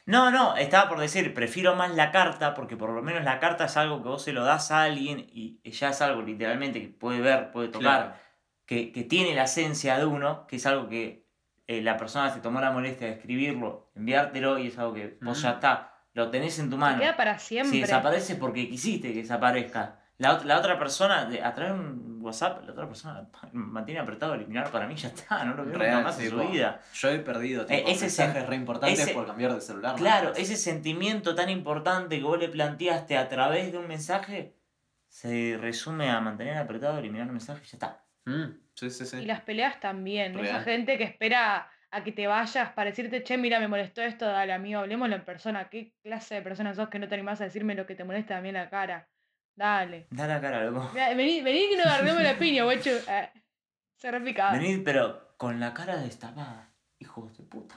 [0.07, 3.67] No, no, estaba por decir, prefiero más la carta porque por lo menos la carta
[3.67, 6.89] es algo que vos se lo das a alguien y ya es algo literalmente que
[6.89, 8.15] puede ver, puede tocar, Claro.
[8.67, 11.27] Que, que tiene la esencia de uno, que es algo que
[11.67, 15.39] eh, la persona se tomó la molestia de escribirlo, enviártelo y es algo que vos
[15.39, 15.43] Mm.
[15.43, 16.99] ya está, lo tenés en tu te mano.
[17.01, 17.81] queda para Si siempre.
[17.81, 19.99] desaparece porque quisiste que desaparezca.
[20.19, 24.71] La, la otra persona, a través de un WhatsApp, la otra persona mantiene apretado eliminar
[24.71, 26.81] para mí, ya está, no lo veo Real, más en su vida.
[26.95, 29.93] Yo he perdido tipo, Eh, ese mensajes re importantes ese- por cambiar de celular.
[29.93, 30.39] nada Claro, más.
[30.39, 34.55] ese sentimiento tan importante que vos le planteaste a través de un mensaje
[35.09, 38.05] se resume a mantener apretado, eliminar el mensaje y ya está.
[38.25, 39.17] Mm, sí, sí, sí.
[39.19, 40.39] Y las peleas también.
[40.39, 44.27] Esa gente que espera a que te vayas para decirte, che, mira, me molestó esto,
[44.27, 45.69] dale, amigo, hablemoslo en persona.
[45.69, 48.39] ¿Qué clase de persona sos que no te animás a decirme lo que te molesta
[48.39, 49.09] a mí en la cara?
[49.55, 50.07] Dale.
[50.11, 50.91] Da la cara, loco.
[50.95, 52.91] Mirá, Vení, vení que nos agarremos la piña, guacho.
[52.91, 53.31] Eh,
[53.97, 54.53] se repicaba.
[54.53, 56.73] Venid, pero con la cara destapada.
[56.99, 57.77] Hijos de puta.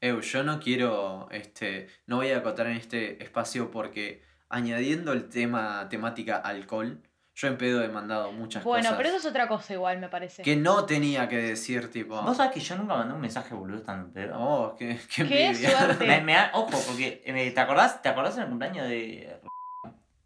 [0.00, 5.28] Eu, yo no quiero, este, no voy a acotar en este espacio porque añadiendo el
[5.28, 7.02] tema, temática alcohol,
[7.36, 10.08] yo en pedo he mandado muchas Bueno, cosas pero eso es otra cosa igual, me
[10.08, 10.42] parece.
[10.42, 13.76] que no tenía que decir, tipo, Vos sabés que yo nunca mandé un mensaje boludo
[13.78, 14.36] estando en pedo.
[14.40, 15.70] oh, qué, qué ¡Qué envidia.
[15.78, 16.06] suerte!
[16.06, 18.00] Me, me da- ojo, porque eh, ¿te acordás?
[18.02, 19.38] ¿Te acordás en el cumpleaños de.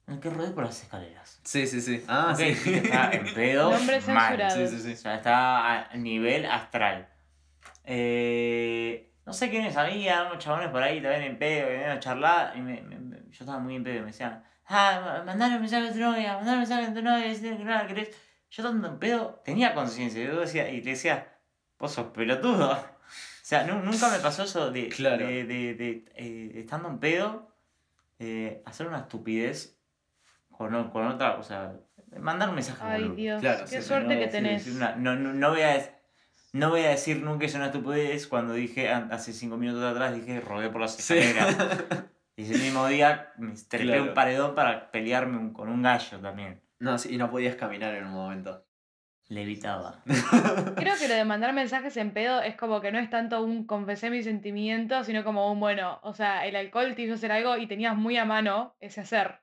[0.06, 1.40] En el que rodé por las escaleras?
[1.44, 2.04] Sí, sí, sí.
[2.08, 2.74] Ah, Ok, sí.
[2.74, 3.70] está en pedo.
[3.70, 4.56] Nombre censurado.
[4.56, 4.96] Sí, sí, O sí.
[4.96, 7.08] sea, está a nivel astral.
[7.84, 12.00] Eh, no sé quiénes había, unos chabones por ahí también en pedo, que venían a
[12.00, 12.56] charlar.
[12.56, 12.82] Y me-
[13.30, 16.32] yo estaba muy en pedo y me decían, ah, mandale un mensaje a tu novia,
[16.36, 18.08] mandale un mensaje a tu novia, decirle que no la querés.
[18.50, 20.24] Yo estando en pedo tenía conciencia.
[20.24, 21.36] Yo decía, y le decía,
[21.78, 22.70] vos sos pelotudo.
[23.42, 25.26] O sea, nu- nunca me pasó eso de, Claro.
[25.26, 27.52] de, de- de, eh, estando en pedo,
[28.20, 29.76] eh, hacer una estupidez
[30.52, 31.72] con, o- con otra, o sea,
[32.16, 32.78] mandar un mensaje.
[32.84, 33.16] Ay, boludo.
[33.16, 34.64] Dios, Claro, qué sí, sí, suerte No que decir- tenés.
[34.64, 36.00] decir una- no, no, no voy a,
[36.52, 40.40] no voy a decir nunca es una estupidez cuando dije hace cinco minutos atrás, dije
[40.40, 41.18] rodé por las Sí.
[42.41, 44.03] Y ese mismo día me trepé Claro.
[44.05, 46.62] un paredón para pelearme un- con un gallo también.
[46.78, 48.64] No, sí, y no podías caminar en un momento.
[49.28, 50.03] Levitaba.
[50.76, 53.66] Creo que lo de mandar mensajes en pedo es como que no es tanto un
[53.66, 57.58] confesé mis sentimientos, sino como un bueno, o sea, el alcohol te hizo hacer algo
[57.58, 59.41] y tenías muy a mano ese hacer.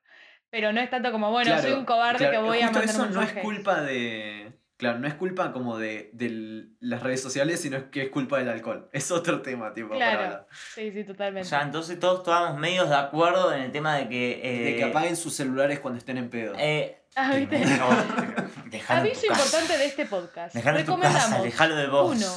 [0.49, 3.05] Pero no es tanto como, bueno, soy un cobarde claro, que voy a mandar eso
[3.09, 4.56] no es culpa de...
[4.77, 8.49] Claro, no es culpa como de, de las redes sociales, sino que es culpa del
[8.49, 8.87] alcohol.
[8.93, 10.23] Es otro tema, tipo, para Claro.
[10.23, 10.47] hablar.
[10.75, 11.49] Sí, sí, O totalmente.
[11.49, 14.39] sea, entonces todos estábamos medios de acuerdo en el tema de que...
[14.43, 16.53] eh, De que apaguen sus celulares cuando estén en pedo.
[16.59, 17.55] eh, Ah, ¿viste?
[17.55, 19.27] Aviso casa.
[19.27, 20.53] importante de este podcast.
[20.53, 22.15] Dejalo en tu casa, Recomendamos dejalo de vos.
[22.15, 22.27] Uno,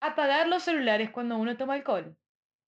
[0.00, 2.14] apagar los celulares cuando uno toma alcohol.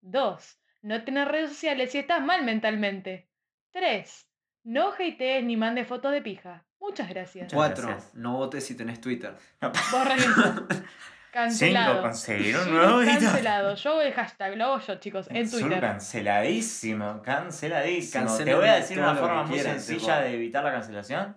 [0.01, 3.29] Dos, no tener redes sociales si estás mal mentalmente.
[3.71, 4.27] Tres,
[4.65, 6.65] no hatees ni mandes fotos de pija.
[6.93, 7.52] Muchas gracias.
[7.52, 8.14] Cuatro, gracias.
[8.14, 9.35] no votes si tenés Twitter.
[9.90, 10.31] Borra eso.
[11.32, 12.02] Cinco, Cancelado.
[12.02, 13.01] conseguir un nuevo.
[13.06, 13.74] Cancelado.
[13.74, 15.81] Yo el hashtag, lo hago yo, chicos, en Twitter.
[15.81, 18.36] canceladísimo, canceladísimo.
[18.36, 20.28] Te voy a decir una forma muy quieran, sencilla tipo.
[20.28, 21.36] de evitar la cancelación.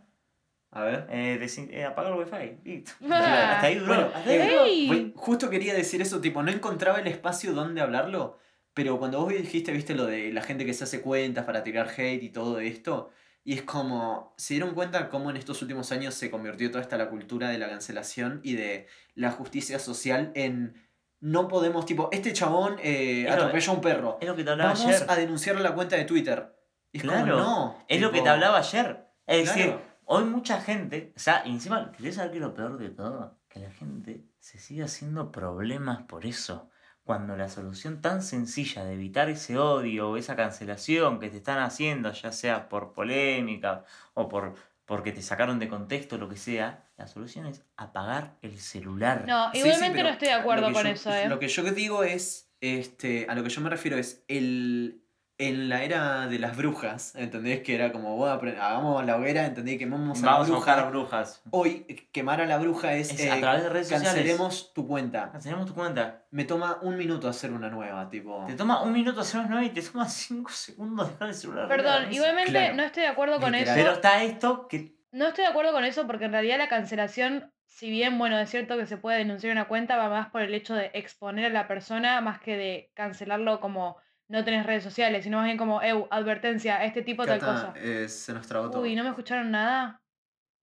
[0.72, 1.08] A ver.
[1.10, 2.58] Eh, desin- eh, apagar el wifi.
[2.66, 2.92] Listo.
[3.10, 3.54] Ah.
[3.56, 3.88] Hasta ahí duró.
[3.88, 4.64] Bueno, hasta ahí eh, duró.
[4.66, 4.88] ¡Ey!
[4.88, 8.38] Fue- Justo quería decir eso, tipo, no encontraba el espacio donde hablarlo,
[8.74, 11.88] pero cuando vos dijiste, viste lo de la gente que se hace cuentas para tirar
[11.88, 13.12] hate y todo esto,
[13.48, 16.98] y es como, se dieron cuenta cómo en estos últimos años se convirtió toda esta
[16.98, 20.74] la cultura de la cancelación y de la justicia social en
[21.22, 24.86] no podemos, tipo, este chabón eh, a un perro, Es lo que te hablaba vamos
[24.86, 25.06] ayer.
[25.08, 26.56] a denunciarle la cuenta de Twitter.
[26.92, 27.86] Es Claro, como, no.
[27.88, 29.08] Es lo que te hablaba ayer.
[29.28, 32.78] Es decir, hoy mucha gente, o sea, y encima, ¿querés saber qué es lo peor
[32.80, 33.40] de todo?
[33.48, 36.70] Que la gente se sigue haciendo problemas por eso.
[37.06, 41.60] Cuando la solución tan sencilla de evitar ese odio o esa cancelación que te están
[41.60, 43.84] haciendo, ya sea por polémica
[44.16, 44.56] o por
[44.86, 49.26] porque te sacaron de contexto, lo que sea, la solución es apagar el celular.
[49.28, 51.28] No, Sí, sí, igualmente no estoy de acuerdo con yo- eso, ¿eh?
[51.28, 55.04] Lo que yo digo es, este, a lo que yo me refiero es, el,
[55.38, 57.62] en la era de las brujas, ¿entendés?
[57.62, 59.78] Que era como, bueno, hagamos la hoguera, ¿entendés?
[59.78, 60.74] Quemamos a la Vamos a bruja.
[60.76, 61.44] buscar brujas.
[61.52, 61.82] Hoy,
[62.14, 64.14] quemar a la bruja es, Es eh, a través de redes sociales.
[64.14, 65.32] cancelemos tu cuenta.
[65.34, 66.24] Cancelemos tu cuenta.
[66.32, 68.46] Me toma un minuto hacer una nueva, tipo...
[68.48, 71.64] Te toma un minuto hacer una nueva y te toma cinco segundos dejar el celular.
[71.64, 72.76] la Perdón, igualmente Claro.
[72.76, 73.78] no estoy de acuerdo con Literal.
[73.78, 73.84] eso.
[73.84, 77.52] Pero está esto que No estoy de acuerdo con eso porque en realidad la cancelación,
[77.66, 80.54] si bien, bueno, es cierto que se puede denunciar una cuenta, va más por el
[80.54, 83.98] hecho de exponer a la persona más que de cancelarlo como
[84.28, 87.74] no tenés redes sociales, sino más bien como, eu, advertencia, este tipo tal cosa.
[87.78, 88.82] eh, se nos trabó todo.
[88.82, 90.02] Uy, ¿no me escucharon nada?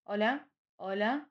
[0.04, 0.48] ¿Hola?
[0.76, 1.28] ¿Hola?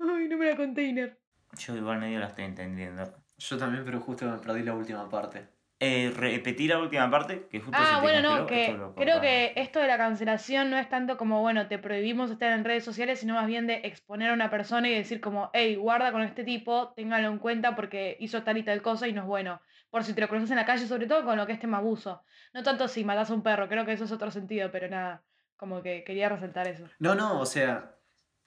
[0.00, 1.18] Ay, no me da container.
[1.58, 3.02] yo igual medio la estoy entendiendo.
[3.38, 5.48] Yo también, pero justo me perdí la última parte.
[5.80, 9.20] Eh, repetir la última parte, que justo se Ah, te bueno, no, que creo cortamos.
[9.20, 12.84] que esto de la cancelación no es tanto como, bueno, te prohibimos estar en redes
[12.84, 16.22] sociales, sino más bien de exponer a una persona y decir como, hey, guarda con
[16.22, 19.60] este tipo, téngalo en cuenta porque hizo tal y tal cosa y no es bueno.
[19.94, 21.76] Por si te lo conoces en la calle, sobre todo con lo que es tema
[21.78, 22.24] abuso.
[22.52, 25.22] No tanto si matas a un perro, creo que eso es otro sentido, pero nada,
[25.56, 26.88] como que quería resaltar eso.
[26.98, 27.94] No, no, o sea,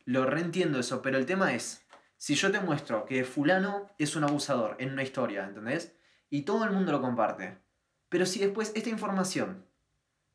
[0.04, 1.88] lo reentiendo eso, pero el tema es,
[2.18, 5.98] si yo te muestro que fulano es un abusador en una historia, ¿entendés?
[6.30, 7.60] Y todo el mundo lo comparte.
[8.10, 9.66] Pero si después esta información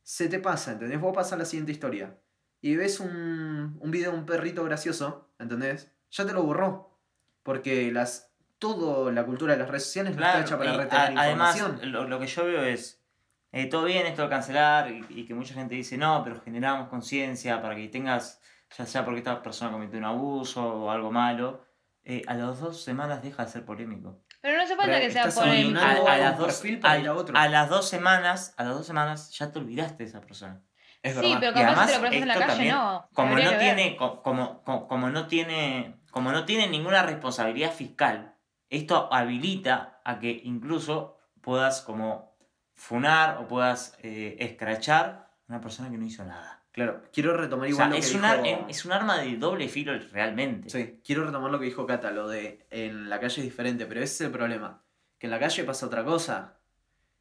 [0.02, 0.98] se te pasa, ¿entendés?
[0.98, 2.18] Vos pasas la siguiente historia
[2.62, 5.92] y ves un, un video de un perrito gracioso, ¿entendés?
[6.10, 6.98] Ya te lo borró.
[7.42, 8.31] Porque las,
[8.62, 11.56] toda la cultura de las redes sociales no Claro, está hecha para retener a- además,
[11.56, 11.92] información.
[11.92, 13.02] lo, lo que yo veo es,
[13.50, 16.88] eh, todo bien esto de cancelar y, y que mucha gente dice, no, pero generamos
[16.88, 18.40] conciencia para que tengas,
[18.78, 21.64] ya sea porque esta persona cometió un abuso o algo malo,
[22.04, 24.20] eh, a las dos semanas deja de ser polémico.
[24.40, 25.24] Pero no hace falta Pero que sea.
[25.24, 27.36] Algo A, las un dos, perfil para a- ir a otro.
[27.36, 30.60] a las dos semanas, a las dos semanas ya te olvidaste de esa persona.
[31.02, 31.36] Es Sí, verdad.
[31.40, 33.08] pero capaz además, si te lo en la calle, también, no.
[33.52, 38.31] No tiene, como no tiene, como no tiene ninguna responsabilidad fiscal,
[38.76, 42.36] esto habilita a que incluso puedas como
[42.74, 46.64] funar o puedas eh, escrachar a una persona que no hizo nada.
[46.72, 48.18] Claro, quiero retomar O igual sea, lo que es, dijo...
[48.18, 50.70] un ar- em- es un arma de doble filo realmente.
[50.70, 54.00] Sí, quiero retomar lo que dijo Cata, lo de en la calle es diferente, pero
[54.02, 54.82] ese es el problema.
[55.18, 56.58] Que en la calle pasa otra cosa.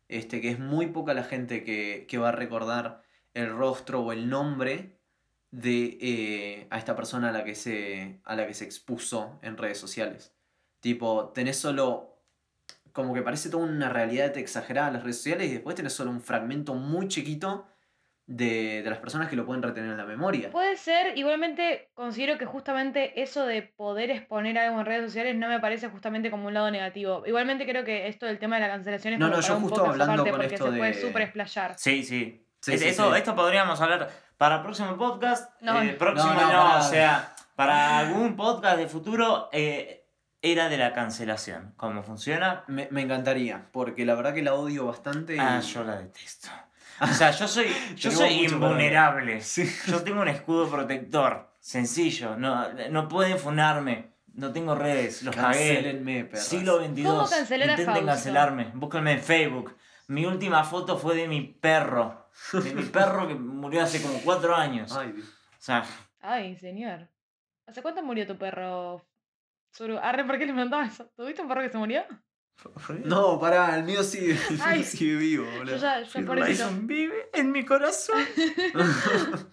[0.07, 3.03] Este, que es muy poca la gente que, que va a recordar
[3.33, 4.99] el rostro o el nombre
[5.51, 8.21] de eh, a esta persona a la que se.
[8.23, 10.33] a la que se expuso en redes sociales.
[10.81, 12.09] Tipo, tenés solo.
[12.91, 16.11] como que parece toda una realidad exagerada en las redes sociales y después tenés solo
[16.11, 17.65] un fragmento muy chiquito
[18.27, 20.49] de, de las personas que lo pueden retener en la memoria.
[20.51, 25.47] Puede ser, igualmente considero que justamente eso de poder exponer algo en redes sociales no
[25.47, 27.23] me parece justamente como un lado negativo.
[27.25, 29.61] Igualmente creo que esto del tema de la cancelación es No, no, para yo un
[29.63, 31.75] justo hablando con porque esto se puede de- súper explayar.
[31.77, 32.45] Sí, sí.
[32.61, 33.17] Sí, Es- sí, esto, sí.
[33.17, 35.49] esto podríamos hablar para el próximo podcast.
[35.61, 35.97] No, eh, no.
[35.97, 40.00] próximo No, no, no, para- o sea, para algún podcast de futuro, eh,
[40.41, 41.73] era de la cancelación.
[41.77, 42.63] ¿Cómo funciona?
[42.68, 45.35] Me, me encantaría, porque la verdad que la odio bastante.
[45.35, 46.49] y- Ah, yo la detesto.
[47.01, 47.65] O sea, yo soy,
[47.95, 49.41] yo soy invulnerable.
[49.88, 51.49] Yo tengo un escudo protector.
[51.59, 52.38] Sencillo.
[52.38, 54.11] No, no pueden funarme.
[54.35, 55.23] No tengo redes.
[55.23, 55.73] Los cagué.
[55.76, 56.45] Cancelenme, perras.
[56.45, 57.03] Siglo XXII.
[57.03, 58.05] ¿Cómo cancelar a Intenten Fausto?
[58.05, 58.72] cancelarme.
[58.76, 59.76] Búsquenme en Facebook.
[60.09, 62.30] Mi última foto fue de mi perro.
[62.53, 64.95] De mi perro que murió hace como cuatro años.
[64.95, 65.26] Ay, Dios.
[65.27, 65.84] O sea,
[66.22, 67.07] Ay, señor.
[67.65, 69.03] ¿Hace cuánto murió tu perro?
[69.72, 69.98] Suru?
[69.98, 71.06] Arre, ¿por qué le preguntaba eso?
[71.15, 72.03] ¿Tuviste un perro que se murió?
[73.06, 74.84] No, pará, el mío sigue, el mío Ay.
[74.84, 75.77] sigue vivo, Yo boludo.
[75.77, 76.69] ya, yo Phil por eso.
[76.81, 78.19] Vive en mi corazón.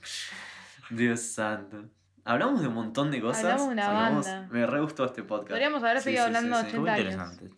[0.91, 1.85] Dios santo.
[2.25, 3.45] Hablamos de un montón de cosas.
[3.45, 4.49] Hablamos de una hablamos- banda.
[4.53, 5.51] Me re gustó este podcast.
[5.51, 6.67] Podríamos haber seguido sí, sí, hablando sí.
[6.67, 6.99] 80 Estuvo años.
[7.33, 7.51] interesante.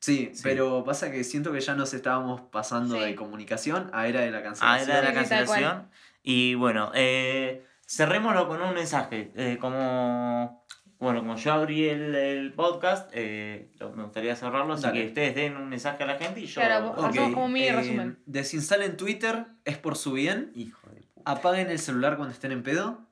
[0.00, 0.40] Sí, Sí.
[0.42, 3.00] pero pasa que siento que ya nos estábamos pasando Sí.
[3.02, 4.90] de comunicación a era de la Ah, cancelación.
[4.90, 5.90] era de la cancelación.
[6.22, 9.32] Y bueno, eh, cerrémoslo con un mensaje.
[9.36, 10.66] Eh, como,
[10.98, 15.00] bueno, como yo abrí el, el podcast, eh, lo- me gustaría cerrarlo, así Dale.
[15.02, 16.60] que ustedes den un mensaje a la gente y yo...
[16.60, 18.18] Claro, Hacemos como mini eh, resumen.
[18.26, 20.52] Desinstalen Twitter, es por su bien.
[20.54, 21.30] Hijo de puta.
[21.30, 23.06] Apaguen el celular cuando estén en pedo.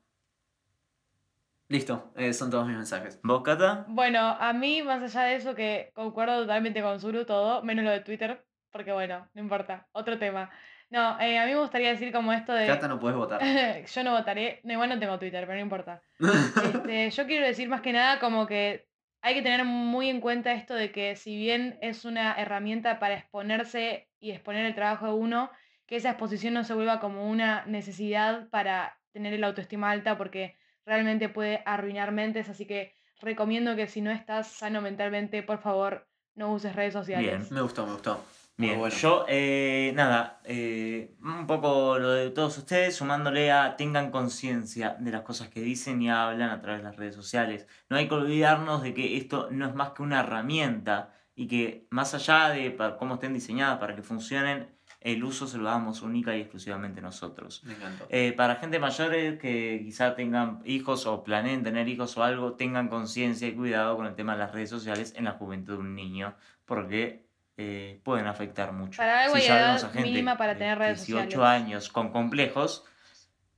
[1.68, 3.18] Listo, eh, son todos mis mensajes.
[3.22, 3.84] ¿Vos, Cata?
[3.88, 7.90] Bueno, a mí, más allá de eso, que concuerdo totalmente con Zuru todo, menos lo
[7.90, 10.50] de Twitter, porque bueno, no importa, otro tema.
[10.94, 12.68] No, eh, a mí me gustaría decir como esto de...
[12.68, 13.40] Cata no puedes votar.
[13.84, 16.00] yo no votaré, no, igual no tengo Twitter, pero no importa.
[16.72, 18.86] Este, yo quiero decir más que nada como que
[19.20, 23.14] hay que tener muy en cuenta esto de que si bien es una herramienta para
[23.16, 25.50] exponerse y exponer el trabajo de uno,
[25.86, 30.56] que esa exposición no se vuelva como una necesidad para tener el autoestima alta porque
[30.86, 36.06] realmente puede arruinar mentes, así que recomiendo que si no estás sano mentalmente, por favor,
[36.36, 37.26] no uses redes sociales.
[37.26, 37.46] Bien.
[37.50, 38.24] Me gustó, me gustó.
[38.56, 38.94] Bien, bueno.
[38.94, 45.10] yo, eh, nada, eh, un poco lo de todos ustedes, sumándole a tengan conciencia de
[45.10, 47.66] las cosas que dicen y hablan a través de las redes sociales.
[47.88, 51.88] No hay que olvidarnos de que esto no es más que una herramienta y que
[51.90, 54.68] más allá de pa- cómo estén diseñadas para que funcionen,
[55.00, 57.62] el uso se lo damos única y exclusivamente nosotros.
[57.64, 58.06] Me encantó.
[58.08, 62.88] Eh, para gente mayores que quizá tengan hijos o planeen tener hijos o algo, tengan
[62.88, 65.94] conciencia y cuidado con el tema de las redes sociales en la juventud de un
[65.94, 67.23] niño, porque
[67.56, 68.96] eh, pueden afectar mucho.
[68.96, 71.62] Para algo hay ya edad vemos a gente mínima para tener redes 18 sociales.
[71.62, 72.84] años con complejos,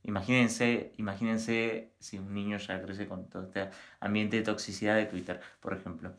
[0.03, 3.69] imagínense, imagínense si un niño ya crece con todo este
[3.99, 6.13] ambiente de toxicidad de Twitter, por ejemplo.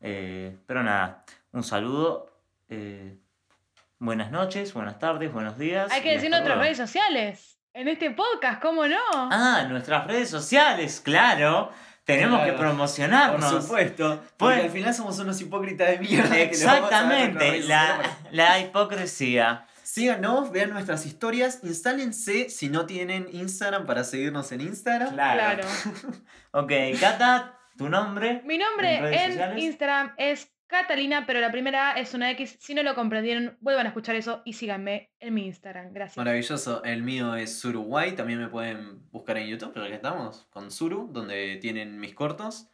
[0.00, 2.30] Eh, pero nada, un saludo.
[2.68, 3.18] eh,
[3.98, 5.90] buenas noches, buenas tardes, buenos días.
[5.92, 8.98] Hay que decir nuestras redes sociales en este podcast, ¿cómo no?
[9.14, 11.70] Ah, nuestras redes sociales, claro.
[12.04, 12.52] Tenemos Claro.
[12.52, 13.52] que promocionarnos.
[13.52, 14.16] Por supuesto.
[14.36, 16.36] Porque Pues- al final somos unos hipócritas de mierda.
[16.40, 18.00] Exactamente, la,
[18.30, 19.66] la hipocresía.
[19.82, 25.12] Síganos, vean nuestras historias, instálense si no tienen Instagram para seguirnos en Instagram.
[25.12, 25.62] Claro.
[25.62, 25.68] Claro.
[26.52, 28.42] Ok, Cata, tu nombre.
[28.44, 29.58] Mi nombre ¿En en?
[29.58, 32.56] Instagram es Catalina, pero la primera es una X.
[32.58, 35.92] Si no lo comprendieron, vuelvan a escuchar eso y síganme en mi Instagram.
[35.92, 36.16] Gracias.
[36.16, 36.82] Maravilloso.
[36.82, 38.12] El mío es Suruguay.
[38.12, 42.68] También me pueden buscar en YouTube, pero aquí estamos, con Suru, donde tienen mis cortos.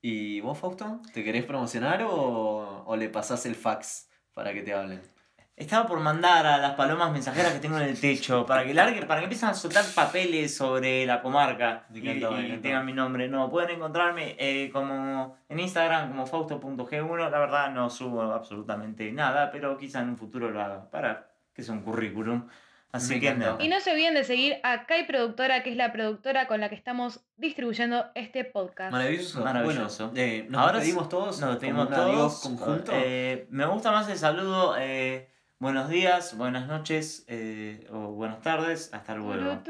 [0.00, 1.02] ¿Y vos, Fausto?
[1.12, 5.13] ¿Te querés promocionar o, o le pasás el fax para que te hablen?
[5.56, 9.06] Estaba por mandar a las palomas mensajeras que tengo en el techo para que larguen,
[9.06, 13.28] para que empiecen a soltar papeles sobre la comarca y, encantó, tengan mi nombre.
[13.28, 17.30] No, pueden encontrarme eh, como en Instagram como fausto.g1.
[17.30, 21.62] La verdad no subo absolutamente nada, pero quizá en un futuro lo haga para que
[21.62, 22.48] sea un currículum.
[22.90, 23.56] Así Me que nada.
[23.60, 26.68] Y no se olviden de seguir a Kai Productora, que es la productora con la
[26.68, 28.92] que estamos distribuyendo este podcast.
[28.92, 29.44] Maravilloso.
[29.44, 30.10] Maravilloso.
[30.10, 31.40] Bueno, eh, nos Ahora despedimos sí, todos.
[31.40, 32.40] Nos adiós todos.
[32.40, 32.92] conjunto.
[32.94, 34.76] Eh, me gusta más el saludo.
[34.78, 35.28] eh,
[35.64, 38.92] buenos días, buenas noches eh, o buenas tardes.
[38.92, 39.62] Hasta luego.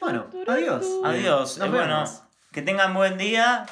[0.00, 0.86] Bueno, adiós.
[1.04, 1.58] Adiós.
[1.58, 2.22] Nos eh, bueno, vemos.
[2.50, 3.66] que tengan buen día.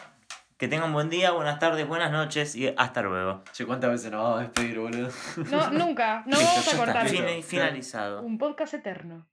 [0.58, 3.42] Que tengan buen día, buenas tardes, buenas noches y hasta luego.
[3.52, 5.08] Che, ¿cuántas veces nos vamos a despedir, boludo?
[5.50, 6.22] No, nunca.
[6.26, 7.08] No vamos a cortar.
[7.08, 8.20] finalizado.
[8.20, 9.26] Un podcast eterno.